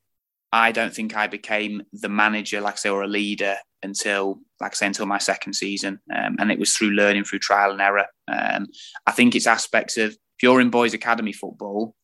I 0.52 0.72
don't 0.72 0.91
think 0.91 1.15
I 1.15 1.28
became 1.28 1.84
the 1.93 2.10
manager, 2.10 2.62
like 2.62 2.74
I 2.74 2.78
say, 2.78 2.89
or 2.89 3.04
a 3.04 3.08
leader 3.08 3.58
until, 3.84 4.39
like 4.60 4.72
I 4.72 4.76
say, 4.76 4.88
until 4.88 5.06
my 5.06 5.20
second 5.20 5.54
season. 5.54 6.00
Um, 6.12 6.38
and 6.39 6.52
it 6.52 6.58
was 6.58 6.76
through 6.76 6.91
learning, 6.91 7.26
through 7.26 7.39
trial 7.39 7.70
and 7.74 7.82
error. 7.82 8.08
Um, 8.28 8.65
I 9.06 9.12
think 9.12 9.36
it's 9.36 9.46
aspects 9.46 9.98
of 9.98 10.17
if 10.38 10.43
you're 10.43 10.62
in 10.62 10.69
boys 10.69 10.93
academy 10.93 11.34
football, 11.34 11.95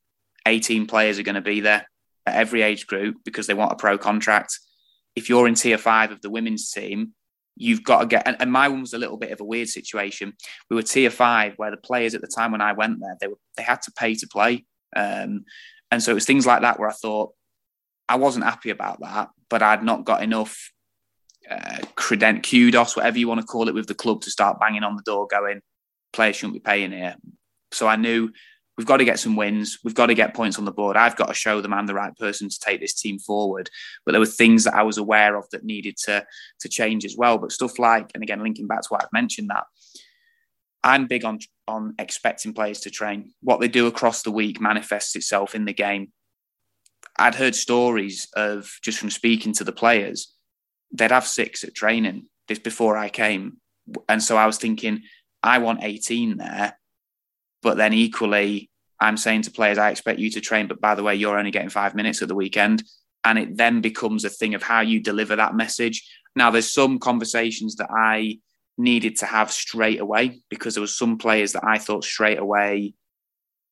18 0.47 0.87
players 0.87 1.19
are 1.19 1.23
going 1.23 1.35
to 1.35 1.41
be 1.41 1.61
there 1.61 1.87
at 2.25 2.35
every 2.35 2.61
age 2.61 2.87
group 2.87 3.17
because 3.23 3.47
they 3.47 3.53
want 3.53 3.71
a 3.71 3.75
pro 3.75 3.97
contract. 3.97 4.59
If 5.15 5.29
you're 5.29 5.47
in 5.47 5.53
tier 5.53 5.77
five 5.77 6.11
of 6.11 6.21
the 6.21 6.29
women's 6.29 6.71
team, 6.71 7.13
you've 7.55 7.83
got 7.83 7.99
to 7.99 8.05
get 8.07 8.27
and, 8.27 8.35
and, 8.39 8.51
my 8.51 8.67
one 8.67 8.81
was 8.81 8.93
a 8.93 8.97
little 8.97 9.17
bit 9.17 9.31
of 9.31 9.39
a 9.39 9.43
weird 9.43 9.69
situation. 9.69 10.33
We 10.69 10.75
were 10.75 10.81
tier 10.81 11.11
five 11.11 11.53
where 11.57 11.69
the 11.69 11.77
players 11.77 12.15
at 12.15 12.21
the 12.21 12.27
time 12.27 12.51
when 12.51 12.61
I 12.61 12.73
went 12.73 12.99
there, 12.99 13.15
they 13.21 13.27
were 13.27 13.37
they 13.55 13.63
had 13.63 13.83
to 13.83 13.91
pay 13.91 14.15
to 14.15 14.27
play. 14.27 14.65
Um, 14.95 15.45
and 15.91 16.01
so 16.01 16.11
it 16.11 16.15
was 16.15 16.25
things 16.25 16.47
like 16.47 16.61
that 16.61 16.79
where 16.79 16.89
I 16.89 16.93
thought 16.93 17.33
I 18.09 18.15
wasn't 18.15 18.45
happy 18.45 18.71
about 18.71 19.01
that, 19.01 19.29
but 19.49 19.61
I'd 19.61 19.83
not 19.83 20.05
got 20.05 20.23
enough 20.23 20.71
uh, 21.49 21.79
credent 21.95 22.47
kudos, 22.49 22.95
whatever 22.95 23.19
you 23.19 23.27
want 23.27 23.41
to 23.41 23.45
call 23.45 23.67
it, 23.67 23.75
with 23.75 23.87
the 23.87 23.93
club 23.93 24.21
to 24.21 24.31
start 24.31 24.59
banging 24.59 24.83
on 24.83 24.95
the 24.95 25.03
door, 25.03 25.27
going, 25.27 25.61
players 26.11 26.35
shouldn't 26.35 26.55
be 26.55 26.59
paying 26.59 26.91
here. 26.91 27.15
So 27.73 27.87
I 27.87 27.95
knew 27.95 28.31
we've 28.77 28.87
got 28.87 28.97
to 28.97 29.05
get 29.05 29.19
some 29.19 29.35
wins. 29.35 29.79
We've 29.83 29.95
got 29.95 30.07
to 30.07 30.15
get 30.15 30.33
points 30.33 30.57
on 30.57 30.65
the 30.65 30.71
board. 30.71 30.97
I've 30.97 31.15
got 31.15 31.27
to 31.27 31.33
show 31.33 31.61
them 31.61 31.73
I'm 31.73 31.87
the 31.87 31.93
right 31.93 32.15
person 32.17 32.49
to 32.49 32.59
take 32.59 32.81
this 32.81 32.93
team 32.93 33.19
forward. 33.19 33.69
But 34.05 34.13
there 34.13 34.21
were 34.21 34.25
things 34.25 34.63
that 34.63 34.75
I 34.75 34.83
was 34.83 34.97
aware 34.97 35.35
of 35.35 35.49
that 35.51 35.63
needed 35.63 35.97
to 36.05 36.25
to 36.61 36.69
change 36.69 37.05
as 37.05 37.15
well. 37.17 37.37
But 37.37 37.51
stuff 37.51 37.79
like, 37.79 38.11
and 38.13 38.23
again, 38.23 38.41
linking 38.41 38.67
back 38.67 38.81
to 38.81 38.87
what 38.89 39.03
I've 39.03 39.13
mentioned, 39.13 39.49
that 39.49 39.65
I'm 40.83 41.07
big 41.07 41.25
on 41.25 41.39
on 41.67 41.95
expecting 41.99 42.53
players 42.53 42.81
to 42.81 42.89
train. 42.89 43.33
What 43.41 43.59
they 43.59 43.67
do 43.67 43.87
across 43.87 44.23
the 44.23 44.31
week 44.31 44.59
manifests 44.59 45.15
itself 45.15 45.55
in 45.55 45.65
the 45.65 45.73
game. 45.73 46.11
I'd 47.17 47.35
heard 47.35 47.55
stories 47.55 48.27
of 48.35 48.71
just 48.81 48.97
from 48.97 49.11
speaking 49.11 49.53
to 49.53 49.63
the 49.63 49.71
players, 49.71 50.33
they'd 50.91 51.11
have 51.11 51.27
six 51.27 51.63
at 51.63 51.75
training 51.75 52.25
this 52.47 52.59
before 52.59 52.97
I 52.97 53.09
came. 53.09 53.57
And 54.09 54.21
so 54.21 54.35
I 54.35 54.47
was 54.47 54.57
thinking, 54.57 55.03
I 55.43 55.59
want 55.59 55.83
18 55.83 56.37
there 56.37 56.77
but 57.63 57.77
then 57.77 57.93
equally, 57.93 58.69
I'm 58.99 59.17
saying 59.17 59.43
to 59.43 59.51
players, 59.51 59.77
I 59.77 59.89
expect 59.89 60.19
you 60.19 60.29
to 60.31 60.41
train, 60.41 60.67
but 60.67 60.79
by 60.79 60.93
the 60.95 61.03
way, 61.03 61.15
you're 61.15 61.39
only 61.39 61.51
getting 61.51 61.69
five 61.69 61.95
minutes 61.95 62.21
at 62.21 62.27
the 62.27 62.35
weekend. 62.35 62.83
And 63.23 63.39
it 63.39 63.57
then 63.57 63.81
becomes 63.81 64.25
a 64.25 64.29
thing 64.29 64.53
of 64.53 64.61
how 64.61 64.81
you 64.81 65.01
deliver 65.01 65.35
that 65.35 65.55
message. 65.55 65.97
Now, 66.35 66.51
there's 66.51 66.73
some 66.73 66.99
conversations 66.99 67.75
that 67.77 67.89
I 67.89 68.39
needed 68.77 69.17
to 69.17 69.25
have 69.25 69.51
straight 69.51 70.01
away 70.01 70.41
because 70.49 70.75
there 70.75 70.81
was 70.81 70.97
some 70.97 71.17
players 71.17 71.53
that 71.53 71.63
I 71.63 71.77
thought 71.77 72.03
straight 72.03 72.39
away 72.39 72.93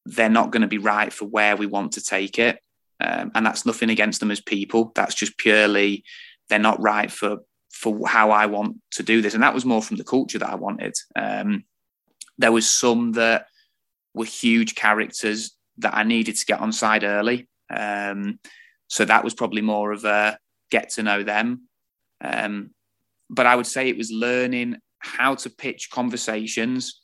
they're 0.06 0.30
not 0.30 0.52
going 0.52 0.62
to 0.62 0.68
be 0.68 0.78
right 0.80 1.14
for 1.14 1.26
where 1.26 1.56
we 1.56 1.68
want 1.68 1.92
to 1.94 2.02
take 2.02 2.40
it. 2.40 2.60
um, 3.02 3.32
and 3.34 3.46
that's 3.46 3.66
nothing 3.66 3.90
against 3.90 4.20
them 4.20 4.32
as 4.32 4.42
people. 4.42 4.92
That's 4.96 5.16
just 5.16 5.38
purely 5.38 6.04
they're 6.50 6.60
not 6.60 6.82
right 6.82 7.12
for 7.12 7.40
for 7.72 8.08
how 8.08 8.32
I 8.32 8.46
want 8.46 8.78
to 8.92 9.04
do 9.04 9.22
this, 9.22 9.34
and 9.34 9.42
that 9.44 9.54
was 9.54 9.66
more 9.66 9.82
from 9.82 9.98
the 9.98 10.04
culture 10.04 10.38
that 10.40 10.50
I 10.50 10.56
wanted. 10.56 10.94
Um, 11.16 11.64
there 12.38 12.52
was 12.52 12.70
some 12.70 13.14
that 13.14 13.48
were 14.14 14.26
huge 14.26 14.76
characters 14.76 15.56
that 15.78 15.96
I 15.96 16.04
needed 16.04 16.36
to 16.36 16.46
get 16.46 16.60
on 16.60 16.72
side 16.72 17.04
early. 17.04 17.48
Um, 17.70 18.40
so 18.88 19.06
that 19.06 19.24
was 19.24 19.34
probably 19.34 19.62
more 19.62 19.92
of 19.92 20.04
a 20.04 20.38
get 20.70 20.90
to 20.92 21.04
know 21.04 21.24
them. 21.24 21.68
Um, 22.22 22.72
but 23.30 23.46
I 23.46 23.56
would 23.56 23.68
say 23.68 23.88
it 23.88 23.98
was 23.98 24.12
learning 24.12 24.78
how 25.00 25.36
to 25.36 25.50
pitch 25.50 25.90
conversations, 25.92 27.02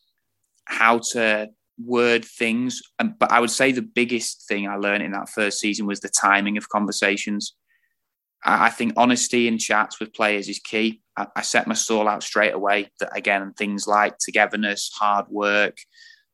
how 0.66 1.00
to 1.12 1.50
word 1.80 2.26
things. 2.26 2.82
And, 3.00 3.18
but 3.18 3.32
I 3.32 3.40
would 3.40 3.52
say 3.52 3.72
the 3.72 3.82
biggest 3.82 4.48
thing 4.48 4.68
I 4.68 4.76
learned 4.76 5.04
in 5.04 5.12
that 5.12 5.30
first 5.30 5.60
season 5.60 5.86
was 5.86 6.00
the 6.00 6.10
timing 6.10 6.58
of 6.58 6.70
conversations. 6.70 7.56
I, 8.44 8.66
I 8.66 8.70
think 8.70 8.94
honesty 8.98 9.48
in 9.48 9.58
chats 9.58 10.00
with 10.00 10.14
players 10.14 10.50
is 10.50 10.60
key. 10.60 11.02
I, 11.16 11.28
I, 11.36 11.42
set 11.42 11.68
my 11.68 11.74
stall 11.74 12.08
out 12.08 12.24
straight 12.24 12.54
away 12.54 12.90
that 13.00 13.16
again, 13.16 13.54
things 13.54 13.88
like 13.88 14.18
togetherness, 14.18 14.92
hard 14.94 15.28
work, 15.30 15.78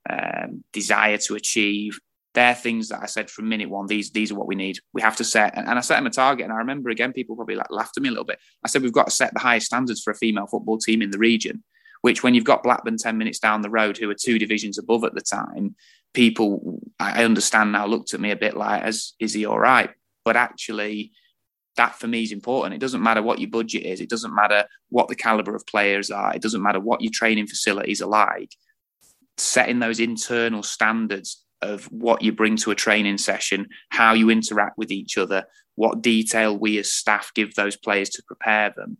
um, 0.09 0.63
desire 0.71 1.17
to 1.17 1.35
achieve. 1.35 1.99
They're 2.33 2.55
things 2.55 2.89
that 2.89 3.01
I 3.03 3.05
said 3.05 3.29
from 3.29 3.47
minute 3.47 3.69
one. 3.69 3.85
These 3.85 4.11
these 4.11 4.31
are 4.31 4.35
what 4.35 4.47
we 4.47 4.55
need. 4.55 4.79
We 4.91 5.01
have 5.01 5.15
to 5.17 5.23
set, 5.23 5.55
and, 5.55 5.67
and 5.67 5.77
I 5.77 5.81
set 5.81 5.97
them 5.97 6.07
a 6.07 6.09
target. 6.09 6.45
And 6.45 6.53
I 6.53 6.57
remember 6.57 6.89
again, 6.89 7.13
people 7.13 7.35
probably 7.35 7.55
like 7.55 7.69
laughed 7.69 7.97
at 7.97 8.03
me 8.03 8.09
a 8.09 8.11
little 8.11 8.25
bit. 8.25 8.39
I 8.65 8.69
said 8.69 8.81
we've 8.81 8.91
got 8.91 9.07
to 9.07 9.11
set 9.11 9.33
the 9.33 9.39
highest 9.39 9.67
standards 9.67 10.01
for 10.01 10.11
a 10.11 10.15
female 10.15 10.47
football 10.47 10.77
team 10.77 11.01
in 11.01 11.11
the 11.11 11.19
region 11.19 11.63
which 12.03 12.21
when 12.21 12.33
you've 12.33 12.43
got 12.43 12.63
Blackburn 12.63 12.97
10 12.97 13.17
minutes 13.17 13.39
down 13.39 13.61
the 13.61 13.69
road, 13.69 13.97
who 13.97 14.09
are 14.09 14.13
two 14.13 14.37
divisions 14.37 14.77
above 14.77 15.05
at 15.05 15.15
the 15.15 15.21
time, 15.21 15.73
people, 16.13 16.81
I 16.99 17.23
understand 17.23 17.71
now, 17.71 17.85
looked 17.85 18.13
at 18.13 18.19
me 18.19 18.31
a 18.31 18.35
bit 18.35 18.57
like, 18.57 18.83
as 18.83 19.13
is 19.19 19.31
he 19.33 19.45
all 19.45 19.57
right? 19.57 19.89
But 20.25 20.35
actually, 20.35 21.13
that 21.77 21.95
for 21.95 22.07
me 22.07 22.23
is 22.23 22.33
important. 22.33 22.75
It 22.75 22.81
doesn't 22.81 23.01
matter 23.01 23.21
what 23.21 23.39
your 23.39 23.49
budget 23.49 23.83
is, 23.83 24.01
it 24.01 24.09
doesn't 24.09 24.35
matter 24.35 24.65
what 24.89 25.07
the 25.07 25.15
caliber 25.15 25.55
of 25.55 25.65
players 25.65 26.11
are, 26.11 26.35
it 26.35 26.41
doesn't 26.41 26.61
matter 26.61 26.81
what 26.81 27.01
your 27.01 27.11
training 27.13 27.47
facilities 27.47 28.01
are 28.01 28.09
like. 28.09 28.53
Setting 29.37 29.79
those 29.79 29.99
internal 29.99 30.63
standards 30.63 31.43
of 31.61 31.85
what 31.85 32.21
you 32.21 32.31
bring 32.31 32.57
to 32.57 32.71
a 32.71 32.75
training 32.75 33.17
session, 33.17 33.69
how 33.89 34.13
you 34.13 34.29
interact 34.29 34.77
with 34.77 34.91
each 34.91 35.17
other, 35.17 35.45
what 35.75 36.01
detail 36.01 36.57
we 36.57 36.77
as 36.77 36.91
staff 36.91 37.31
give 37.33 37.55
those 37.55 37.75
players 37.75 38.09
to 38.09 38.23
prepare 38.23 38.73
them 38.75 38.97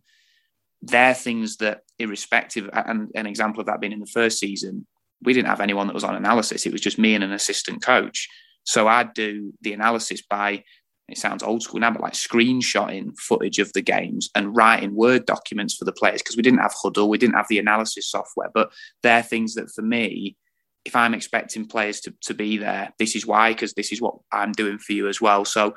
they're 0.86 1.14
things 1.14 1.56
that, 1.58 1.82
irrespective, 1.98 2.68
and 2.72 3.10
an 3.14 3.26
example 3.26 3.60
of 3.60 3.66
that 3.66 3.80
being 3.80 3.92
in 3.92 4.00
the 4.00 4.06
first 4.06 4.38
season, 4.38 4.86
we 5.22 5.32
didn't 5.32 5.48
have 5.48 5.60
anyone 5.60 5.86
that 5.86 5.94
was 5.94 6.04
on 6.04 6.14
analysis. 6.14 6.66
It 6.66 6.72
was 6.72 6.80
just 6.80 6.98
me 6.98 7.14
and 7.14 7.24
an 7.24 7.32
assistant 7.32 7.82
coach. 7.82 8.28
So 8.64 8.86
I'd 8.86 9.14
do 9.14 9.54
the 9.62 9.72
analysis 9.72 10.22
by, 10.22 10.64
it 11.08 11.18
sounds 11.18 11.42
old 11.42 11.62
school 11.62 11.80
now, 11.80 11.90
but 11.90 12.00
like 12.00 12.14
screenshotting 12.14 13.16
footage 13.18 13.58
of 13.58 13.72
the 13.74 13.82
games 13.82 14.30
and 14.34 14.56
writing 14.56 14.94
Word 14.94 15.26
documents 15.26 15.74
for 15.74 15.84
the 15.84 15.92
players 15.92 16.22
because 16.22 16.36
we 16.36 16.42
didn't 16.42 16.60
have 16.60 16.72
Hudl, 16.72 17.08
we 17.08 17.18
didn't 17.18 17.34
have 17.34 17.48
the 17.48 17.58
analysis 17.58 18.10
software. 18.10 18.50
But 18.52 18.72
they're 19.02 19.22
things 19.22 19.54
that 19.54 19.70
for 19.70 19.82
me, 19.82 20.36
if 20.84 20.96
I'm 20.96 21.14
expecting 21.14 21.66
players 21.66 22.00
to, 22.02 22.14
to 22.22 22.34
be 22.34 22.56
there, 22.56 22.92
this 22.98 23.16
is 23.16 23.26
why, 23.26 23.52
because 23.52 23.74
this 23.74 23.92
is 23.92 24.00
what 24.00 24.16
I'm 24.32 24.52
doing 24.52 24.78
for 24.78 24.92
you 24.92 25.08
as 25.08 25.20
well. 25.20 25.44
So 25.44 25.74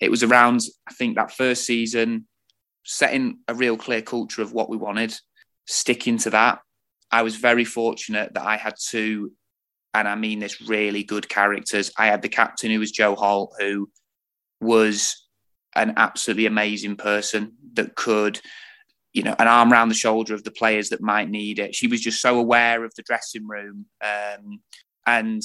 it 0.00 0.10
was 0.10 0.22
around, 0.22 0.60
I 0.88 0.92
think, 0.92 1.16
that 1.16 1.32
first 1.32 1.64
season, 1.64 2.26
setting 2.84 3.38
a 3.48 3.54
real 3.54 3.78
clear 3.78 4.02
culture 4.02 4.42
of 4.42 4.52
what 4.52 4.68
we 4.68 4.76
wanted, 4.76 5.14
sticking 5.66 6.18
to 6.18 6.30
that. 6.30 6.60
I 7.10 7.22
was 7.22 7.36
very 7.36 7.64
fortunate 7.64 8.34
that 8.34 8.44
I 8.44 8.56
had 8.56 8.74
two, 8.78 9.32
and 9.94 10.06
I 10.06 10.16
mean 10.16 10.38
this, 10.38 10.60
really 10.60 11.02
good 11.02 11.28
characters. 11.28 11.90
I 11.96 12.06
had 12.06 12.20
the 12.20 12.28
captain 12.28 12.70
who 12.70 12.80
was 12.80 12.90
Joe 12.90 13.14
Holt, 13.14 13.54
who 13.58 13.88
was 14.64 15.28
an 15.76 15.94
absolutely 15.96 16.46
amazing 16.46 16.96
person 16.96 17.52
that 17.74 17.94
could, 17.94 18.40
you 19.12 19.22
know, 19.22 19.34
an 19.38 19.48
arm 19.48 19.72
around 19.72 19.88
the 19.88 19.94
shoulder 19.94 20.34
of 20.34 20.44
the 20.44 20.50
players 20.50 20.88
that 20.88 21.00
might 21.00 21.28
need 21.28 21.58
it. 21.58 21.74
She 21.74 21.86
was 21.86 22.00
just 22.00 22.20
so 22.20 22.38
aware 22.38 22.84
of 22.84 22.92
the 22.96 23.02
dressing 23.02 23.46
room. 23.46 23.86
Um, 24.02 24.60
and 25.06 25.42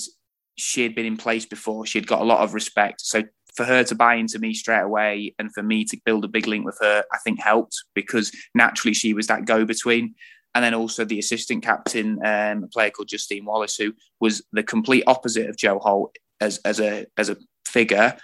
she 0.56 0.84
had 0.84 0.96
been 0.96 1.06
in 1.06 1.18
place 1.18 1.46
before. 1.46 1.86
She 1.86 1.98
had 1.98 2.08
got 2.08 2.22
a 2.22 2.26
lot 2.26 2.42
of 2.42 2.54
respect. 2.54 3.02
So 3.02 3.24
for 3.56 3.66
her 3.66 3.84
to 3.86 3.96
buy 3.96 4.16
into 4.16 4.40
me 4.40 4.54
straight 4.54 4.82
away 4.82 5.34
and 5.40 5.54
for 5.54 5.64
me 5.64 5.84
to 5.86 5.98
build 6.06 6.26
a 6.26 6.30
big 6.30 6.48
link 6.48 6.66
with 6.66 6.78
her, 6.82 7.04
I 7.12 7.18
think 7.20 7.40
helped 7.42 7.76
because 7.96 8.32
naturally 8.54 8.94
she 8.94 9.14
was 9.14 9.28
that 9.28 9.46
go 9.46 9.66
between. 9.66 10.16
And 10.56 10.64
then 10.64 10.74
also 10.74 11.06
the 11.06 11.20
assistant 11.20 11.64
captain, 11.64 12.20
um, 12.26 12.64
a 12.64 12.68
player 12.68 12.90
called 12.90 13.10
Justine 13.10 13.46
Wallace, 13.46 13.76
who 13.76 13.94
was 14.20 14.42
the 14.52 14.64
complete 14.64 15.04
opposite 15.08 15.50
of 15.50 15.58
Joe 15.58 15.80
Holt 15.80 16.16
as, 16.42 16.58
as 16.66 16.80
a 16.80 17.06
as 17.18 17.30
a 17.30 17.38
figure, 17.68 18.18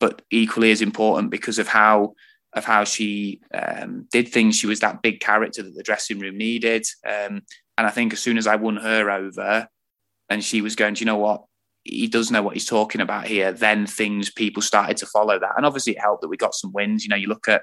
but 0.00 0.22
equally 0.30 0.70
as 0.70 0.82
important 0.82 1.30
because 1.30 1.58
of 1.58 1.68
how 1.68 2.14
of 2.52 2.64
how 2.64 2.84
she 2.84 3.42
um, 3.52 4.06
did 4.10 4.28
things. 4.28 4.56
She 4.56 4.66
was 4.66 4.80
that 4.80 5.02
big 5.02 5.20
character 5.20 5.62
that 5.62 5.74
the 5.74 5.82
dressing 5.82 6.18
room 6.18 6.38
needed. 6.38 6.86
Um, 7.06 7.42
and 7.76 7.86
I 7.86 7.90
think 7.90 8.14
as 8.14 8.20
soon 8.20 8.38
as 8.38 8.46
I 8.46 8.56
won 8.56 8.76
her 8.76 9.10
over, 9.10 9.68
and 10.30 10.42
she 10.42 10.62
was 10.62 10.74
going, 10.74 10.94
do 10.94 11.00
you 11.00 11.06
know 11.06 11.18
what? 11.18 11.44
he 11.88 12.08
does 12.08 12.30
know 12.30 12.42
what 12.42 12.54
he's 12.54 12.66
talking 12.66 13.00
about 13.00 13.26
here, 13.26 13.52
then 13.52 13.86
things 13.86 14.30
people 14.30 14.62
started 14.62 14.96
to 14.98 15.06
follow 15.06 15.38
that. 15.38 15.52
And 15.56 15.64
obviously 15.64 15.92
it 15.94 16.00
helped 16.00 16.22
that 16.22 16.28
we 16.28 16.36
got 16.36 16.54
some 16.54 16.72
wins. 16.72 17.04
You 17.04 17.10
know, 17.10 17.16
you 17.16 17.28
look 17.28 17.48
at 17.48 17.62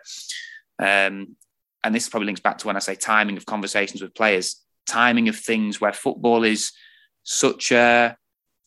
um, 0.79 1.35
and 1.83 1.93
this 1.93 2.09
probably 2.09 2.27
links 2.27 2.41
back 2.41 2.57
to 2.59 2.67
when 2.67 2.75
I 2.75 2.79
say 2.79 2.95
timing 2.95 3.37
of 3.37 3.45
conversations 3.45 4.01
with 4.01 4.15
players, 4.15 4.61
timing 4.87 5.29
of 5.29 5.35
things 5.35 5.81
where 5.81 5.93
football 5.93 6.43
is 6.43 6.71
such 7.23 7.71
a 7.71 8.17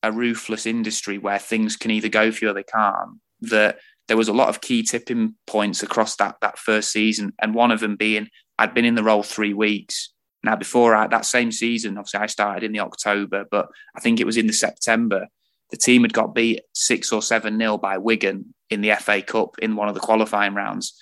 a 0.02 0.12
ruthless 0.12 0.66
industry 0.66 1.18
where 1.18 1.38
things 1.38 1.76
can 1.76 1.90
either 1.90 2.09
go 2.09 2.31
for 2.31 2.44
you 2.44 2.50
or 2.50 2.55
they 2.55 2.62
can't. 2.62 3.18
That 3.40 3.79
there 4.09 4.16
was 4.16 4.29
a 4.29 4.33
lot 4.33 4.49
of 4.49 4.61
key 4.61 4.83
tipping 4.83 5.35
points 5.46 5.83
across 5.83 6.16
that 6.16 6.37
that 6.40 6.59
first 6.59 6.90
season, 6.92 7.33
and 7.40 7.55
one 7.55 7.70
of 7.70 7.81
them 7.81 7.96
being 7.96 8.29
I'd 8.59 8.75
been 8.75 8.85
in 8.85 8.94
the 8.94 9.05
role 9.05 9.22
three 9.22 9.55
weeks. 9.55 10.12
Now, 10.42 10.57
before 10.57 10.94
I, 10.94 11.09
that 11.09 11.27
same 11.27 11.51
season, 11.51 11.99
obviously 11.99 12.20
I 12.20 12.27
started 12.27 12.62
in 12.62 12.72
the 12.72 12.81
October, 12.81 13.44
but 13.51 13.66
I 13.96 14.01
think 14.01 14.20
it 14.20 14.27
was 14.27 14.37
in 14.37 14.46
the 14.46 14.53
September 14.53 15.27
the 15.70 15.77
team 15.77 16.03
had 16.03 16.12
got 16.12 16.35
beat 16.35 16.61
six 16.72 17.12
or 17.12 17.22
seven 17.22 17.59
nil 17.59 17.79
by 17.79 17.99
Wigan 17.99 18.55
in 18.70 18.81
the 18.81 18.94
FA 19.01 19.22
Cup 19.22 19.57
in 19.59 19.77
one 19.77 19.88
of 19.88 19.94
the 19.94 20.01
qualifying 20.01 20.55
rounds. 20.55 20.94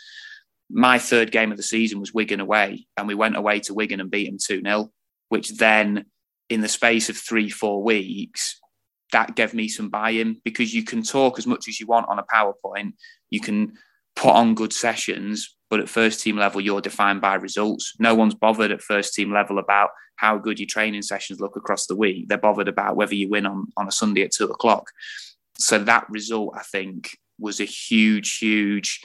My 0.71 0.99
third 0.99 1.31
game 1.31 1.51
of 1.51 1.57
the 1.57 1.63
season 1.63 2.01
was 2.01 2.15
Wigan 2.15 2.41
away, 2.41 2.87
and 2.97 3.07
we 3.07 3.15
went 3.15 3.37
away 3.37 3.61
to 3.61 3.75
Wigan 3.75 4.01
and 4.01 4.11
beat 4.11 4.27
them 4.27 4.39
2 4.43 4.63
0, 4.63 4.91
which 5.29 5.57
then, 5.57 6.07
in 6.49 6.63
the 6.63 6.69
space 6.69 7.11
of 7.11 7.17
three, 7.17 7.51
four 7.51 7.83
weeks, 7.83 8.61
that 9.15 9.37
gave 9.37 9.55
me 9.55 9.69
some 9.69 9.91
buy 9.91 10.11
in 10.11 10.41
because 10.45 10.75
you 10.75 10.83
can 10.83 11.01
talk 11.01 11.39
as 11.39 11.47
much 11.47 11.69
as 11.69 11.79
you 11.79 11.87
want 11.87 12.09
on 12.09 12.19
a 12.19 12.25
PowerPoint. 12.25 12.95
You 13.31 13.39
can 13.39 13.75
put 14.17 14.35
on 14.35 14.57
good 14.57 14.73
sessions, 14.73 15.57
but 15.71 15.79
at 15.79 15.89
first 15.89 16.21
team 16.21 16.37
level, 16.37 16.61
you're 16.61 16.81
defined 16.81 17.21
by 17.21 17.35
results. 17.35 17.95
No 18.01 18.17
one's 18.17 18.35
bothered 18.35 18.73
at 18.73 18.83
first 18.83 19.15
team 19.15 19.33
level 19.33 19.61
about 19.61 19.91
how 20.17 20.37
good 20.37 20.59
your 20.59 20.67
training 20.67 21.03
sessions 21.03 21.39
look 21.39 21.55
across 21.55 21.87
the 21.87 21.95
week. 21.95 22.29
They're 22.29 22.39
bothered 22.39 22.67
about 22.67 22.97
whether 22.97 23.15
you 23.15 23.29
win 23.29 23.47
on, 23.47 23.69
on 23.77 23.87
a 23.87 23.93
Sunday 23.93 24.23
at 24.23 24.33
two 24.33 24.47
o'clock. 24.47 24.91
So 25.61 25.79
that 25.79 26.11
result, 26.11 26.55
I 26.57 26.63
think, 26.63 27.17
was 27.39 27.61
a 27.61 27.65
huge, 27.65 28.39
huge 28.39 28.99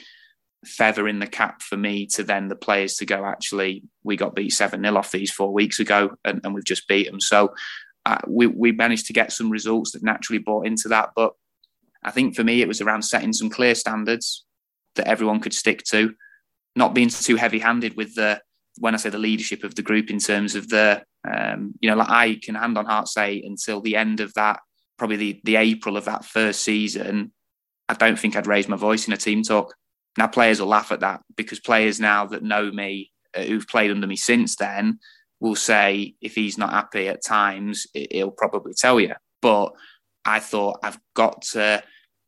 feather 0.66 1.06
in 1.06 1.20
the 1.20 1.26
cap 1.28 1.62
for 1.62 1.76
me 1.76 2.06
to 2.06 2.24
then 2.24 2.48
the 2.48 2.56
players 2.56 2.96
to 2.96 3.06
go, 3.06 3.24
actually, 3.24 3.84
we 4.02 4.16
got 4.16 4.34
beat 4.34 4.50
7 4.50 4.82
0 4.82 4.96
off 4.96 5.12
these 5.12 5.30
four 5.30 5.52
weeks 5.52 5.78
ago 5.78 6.16
and, 6.24 6.40
and 6.42 6.52
we've 6.52 6.64
just 6.64 6.88
beat 6.88 7.08
them. 7.08 7.20
So 7.20 7.54
we, 8.26 8.46
we 8.46 8.72
managed 8.72 9.06
to 9.06 9.12
get 9.12 9.32
some 9.32 9.50
results 9.50 9.92
that 9.92 10.02
naturally 10.02 10.38
bought 10.38 10.66
into 10.66 10.88
that. 10.88 11.10
But 11.14 11.32
I 12.02 12.10
think 12.10 12.34
for 12.34 12.44
me, 12.44 12.62
it 12.62 12.68
was 12.68 12.80
around 12.80 13.02
setting 13.02 13.32
some 13.32 13.50
clear 13.50 13.74
standards 13.74 14.44
that 14.96 15.06
everyone 15.06 15.40
could 15.40 15.54
stick 15.54 15.82
to, 15.84 16.14
not 16.74 16.94
being 16.94 17.08
too 17.08 17.36
heavy 17.36 17.58
handed 17.58 17.96
with 17.96 18.14
the 18.14 18.40
when 18.78 18.94
I 18.94 18.98
say 18.98 19.10
the 19.10 19.18
leadership 19.18 19.64
of 19.64 19.74
the 19.74 19.82
group 19.82 20.10
in 20.10 20.18
terms 20.18 20.54
of 20.54 20.68
the, 20.68 21.02
um, 21.30 21.74
you 21.80 21.90
know, 21.90 21.96
like 21.96 22.08
I 22.08 22.40
can 22.42 22.54
hand 22.54 22.78
on 22.78 22.86
heart 22.86 23.08
say 23.08 23.42
until 23.44 23.80
the 23.80 23.96
end 23.96 24.20
of 24.20 24.32
that, 24.34 24.60
probably 24.96 25.16
the, 25.16 25.40
the 25.44 25.56
April 25.56 25.96
of 25.96 26.06
that 26.06 26.24
first 26.24 26.62
season, 26.62 27.32
I 27.88 27.94
don't 27.94 28.18
think 28.18 28.36
I'd 28.36 28.46
raise 28.46 28.68
my 28.68 28.76
voice 28.76 29.06
in 29.06 29.12
a 29.12 29.18
team 29.18 29.42
talk. 29.42 29.74
Now 30.16 30.28
players 30.28 30.60
will 30.60 30.68
laugh 30.68 30.92
at 30.92 31.00
that 31.00 31.20
because 31.36 31.60
players 31.60 32.00
now 32.00 32.26
that 32.26 32.42
know 32.42 32.70
me, 32.70 33.10
uh, 33.36 33.42
who've 33.42 33.66
played 33.66 33.90
under 33.90 34.06
me 34.06 34.16
since 34.16 34.56
then, 34.56 34.98
will 35.40 35.56
say 35.56 36.14
if 36.20 36.34
he's 36.34 36.58
not 36.58 36.70
happy 36.70 37.08
at 37.08 37.24
times, 37.24 37.86
he'll 37.94 38.30
probably 38.30 38.74
tell 38.74 39.00
you. 39.00 39.14
But 39.42 39.72
I 40.24 40.38
thought 40.38 40.80
I've 40.82 40.98
got 41.14 41.42
to 41.52 41.82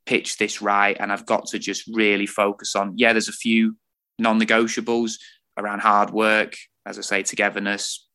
pitch 0.06 0.38
this 0.38 0.62
right 0.62 0.96
and 0.98 1.12
I've 1.12 1.26
got 1.26 1.46
to 1.48 1.58
just 1.58 1.84
really 1.92 2.26
focus 2.26 2.74
on, 2.74 2.94
yeah, 2.96 3.12
there's 3.12 3.28
a 3.28 3.32
few 3.32 3.76
non-negotiables 4.18 5.12
around 5.58 5.80
hard 5.80 6.10
work, 6.10 6.56
as 6.86 6.98
I 6.98 7.02
say, 7.02 7.22
togetherness, 7.22 8.08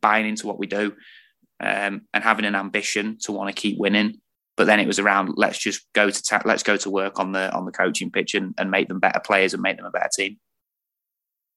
buying 0.00 0.26
into 0.26 0.46
what 0.46 0.58
we 0.58 0.66
do, 0.66 0.94
um, 1.60 2.02
and 2.12 2.22
having 2.22 2.44
an 2.44 2.54
ambition 2.54 3.18
to 3.22 3.32
want 3.32 3.54
to 3.54 3.60
keep 3.60 3.78
winning. 3.78 4.18
But 4.56 4.66
then 4.66 4.80
it 4.80 4.86
was 4.86 4.98
around 4.98 5.32
let's 5.36 5.58
just 5.58 5.86
go 5.94 6.10
to 6.10 6.22
ta- 6.22 6.42
let's 6.44 6.62
go 6.62 6.76
to 6.76 6.90
work 6.90 7.18
on 7.18 7.32
the 7.32 7.50
on 7.54 7.64
the 7.64 7.72
coaching 7.72 8.10
pitch 8.10 8.34
and, 8.34 8.54
and 8.58 8.70
make 8.70 8.86
them 8.86 9.00
better 9.00 9.18
players 9.18 9.54
and 9.54 9.62
make 9.62 9.78
them 9.78 9.86
a 9.86 9.90
better 9.90 10.10
team. 10.14 10.38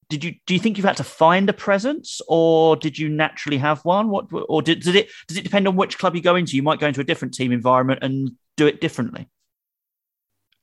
Did 0.08 0.22
you 0.22 0.34
do 0.46 0.54
you 0.54 0.60
think 0.60 0.76
you've 0.76 0.86
had 0.86 0.96
to 0.98 1.04
find 1.04 1.48
a 1.48 1.52
presence, 1.52 2.20
or 2.28 2.76
did 2.76 2.98
you 2.98 3.08
naturally 3.08 3.58
have 3.58 3.84
one? 3.84 4.08
What 4.08 4.26
or 4.30 4.62
did, 4.62 4.80
did 4.82 4.94
it 4.94 5.08
does 5.26 5.36
it 5.36 5.44
depend 5.44 5.66
on 5.66 5.74
which 5.74 5.98
club 5.98 6.14
you 6.14 6.22
go 6.22 6.36
into? 6.36 6.54
You 6.56 6.62
might 6.62 6.78
go 6.78 6.86
into 6.86 7.00
a 7.00 7.04
different 7.04 7.34
team 7.34 7.50
environment 7.50 8.00
and 8.02 8.32
do 8.56 8.66
it 8.66 8.80
differently. 8.80 9.28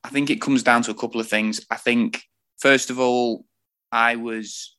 I 0.02 0.08
think 0.08 0.30
it 0.30 0.40
comes 0.40 0.62
down 0.62 0.82
to 0.82 0.90
a 0.90 0.94
couple 0.94 1.20
of 1.20 1.28
things. 1.28 1.64
I 1.70 1.76
think 1.76 2.22
first 2.58 2.88
of 2.88 2.98
all, 2.98 3.44
I 3.92 4.16
was 4.16 4.76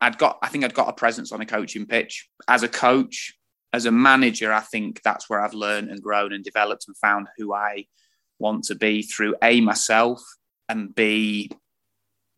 I'd 0.00 0.16
got 0.16 0.38
I 0.42 0.48
think 0.48 0.64
I'd 0.64 0.74
got 0.74 0.88
a 0.88 0.94
presence 0.94 1.30
on 1.30 1.42
a 1.42 1.46
coaching 1.46 1.86
pitch. 1.86 2.28
As 2.48 2.62
a 2.62 2.68
coach, 2.68 3.34
as 3.74 3.84
a 3.84 3.92
manager, 3.92 4.52
I 4.52 4.60
think 4.60 5.02
that's 5.02 5.28
where 5.28 5.40
I've 5.40 5.54
learned 5.54 5.90
and 5.90 6.02
grown 6.02 6.32
and 6.32 6.42
developed 6.42 6.86
and 6.86 6.96
found 6.96 7.28
who 7.36 7.52
I 7.52 7.86
want 8.38 8.64
to 8.64 8.74
be 8.74 9.02
through 9.02 9.36
A 9.42 9.60
myself 9.60 10.22
and 10.68 10.94
B 10.94 11.50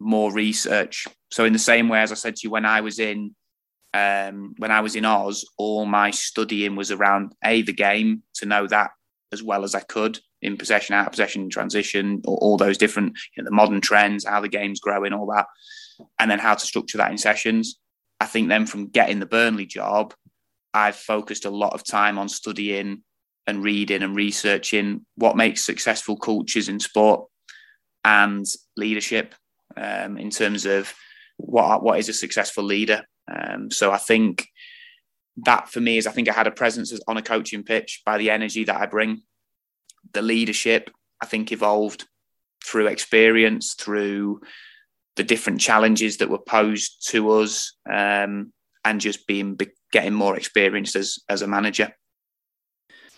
more 0.01 0.33
research. 0.33 1.07
So 1.31 1.45
in 1.45 1.53
the 1.53 1.59
same 1.59 1.89
way 1.89 2.01
as 2.01 2.13
I 2.13 2.17
said 2.17 2.37
to 2.37 2.41
you 2.45 2.51
when 2.51 2.67
I 2.67 2.81
was 2.81 2.99
in 2.99 3.35
um, 3.95 4.55
when 4.59 4.73
I 4.73 4.81
was 4.81 4.97
in 4.97 5.05
Oz, 5.05 5.45
all 5.57 5.87
my 5.87 6.11
studying 6.11 6.75
was 6.75 6.91
around 6.91 7.33
a 7.45 7.63
the 7.63 7.73
game 7.73 8.25
to 8.35 8.47
know 8.47 8.67
that 8.67 8.91
as 9.33 9.43
well 9.43 9.63
as 9.63 9.75
I 9.75 9.81
could 9.81 10.19
in 10.43 10.57
possession, 10.57 10.95
out 10.95 11.07
of 11.07 11.13
possession, 11.13 11.49
transition, 11.49 12.21
all, 12.27 12.39
all 12.43 12.57
those 12.57 12.77
different 12.77 13.17
you 13.37 13.43
know, 13.43 13.49
the 13.49 13.55
modern 13.55 13.81
trends, 13.81 14.25
how 14.25 14.41
the 14.41 14.49
game's 14.49 14.81
growing, 14.81 15.13
all 15.13 15.27
that, 15.27 15.47
and 16.19 16.31
then 16.31 16.39
how 16.39 16.55
to 16.55 16.67
structure 16.67 16.99
that 16.99 17.11
in 17.11 17.19
sessions. 17.19 17.79
I 18.21 18.27
think 18.27 18.49
then 18.49 18.67
from 18.67 18.89
getting 18.89 19.21
the 19.21 19.27
Burnley 19.27 19.67
job, 19.67 20.13
I've 20.73 20.97
focused 20.97 21.45
a 21.45 21.51
lot 21.51 21.75
of 21.75 21.85
time 21.85 22.19
on 22.19 22.29
studying 22.29 23.03
and 23.47 23.63
reading 23.63 24.03
and 24.03 24.17
researching 24.17 25.05
what 25.17 25.37
makes 25.37 25.65
successful 25.65 26.17
cultures 26.17 26.69
in 26.69 26.81
sport 26.81 27.27
and 28.05 28.45
leadership 28.77 29.35
um, 29.77 30.19
in 30.19 30.31
terms 30.31 30.67
of 30.67 30.93
what 31.37 31.83
what 31.83 31.99
is 31.99 32.09
a 32.09 32.13
successful 32.13 32.65
leader. 32.65 33.03
Um, 33.33 33.71
so 33.71 33.91
I 33.91 33.99
think 33.99 34.49
that 35.39 35.69
for 35.69 35.81
me 35.81 35.99
is 35.99 36.07
I 36.07 36.13
think 36.13 36.29
I 36.29 36.33
had 36.33 36.47
a 36.47 36.53
presence 36.53 36.99
on 37.09 37.17
a 37.17 37.23
coaching 37.23 37.65
pitch 37.65 38.03
by 38.05 38.19
the 38.19 38.31
energy 38.31 38.65
that 38.65 38.81
I 38.81 38.87
bring. 38.87 39.23
The 40.13 40.23
leadership 40.23 40.91
I 41.21 41.27
think 41.27 41.53
evolved 41.53 42.07
through 42.65 42.87
experience, 42.87 43.75
through 43.75 44.41
the 45.17 45.25
different 45.25 45.61
challenges 45.61 46.19
that 46.19 46.31
were 46.31 46.39
posed 46.39 47.09
to 47.11 47.31
us, 47.31 47.77
um, 47.91 48.53
and 48.85 49.01
just 49.01 49.27
being 49.27 49.59
getting 49.93 50.15
more 50.15 50.37
experienced 50.37 50.97
as 50.97 51.19
as 51.29 51.43
a 51.43 51.47
manager. 51.47 51.93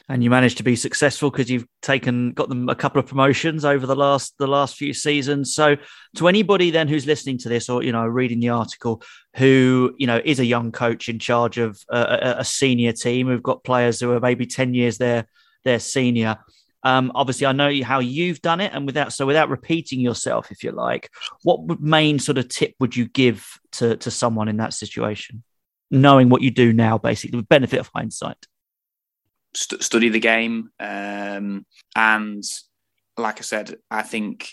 And 0.09 0.23
you 0.23 0.31
managed 0.31 0.59
to 0.59 0.63
be 0.63 0.77
successful 0.77 1.31
because 1.31 1.51
you've 1.51 1.67
taken 1.83 2.31
got 2.33 2.49
them 2.49 2.69
a 2.69 2.77
couple 2.77 3.01
of 3.01 3.07
promotions 3.07 3.65
over 3.65 3.87
the 3.87 3.97
last 3.97 4.35
the 4.39 4.47
last 4.47 4.77
few 4.77 4.95
seasons. 4.95 5.53
So, 5.53 5.77
to 6.17 6.29
anybody 6.29 6.71
then 6.71 6.87
who's 6.87 7.07
listening 7.07 7.39
to 7.39 7.49
this 7.49 7.69
or 7.69 7.83
you 7.83 7.91
know 7.91 8.05
reading 8.05 8.39
the 8.39 8.51
article, 8.51 9.03
who 9.35 9.95
you 9.99 10.07
know 10.07 10.21
is 10.25 10.39
a 10.39 10.45
young 10.45 10.71
coach 10.71 11.09
in 11.09 11.19
charge 11.19 11.59
of 11.59 11.83
a, 11.89 12.37
a 12.39 12.45
senior 12.45 12.93
team 12.93 13.27
who've 13.27 13.43
got 13.43 13.65
players 13.65 13.99
who 13.99 14.13
are 14.13 14.21
maybe 14.21 14.47
ten 14.47 14.75
years 14.75 14.99
their 14.99 15.27
their 15.65 15.81
senior. 15.81 16.39
Um, 16.85 17.11
obviously, 17.17 17.49
I 17.49 17.53
know 17.53 17.83
how 17.83 17.99
you've 17.99 18.41
done 18.43 18.61
it, 18.61 18.71
and 18.73 18.87
without 18.87 19.13
so 19.13 19.27
without 19.27 19.49
repeating 19.49 19.99
yourself, 19.99 20.53
if 20.53 20.63
you 20.63 20.71
like, 20.71 21.11
what 21.43 21.81
main 21.81 22.21
sort 22.21 22.39
of 22.39 22.49
tip 22.49 22.75
would 22.79 22.95
you 22.95 23.07
give 23.09 23.59
to 23.73 23.97
to 23.97 24.13
someone 24.13 24.47
in 24.47 24.59
that 24.59 24.73
situation? 24.73 25.43
knowing 25.91 26.29
what 26.29 26.43
you 26.43 26.51
do 26.51 26.73
now, 26.73 26.99
basically, 26.99 27.39
the 27.39 27.47
benefit 27.47 27.81
of 27.81 27.91
hindsight? 27.95 28.47
St- 29.57 29.83
study 29.83 30.09
the 30.09 30.21
game. 30.21 30.71
Um, 30.79 31.65
and 31.97 32.45
like 33.17 33.39
I 33.39 33.43
said, 33.43 33.77
I 33.91 34.03
think 34.03 34.51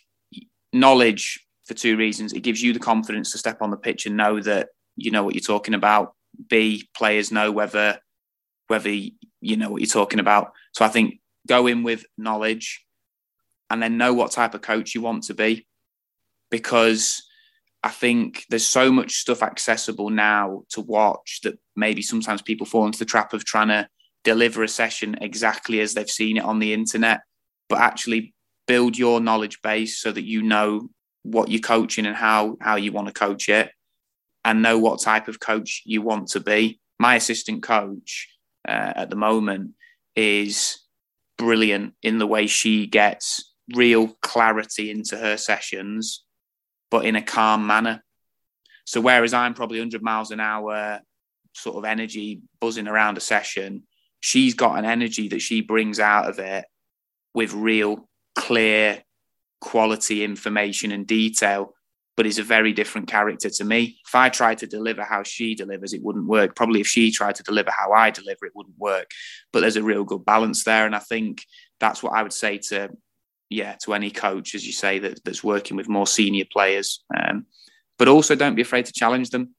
knowledge 0.72 1.46
for 1.66 1.74
two 1.74 1.98
reasons. 1.98 2.34
It 2.34 2.42
gives 2.42 2.62
you 2.62 2.74
the 2.74 2.80
confidence 2.80 3.32
to 3.32 3.38
step 3.38 3.62
on 3.62 3.70
the 3.70 3.78
pitch 3.78 4.06
and 4.06 4.18
know 4.18 4.40
that 4.42 4.70
you 4.96 5.12
know 5.12 5.24
what 5.24 5.36
you're 5.36 5.42
talking 5.42 5.74
about. 5.74 6.14
B, 6.50 6.88
players 6.96 7.32
know 7.32 7.52
whether 7.52 8.00
whether 8.68 8.90
you 8.90 9.58
know 9.58 9.70
what 9.70 9.82
you're 9.82 9.88
talking 9.88 10.20
about. 10.20 10.54
So 10.74 10.86
I 10.86 10.88
think 10.88 11.20
go 11.48 11.68
in 11.68 11.84
with 11.84 12.06
knowledge 12.18 12.86
and 13.70 13.82
then 13.82 13.98
know 13.98 14.14
what 14.14 14.32
type 14.32 14.54
of 14.54 14.62
coach 14.62 14.96
you 14.96 15.02
want 15.02 15.24
to 15.24 15.34
be 15.34 15.68
because 16.50 17.24
I 17.84 17.90
think 17.90 18.46
there's 18.50 18.66
so 18.66 18.92
much 18.92 19.18
stuff 19.18 19.44
accessible 19.44 20.10
now 20.10 20.64
to 20.70 20.82
watch 20.82 21.42
that 21.44 21.60
maybe 21.76 22.02
sometimes 22.02 22.42
people 22.42 22.66
fall 22.66 22.86
into 22.86 23.00
the 23.00 23.06
trap 23.06 23.34
of 23.34 23.44
trying 23.44 23.68
to 23.68 23.88
deliver 24.24 24.64
a 24.64 24.68
session 24.68 25.18
exactly 25.22 25.80
as 25.80 25.94
they've 25.94 26.10
seen 26.10 26.38
it 26.38 26.44
on 26.44 26.60
the 26.60 26.74
internet, 26.74 27.22
but 27.70 27.80
actually 27.80 28.34
build 28.68 28.98
your 28.98 29.20
knowledge 29.20 29.62
base 29.62 30.00
so 30.00 30.12
that 30.12 30.24
you 30.24 30.42
know 30.42 30.90
what 31.24 31.50
you're 31.50 31.62
coaching 31.62 32.06
and 32.06 32.16
how 32.16 32.58
how 32.62 32.76
you 32.76 32.92
want 32.92 33.08
to 33.08 33.14
coach 33.14 33.50
it 33.50 33.72
and 34.46 34.62
know 34.62 34.78
what 34.78 35.02
type 35.02 35.28
of 35.28 35.40
coach 35.40 35.82
you 35.86 36.02
want 36.02 36.28
to 36.30 36.40
be. 36.40 36.80
My 37.00 37.16
assistant 37.16 37.64
coach 37.64 38.30
uh, 38.68 38.94
at 38.96 39.10
the 39.10 39.16
moment 39.16 39.72
is 40.16 40.80
brilliant 41.38 41.94
in 42.02 42.18
the 42.18 42.28
way 42.28 42.48
she 42.48 42.88
gets 42.88 43.54
real 43.74 44.10
clarity 44.22 44.92
into 44.92 45.18
her 45.18 45.38
sessions 45.38 46.24
but 46.94 47.06
in 47.06 47.16
a 47.16 47.22
calm 47.24 47.66
manner. 47.66 48.04
So 48.86 49.02
whereas 49.02 49.34
I'm 49.34 49.56
probably 49.56 49.80
100 49.80 50.04
miles 50.04 50.30
an 50.30 50.40
hour, 50.40 51.00
sort 51.56 51.76
of 51.76 51.86
energy 51.86 52.42
buzzing 52.62 52.88
around 52.88 53.18
a 53.18 53.20
session, 53.20 53.82
she's 54.24 54.54
got 54.54 54.80
an 54.80 54.86
energy 54.86 55.28
that 55.28 55.42
she 55.42 55.60
brings 55.60 56.00
out 56.00 56.30
of 56.30 56.40
it 56.40 56.64
with 57.34 57.54
real 57.54 58.08
clear 58.36 59.04
quality 59.60 60.24
information 60.24 60.92
and 60.92 61.06
detail 61.06 61.74
but 62.16 62.28
is 62.28 62.38
a 62.38 62.44
very 62.44 62.74
different 62.74 63.08
character 63.08 63.50
to 63.50 63.64
me. 63.64 63.98
If 64.08 64.14
I 64.14 64.30
tried 64.30 64.60
to 64.60 64.68
deliver 64.68 65.04
how 65.04 65.24
she 65.24 65.56
delivers, 65.56 65.94
it 65.94 66.04
wouldn't 66.04 66.28
work. 66.28 66.56
Probably 66.56 66.80
if 66.80 66.86
she 66.86 67.12
tried 67.12 67.34
to 67.36 67.44
deliver 67.44 67.72
how 67.72 67.92
I 67.92 68.12
deliver, 68.12 68.46
it 68.46 68.52
wouldn't 68.54 68.78
work. 68.78 69.10
But 69.52 69.62
there's 69.62 69.78
a 69.78 69.84
real 69.84 70.04
good 70.04 70.24
balance 70.24 70.64
there. 70.64 70.86
And 70.86 70.96
I 70.96 71.00
think 71.00 71.44
that's 71.80 72.04
what 72.04 72.14
I 72.14 72.22
would 72.22 72.32
say 72.32 72.60
to 72.70 72.92
yeah, 73.50 73.78
to 73.84 73.96
any 73.96 74.12
coach, 74.12 74.54
as 74.54 74.66
you 74.66 74.74
say, 74.74 75.00
that, 75.00 75.24
that's 75.24 75.44
working 75.44 75.76
with 75.76 75.90
more 75.90 76.08
senior 76.08 76.46
players. 76.52 77.04
Um, 77.16 77.48
but 77.98 78.08
also 78.08 78.36
don't 78.36 78.56
be 78.56 78.62
afraid 78.62 78.86
to 78.86 78.94
challenge 78.94 79.32
them. 79.32 79.56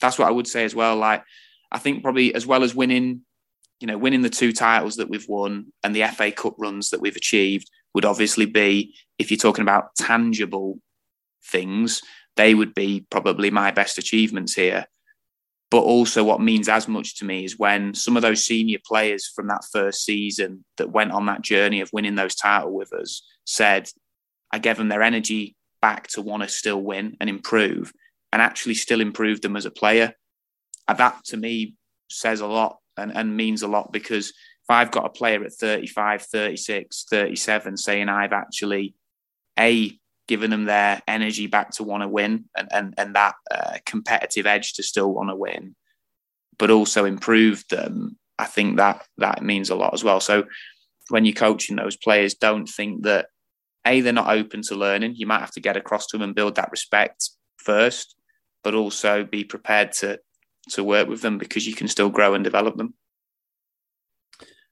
That's 0.00 0.18
what 0.18 0.28
I 0.28 0.30
would 0.30 0.46
say 0.46 0.64
as 0.64 0.74
well. 0.74 0.96
Like, 0.96 1.24
I 1.72 1.78
think 1.78 2.02
probably 2.02 2.32
as 2.34 2.46
well 2.46 2.62
as 2.62 2.74
winning, 2.74 3.22
you 3.80 3.86
know, 3.86 3.98
winning 3.98 4.22
the 4.22 4.30
two 4.30 4.52
titles 4.52 4.96
that 4.96 5.08
we've 5.08 5.28
won 5.28 5.72
and 5.82 5.94
the 5.94 6.04
FA 6.08 6.32
Cup 6.32 6.54
runs 6.58 6.90
that 6.90 7.00
we've 7.00 7.16
achieved 7.16 7.70
would 7.94 8.04
obviously 8.04 8.46
be, 8.46 8.94
if 9.18 9.30
you're 9.30 9.38
talking 9.38 9.62
about 9.62 9.94
tangible 9.96 10.80
things, 11.44 12.02
they 12.36 12.54
would 12.54 12.74
be 12.74 13.06
probably 13.10 13.50
my 13.50 13.70
best 13.70 13.98
achievements 13.98 14.54
here. 14.54 14.86
But 15.70 15.82
also, 15.82 16.24
what 16.24 16.40
means 16.40 16.68
as 16.68 16.88
much 16.88 17.16
to 17.16 17.24
me 17.24 17.44
is 17.44 17.58
when 17.58 17.92
some 17.94 18.16
of 18.16 18.22
those 18.22 18.44
senior 18.44 18.78
players 18.86 19.26
from 19.26 19.48
that 19.48 19.66
first 19.70 20.04
season 20.04 20.64
that 20.78 20.90
went 20.90 21.12
on 21.12 21.26
that 21.26 21.42
journey 21.42 21.80
of 21.80 21.92
winning 21.92 22.14
those 22.14 22.34
title 22.34 22.72
with 22.72 22.92
us 22.92 23.22
said, 23.44 23.90
I 24.50 24.60
gave 24.60 24.78
them 24.78 24.88
their 24.88 25.02
energy 25.02 25.56
back 25.82 26.06
to 26.08 26.22
want 26.22 26.42
to 26.42 26.48
still 26.48 26.80
win 26.80 27.16
and 27.20 27.28
improve, 27.28 27.92
and 28.32 28.40
actually 28.40 28.74
still 28.74 29.00
improve 29.00 29.42
them 29.42 29.56
as 29.56 29.66
a 29.66 29.70
player. 29.70 30.14
And 30.86 30.98
that 30.98 31.22
to 31.26 31.36
me 31.36 31.74
says 32.08 32.40
a 32.40 32.46
lot 32.46 32.78
and, 32.98 33.16
and 33.16 33.36
means 33.36 33.62
a 33.62 33.68
lot 33.68 33.92
because 33.92 34.28
if 34.30 34.70
I've 34.70 34.90
got 34.90 35.06
a 35.06 35.10
player 35.10 35.42
at 35.44 35.52
35, 35.52 36.22
36, 36.22 37.06
37 37.08 37.76
saying 37.76 38.08
I've 38.08 38.32
actually 38.32 38.94
A, 39.58 39.98
given 40.26 40.50
them 40.50 40.66
their 40.66 41.00
energy 41.08 41.46
back 41.46 41.70
to 41.70 41.84
want 41.84 42.02
to 42.02 42.08
win 42.08 42.44
and, 42.56 42.68
and, 42.70 42.94
and 42.98 43.14
that 43.14 43.34
uh, 43.50 43.78
competitive 43.86 44.46
edge 44.46 44.74
to 44.74 44.82
still 44.82 45.12
want 45.12 45.30
to 45.30 45.34
win, 45.34 45.74
but 46.58 46.70
also 46.70 47.06
improved 47.06 47.70
them. 47.70 48.18
I 48.38 48.44
think 48.44 48.76
that 48.76 49.06
that 49.16 49.42
means 49.42 49.70
a 49.70 49.74
lot 49.74 49.94
as 49.94 50.04
well. 50.04 50.20
So 50.20 50.44
when 51.08 51.24
you're 51.24 51.34
coaching 51.34 51.76
those 51.76 51.96
players, 51.96 52.34
don't 52.34 52.68
think 52.68 53.04
that 53.04 53.28
a 53.86 54.02
they're 54.02 54.12
not 54.12 54.36
open 54.36 54.60
to 54.62 54.74
learning. 54.74 55.14
You 55.16 55.26
might 55.26 55.40
have 55.40 55.52
to 55.52 55.60
get 55.60 55.76
across 55.76 56.06
to 56.08 56.18
them 56.18 56.22
and 56.22 56.34
build 56.34 56.56
that 56.56 56.70
respect 56.70 57.30
first, 57.56 58.16
but 58.62 58.74
also 58.74 59.24
be 59.24 59.44
prepared 59.44 59.92
to 59.92 60.20
to 60.70 60.84
work 60.84 61.08
with 61.08 61.22
them 61.22 61.38
because 61.38 61.66
you 61.66 61.74
can 61.74 61.88
still 61.88 62.10
grow 62.10 62.34
and 62.34 62.44
develop 62.44 62.76
them. 62.76 62.94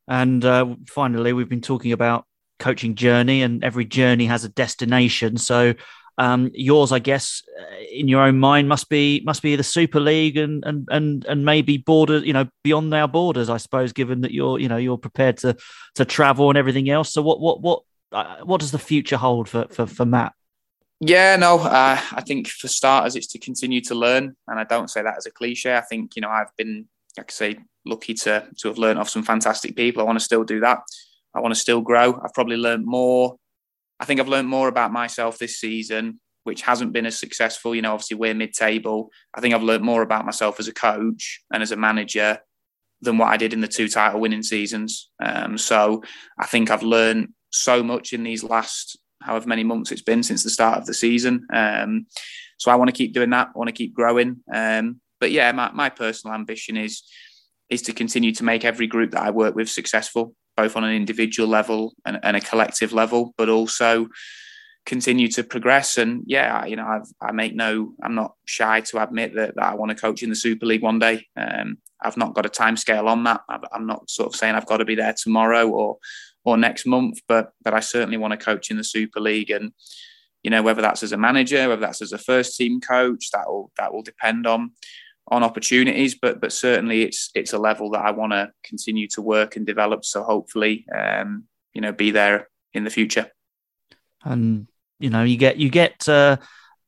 And 0.09 0.45
uh, 0.45 0.77
finally, 0.89 1.33
we've 1.33 1.49
been 1.49 1.61
talking 1.61 1.93
about 1.93 2.25
coaching 2.59 2.95
journey, 2.95 3.43
and 3.43 3.65
every 3.65 3.85
journey 3.85 4.27
has 4.27 4.45
a 4.45 4.49
destination. 4.49 5.37
So 5.37 5.75
um, 6.19 6.51
yours, 6.55 6.93
I 6.93 6.99
guess, 6.99 7.43
uh, 7.61 7.77
in 7.93 8.09
your 8.09 8.23
own 8.23 8.39
mind, 8.39 8.69
must 8.69 8.89
be 8.89 9.23
must 9.25 9.43
be 9.43 9.57
the 9.57 9.63
Super 9.63 10.01
League 10.01 10.37
and 10.37 10.65
and 10.65 10.89
and 10.91 11.25
and 11.27 11.45
maybe 11.45 11.77
borders, 11.77 12.25
you 12.25 12.33
know, 12.33 12.47
beyond 12.65 12.95
our 12.95 13.09
borders, 13.09 13.51
I 13.51 13.59
suppose. 13.59 13.93
Given 13.93 14.23
that 14.23 14.33
you're, 14.33 14.59
you 14.59 14.69
know, 14.69 14.77
you're 14.77 14.99
prepared 14.99 15.39
to 15.39 15.57
to 15.97 16.05
travel 16.05 16.49
and 16.49 16.59
everything 16.59 16.89
else. 16.89 17.13
So 17.13 17.23
what 17.23 17.41
what 17.41 17.61
what 17.61 17.83
uh, 18.13 18.39
what 18.45 18.61
does 18.61 18.71
the 18.71 18.79
future 18.79 19.17
hold 19.17 19.49
for 19.49 19.67
for, 19.69 19.87
for 19.87 20.07
Matt? 20.07 20.33
Yeah, 21.01 21.37
no, 21.37 21.59
uh, 21.59 22.01
I 22.13 22.23
think 22.23 22.49
for 22.49 22.69
starters, 22.69 23.17
it's 23.17 23.27
to 23.29 23.39
continue 23.39 23.83
to 23.83 23.95
learn, 23.95 24.35
and 24.49 24.59
I 24.59 24.65
don't 24.65 24.89
say 24.89 25.03
that 25.03 25.19
as 25.19 25.27
a 25.27 25.31
cliche. 25.31 25.77
I 25.77 25.83
think 25.83 26.17
you 26.17 26.23
know 26.23 26.31
I've 26.31 26.55
been, 26.57 26.87
like 27.19 27.31
I 27.31 27.33
say, 27.33 27.59
lucky 27.85 28.15
to 28.15 28.49
to 28.59 28.69
have 28.69 28.79
learned 28.79 28.99
off 28.99 29.11
some 29.11 29.23
fantastic 29.23 29.77
people. 29.77 30.01
I 30.03 30.07
want 30.07 30.19
to 30.19 30.25
still 30.25 30.45
do 30.45 30.61
that. 30.61 30.79
I 31.35 31.41
want 31.41 31.55
to 31.55 31.61
still 31.61 31.83
grow. 31.83 32.19
I've 32.25 32.33
probably 32.33 32.57
learned 32.57 32.87
more. 32.87 33.37
I 34.01 34.07
think 34.07 34.21
I've 34.21 34.29
learned 34.29 34.49
more 34.49 34.69
about 34.69 34.91
myself 34.91 35.39
this 35.39 35.61
season, 35.61 36.19
which 36.45 36.63
hasn't 36.63 36.95
been 36.95 37.07
as 37.07 37.19
successful. 37.19 37.75
You 37.75 37.83
know, 37.83 37.93
obviously 37.93 38.17
we're 38.17 38.35
mid-table. 38.35 39.11
I 39.35 39.41
think 39.43 39.55
I've 39.55 39.63
learned 39.63 39.85
more 39.85 40.03
about 40.03 40.25
myself 40.25 40.59
as 40.61 40.69
a 40.69 40.73
coach 40.73 41.43
and 41.53 41.63
as 41.63 41.73
a 41.73 41.77
manager 41.77 42.39
than 43.03 43.19
what 43.19 43.29
I 43.29 43.37
did 43.37 43.53
in 43.53 43.61
the 43.61 43.69
two 43.69 43.89
title 43.89 44.21
winning 44.21 44.43
seasons. 44.43 45.11
Um, 45.23 45.59
so 45.59 46.03
I 46.39 46.47
think 46.47 46.71
I've 46.71 46.83
learned 46.83 47.35
so 47.51 47.83
much 47.83 48.15
in 48.15 48.23
these 48.23 48.43
last 48.43 48.99
however 49.23 49.49
many 49.49 49.65
months 49.65 49.93
it's 49.93 50.03
been 50.03 50.23
since 50.23 50.43
the 50.43 50.51
start 50.51 50.79
of 50.79 50.87
the 50.87 50.95
season. 50.95 51.47
Um, 51.53 52.07
so 52.59 52.71
I 52.71 52.77
want 52.77 52.89
to 52.89 52.97
keep 52.97 53.13
doing 53.13 53.31
that. 53.31 53.49
I 53.55 53.59
want 53.59 53.69
to 53.69 53.75
keep 53.75 53.95
growing. 53.95 54.43
Um, 54.53 55.01
but 55.21 55.31
yeah, 55.31 55.53
my, 55.53 55.71
my 55.73 55.89
personal 55.89 56.35
ambition 56.35 56.77
is 56.77 57.03
is 57.69 57.83
to 57.83 57.93
continue 57.93 58.33
to 58.33 58.45
make 58.45 58.65
every 58.65 58.87
group 58.87 59.11
that 59.11 59.23
I 59.23 59.31
work 59.31 59.57
with 59.57 59.69
successful, 59.69 60.35
both 60.57 60.77
on 60.77 60.85
an 60.85 60.95
individual 60.95 61.49
level 61.49 61.95
and, 62.05 62.21
and 62.23 62.37
a 62.37 62.41
collective 62.41 62.93
level, 62.93 63.35
but 63.37 63.49
also 63.49 64.07
continue 64.85 65.27
to 65.29 65.43
progress. 65.43 65.99
And 65.99 66.23
yeah, 66.27 66.65
you 66.65 66.77
know, 66.77 66.87
I've, 66.87 67.09
i 67.21 67.33
make 67.33 67.55
no, 67.55 67.93
I'm 68.03 68.15
not 68.15 68.35
shy 68.45 68.81
to 68.83 69.03
admit 69.03 69.35
that, 69.35 69.57
that 69.57 69.65
I 69.65 69.75
want 69.75 69.91
to 69.91 70.01
coach 70.01 70.23
in 70.23 70.31
the 70.31 70.37
Super 70.37 70.65
League 70.65 70.83
one 70.83 71.01
day. 71.01 71.27
Um, 71.37 71.79
I've 72.01 72.17
not 72.17 72.35
got 72.35 72.47
a 72.47 72.51
time 72.51 72.77
scale 72.77 73.09
on 73.09 73.25
that. 73.25 73.41
I'm 73.73 73.87
not 73.87 74.09
sort 74.09 74.29
of 74.29 74.37
saying 74.37 74.55
I've 74.55 74.67
got 74.67 74.77
to 74.77 74.85
be 74.85 74.95
there 74.95 75.15
tomorrow 75.21 75.69
or 75.69 75.99
or 76.47 76.57
next 76.57 76.87
month, 76.87 77.21
but 77.29 77.53
but 77.63 77.75
I 77.75 77.81
certainly 77.81 78.17
want 78.17 78.31
to 78.31 78.43
coach 78.43 78.71
in 78.71 78.79
the 78.79 78.85
Super 78.85 79.21
League. 79.21 79.51
And 79.51 79.73
you 80.43 80.51
know, 80.51 80.63
whether 80.63 80.81
that's 80.81 81.03
as 81.03 81.13
a 81.13 81.17
manager, 81.19 81.69
whether 81.69 81.81
that's 81.81 82.01
as 82.01 82.13
a 82.13 82.19
first 82.19 82.57
team 82.57 82.81
coach, 82.81 83.31
that 83.33 83.49
will 83.49 83.71
that 83.77 83.93
will 83.93 84.03
depend 84.03 84.47
on 84.47 84.71
on 85.29 85.43
opportunities. 85.43 86.15
But 86.15 86.41
but 86.41 86.53
certainly 86.53 87.03
it's 87.03 87.31
it's 87.35 87.53
a 87.53 87.59
level 87.59 87.91
that 87.91 88.05
I 88.05 88.13
want 88.13 88.33
to 88.33 88.53
continue 88.63 89.09
to 89.09 89.23
work 89.23 89.57
and 89.57 89.67
develop. 89.67 90.05
So 90.05 90.23
hopefully, 90.23 90.87
um, 90.97 91.45
you 91.75 91.81
know, 91.81 91.93
be 91.93 92.13
there 92.13 92.49
in 92.73 92.85
the 92.85 92.91
future. 92.91 93.31
And 94.25 94.69
you 95.01 95.11
know, 95.11 95.25
you 95.25 95.37
get 95.37 95.57
you 95.57 95.69
get 95.69 96.09
uh, 96.09 96.37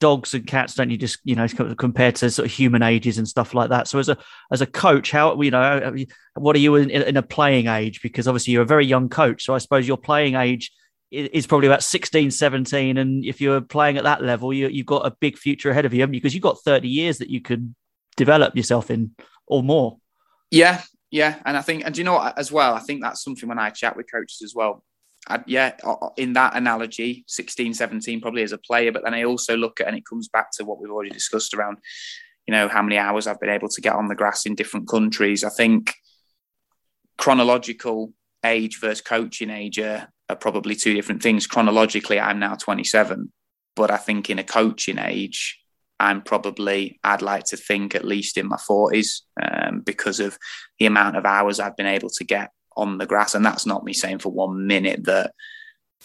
dogs 0.01 0.34
and 0.34 0.46
cats, 0.46 0.74
don't 0.74 0.90
you? 0.90 0.96
Just 0.96 1.18
you 1.24 1.34
know, 1.34 1.46
compared 1.49 2.16
to 2.16 2.30
sort 2.30 2.46
of 2.46 2.53
human 2.53 2.82
ages 2.82 3.18
and 3.18 3.28
stuff 3.28 3.55
like 3.55 3.70
that. 3.70 3.88
So 3.88 3.99
as 3.99 4.09
a 4.09 4.16
as 4.53 4.61
a 4.61 4.66
coach, 4.66 5.11
how 5.11 5.40
you 5.40 5.51
know, 5.51 5.94
what 6.34 6.57
are 6.57 6.61
you 6.61 6.76
in, 6.76 6.90
in 6.90 7.16
a 7.16 7.22
playing 7.22 7.66
age? 7.66 8.03
Because 8.03 8.28
obviously 8.28 8.53
you're 8.53 8.62
a 8.62 8.66
very 8.66 8.86
young 8.86 9.09
coach, 9.09 9.44
so 9.44 9.55
I 9.55 9.59
suppose 9.59 9.86
your 9.86 9.96
playing 9.96 10.34
age 10.34 10.72
is 11.11 11.46
probably 11.46 11.66
about 11.66 11.82
16 11.82 12.30
17 12.30 12.99
and 12.99 13.24
if 13.24 13.40
you're 13.40 13.62
playing 13.62 13.96
at 13.96 14.05
that 14.05 14.22
level 14.22 14.53
you, 14.53 14.68
you've 14.68 14.86
got 14.86 15.07
a 15.07 15.16
big 15.20 15.38
future 15.38 15.70
ahead 15.70 15.86
of 15.86 15.94
you 15.94 16.07
because 16.07 16.34
you've 16.34 16.42
got 16.42 16.61
30 16.61 16.86
years 16.86 17.18
that 17.18 17.30
you 17.30 17.40
could 17.40 17.74
develop 18.16 18.55
yourself 18.55 18.90
in 18.90 19.12
or 19.46 19.62
more 19.62 19.96
yeah 20.51 20.82
yeah 21.11 21.36
and 21.46 21.57
i 21.57 21.62
think 21.62 21.82
and 21.86 21.96
you 21.96 22.05
know 22.05 22.18
as 22.36 22.53
well 22.53 22.74
i 22.74 22.80
think 22.80 23.03
that's 23.03 23.24
something 23.24 23.49
when 23.49 23.59
i 23.59 23.70
chat 23.70 23.96
with 23.96 24.11
coaches 24.12 24.42
as 24.44 24.55
well 24.55 24.84
I, 25.28 25.42
yeah, 25.46 25.76
in 26.16 26.32
that 26.32 26.56
analogy, 26.56 27.24
16, 27.28 27.74
17 27.74 28.20
probably 28.20 28.42
as 28.42 28.52
a 28.52 28.58
player, 28.58 28.92
but 28.92 29.04
then 29.04 29.14
I 29.14 29.24
also 29.24 29.56
look 29.56 29.80
at, 29.80 29.86
and 29.86 29.96
it 29.96 30.06
comes 30.06 30.28
back 30.28 30.50
to 30.52 30.64
what 30.64 30.80
we've 30.80 30.90
already 30.90 31.10
discussed 31.10 31.54
around, 31.54 31.78
you 32.46 32.52
know, 32.52 32.68
how 32.68 32.82
many 32.82 32.96
hours 32.96 33.26
I've 33.26 33.40
been 33.40 33.50
able 33.50 33.68
to 33.68 33.80
get 33.80 33.94
on 33.94 34.08
the 34.08 34.14
grass 34.14 34.46
in 34.46 34.54
different 34.54 34.88
countries. 34.88 35.44
I 35.44 35.50
think 35.50 35.94
chronological 37.18 38.12
age 38.44 38.80
versus 38.80 39.02
coaching 39.02 39.50
age 39.50 39.78
are, 39.78 40.08
are 40.30 40.36
probably 40.36 40.74
two 40.74 40.94
different 40.94 41.22
things. 41.22 41.46
Chronologically, 41.46 42.18
I'm 42.18 42.38
now 42.38 42.54
27, 42.54 43.30
but 43.76 43.90
I 43.90 43.98
think 43.98 44.30
in 44.30 44.38
a 44.38 44.44
coaching 44.44 44.98
age, 44.98 45.60
I'm 46.00 46.22
probably, 46.22 46.98
I'd 47.02 47.22
like 47.22 47.44
to 47.46 47.56
think 47.56 47.94
at 47.94 48.04
least 48.04 48.38
in 48.38 48.48
my 48.48 48.56
40s 48.56 49.22
um, 49.42 49.80
because 49.80 50.20
of 50.20 50.38
the 50.78 50.86
amount 50.86 51.16
of 51.16 51.26
hours 51.26 51.58
I've 51.58 51.76
been 51.76 51.86
able 51.86 52.08
to 52.10 52.24
get 52.24 52.50
on 52.78 52.98
the 52.98 53.06
grass. 53.06 53.34
And 53.34 53.44
that's 53.44 53.66
not 53.66 53.84
me 53.84 53.92
saying 53.92 54.18
for 54.18 54.30
one 54.30 54.66
minute 54.66 55.04
that 55.04 55.32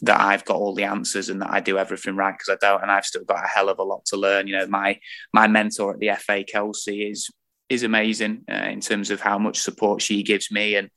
that 0.02 0.20
I've 0.20 0.44
got 0.44 0.58
all 0.58 0.74
the 0.74 0.84
answers 0.84 1.30
and 1.30 1.42
that 1.42 1.52
I 1.52 1.60
do 1.60 1.78
everything 1.78 2.16
right 2.16 2.34
because 2.34 2.50
I 2.50 2.66
don't, 2.66 2.82
and 2.82 2.92
I've 2.92 3.06
still 3.06 3.24
got 3.24 3.44
a 3.44 3.48
hell 3.48 3.70
of 3.70 3.78
a 3.80 3.84
lot 3.84 4.06
to 4.06 4.18
learn. 4.18 4.48
You 4.48 4.58
know, 4.58 4.68
my 4.68 5.00
my 5.34 5.48
mentor 5.48 5.94
at 5.94 6.00
the 6.00 6.12
FA, 6.20 6.44
Kelsey, 6.44 7.04
is 7.04 7.30
is 7.70 7.84
amazing 7.84 8.44
uh, 8.52 8.68
in 8.70 8.82
terms 8.82 9.12
of 9.12 9.22
how 9.22 9.38
much 9.38 9.60
support 9.60 10.02
she 10.02 10.24
gives 10.24 10.52
me 10.52 10.76
and 10.76 10.90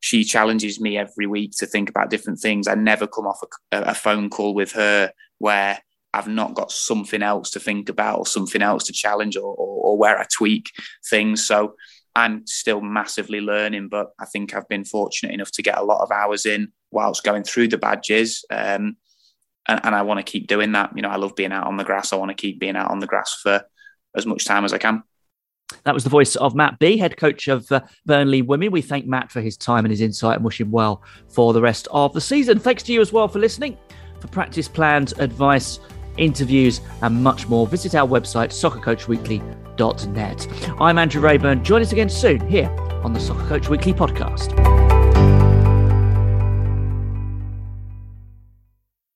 she 0.00 0.24
challenges 0.24 0.80
me 0.80 0.98
every 0.98 1.26
week 1.26 1.52
to 1.56 1.66
think 1.66 1.88
about 1.88 2.10
different 2.10 2.38
things. 2.38 2.68
I 2.68 2.74
never 2.74 3.06
come 3.06 3.26
off 3.26 3.40
a, 3.72 3.82
a 3.82 3.94
phone 3.94 4.30
call 4.30 4.54
with 4.54 4.72
her 4.72 5.12
where 5.38 5.80
I've 6.12 6.28
not 6.28 6.54
got 6.54 6.70
something 6.70 7.22
else 7.22 7.50
to 7.50 7.60
think 7.60 7.88
about 7.88 8.18
or 8.18 8.26
something 8.26 8.62
else 8.62 8.84
to 8.84 8.92
challenge 8.92 9.36
or, 9.36 9.54
or, 9.54 9.84
or 9.84 9.98
where 9.98 10.18
I 10.18 10.26
tweak 10.32 10.70
things. 11.08 11.46
So 11.46 11.74
I'm 12.16 12.46
still 12.46 12.80
massively 12.80 13.40
learning, 13.40 13.88
but 13.88 14.12
I 14.18 14.24
think 14.24 14.54
I've 14.54 14.68
been 14.68 14.84
fortunate 14.84 15.32
enough 15.32 15.50
to 15.52 15.62
get 15.62 15.78
a 15.78 15.82
lot 15.82 16.02
of 16.02 16.10
hours 16.10 16.46
in 16.46 16.72
whilst 16.90 17.24
going 17.24 17.42
through 17.42 17.68
the 17.68 17.78
badges. 17.78 18.44
Um, 18.50 18.96
and, 19.66 19.80
and, 19.82 19.94
I 19.94 20.02
want 20.02 20.18
to 20.18 20.30
keep 20.30 20.46
doing 20.46 20.72
that. 20.72 20.92
You 20.94 21.02
know, 21.02 21.08
I 21.08 21.16
love 21.16 21.34
being 21.34 21.52
out 21.52 21.66
on 21.66 21.76
the 21.76 21.84
grass. 21.84 22.12
I 22.12 22.16
want 22.16 22.30
to 22.30 22.34
keep 22.34 22.60
being 22.60 22.76
out 22.76 22.90
on 22.90 23.00
the 23.00 23.06
grass 23.06 23.34
for 23.42 23.64
as 24.14 24.26
much 24.26 24.44
time 24.44 24.64
as 24.64 24.72
I 24.72 24.78
can. 24.78 25.02
That 25.84 25.94
was 25.94 26.04
the 26.04 26.10
voice 26.10 26.36
of 26.36 26.54
Matt 26.54 26.78
B, 26.78 26.96
head 26.96 27.16
coach 27.16 27.48
of 27.48 27.70
uh, 27.72 27.80
Burnley 28.06 28.42
Women. 28.42 28.70
We 28.70 28.82
thank 28.82 29.06
Matt 29.06 29.32
for 29.32 29.40
his 29.40 29.56
time 29.56 29.84
and 29.84 29.90
his 29.90 30.00
insight 30.00 30.36
and 30.36 30.44
wish 30.44 30.60
him 30.60 30.70
well 30.70 31.02
for 31.28 31.52
the 31.52 31.60
rest 31.60 31.88
of 31.90 32.12
the 32.12 32.20
season. 32.20 32.58
Thanks 32.58 32.82
to 32.84 32.92
you 32.92 33.00
as 33.00 33.12
well 33.12 33.26
for 33.26 33.38
listening. 33.38 33.76
For 34.20 34.28
practice 34.28 34.68
plans, 34.68 35.12
advice, 35.14 35.80
interviews, 36.16 36.80
and 37.02 37.22
much 37.22 37.48
more, 37.48 37.66
visit 37.66 37.94
our 37.94 38.08
website, 38.08 38.50
soccercoachweekly.net. 38.50 40.48
I'm 40.80 40.98
Andrew 40.98 41.20
Rayburn. 41.20 41.64
Join 41.64 41.82
us 41.82 41.92
again 41.92 42.08
soon 42.08 42.40
here 42.48 42.68
on 43.02 43.12
the 43.12 43.20
Soccer 43.20 43.46
Coach 43.46 43.68
Weekly 43.68 43.92
podcast. 43.92 45.03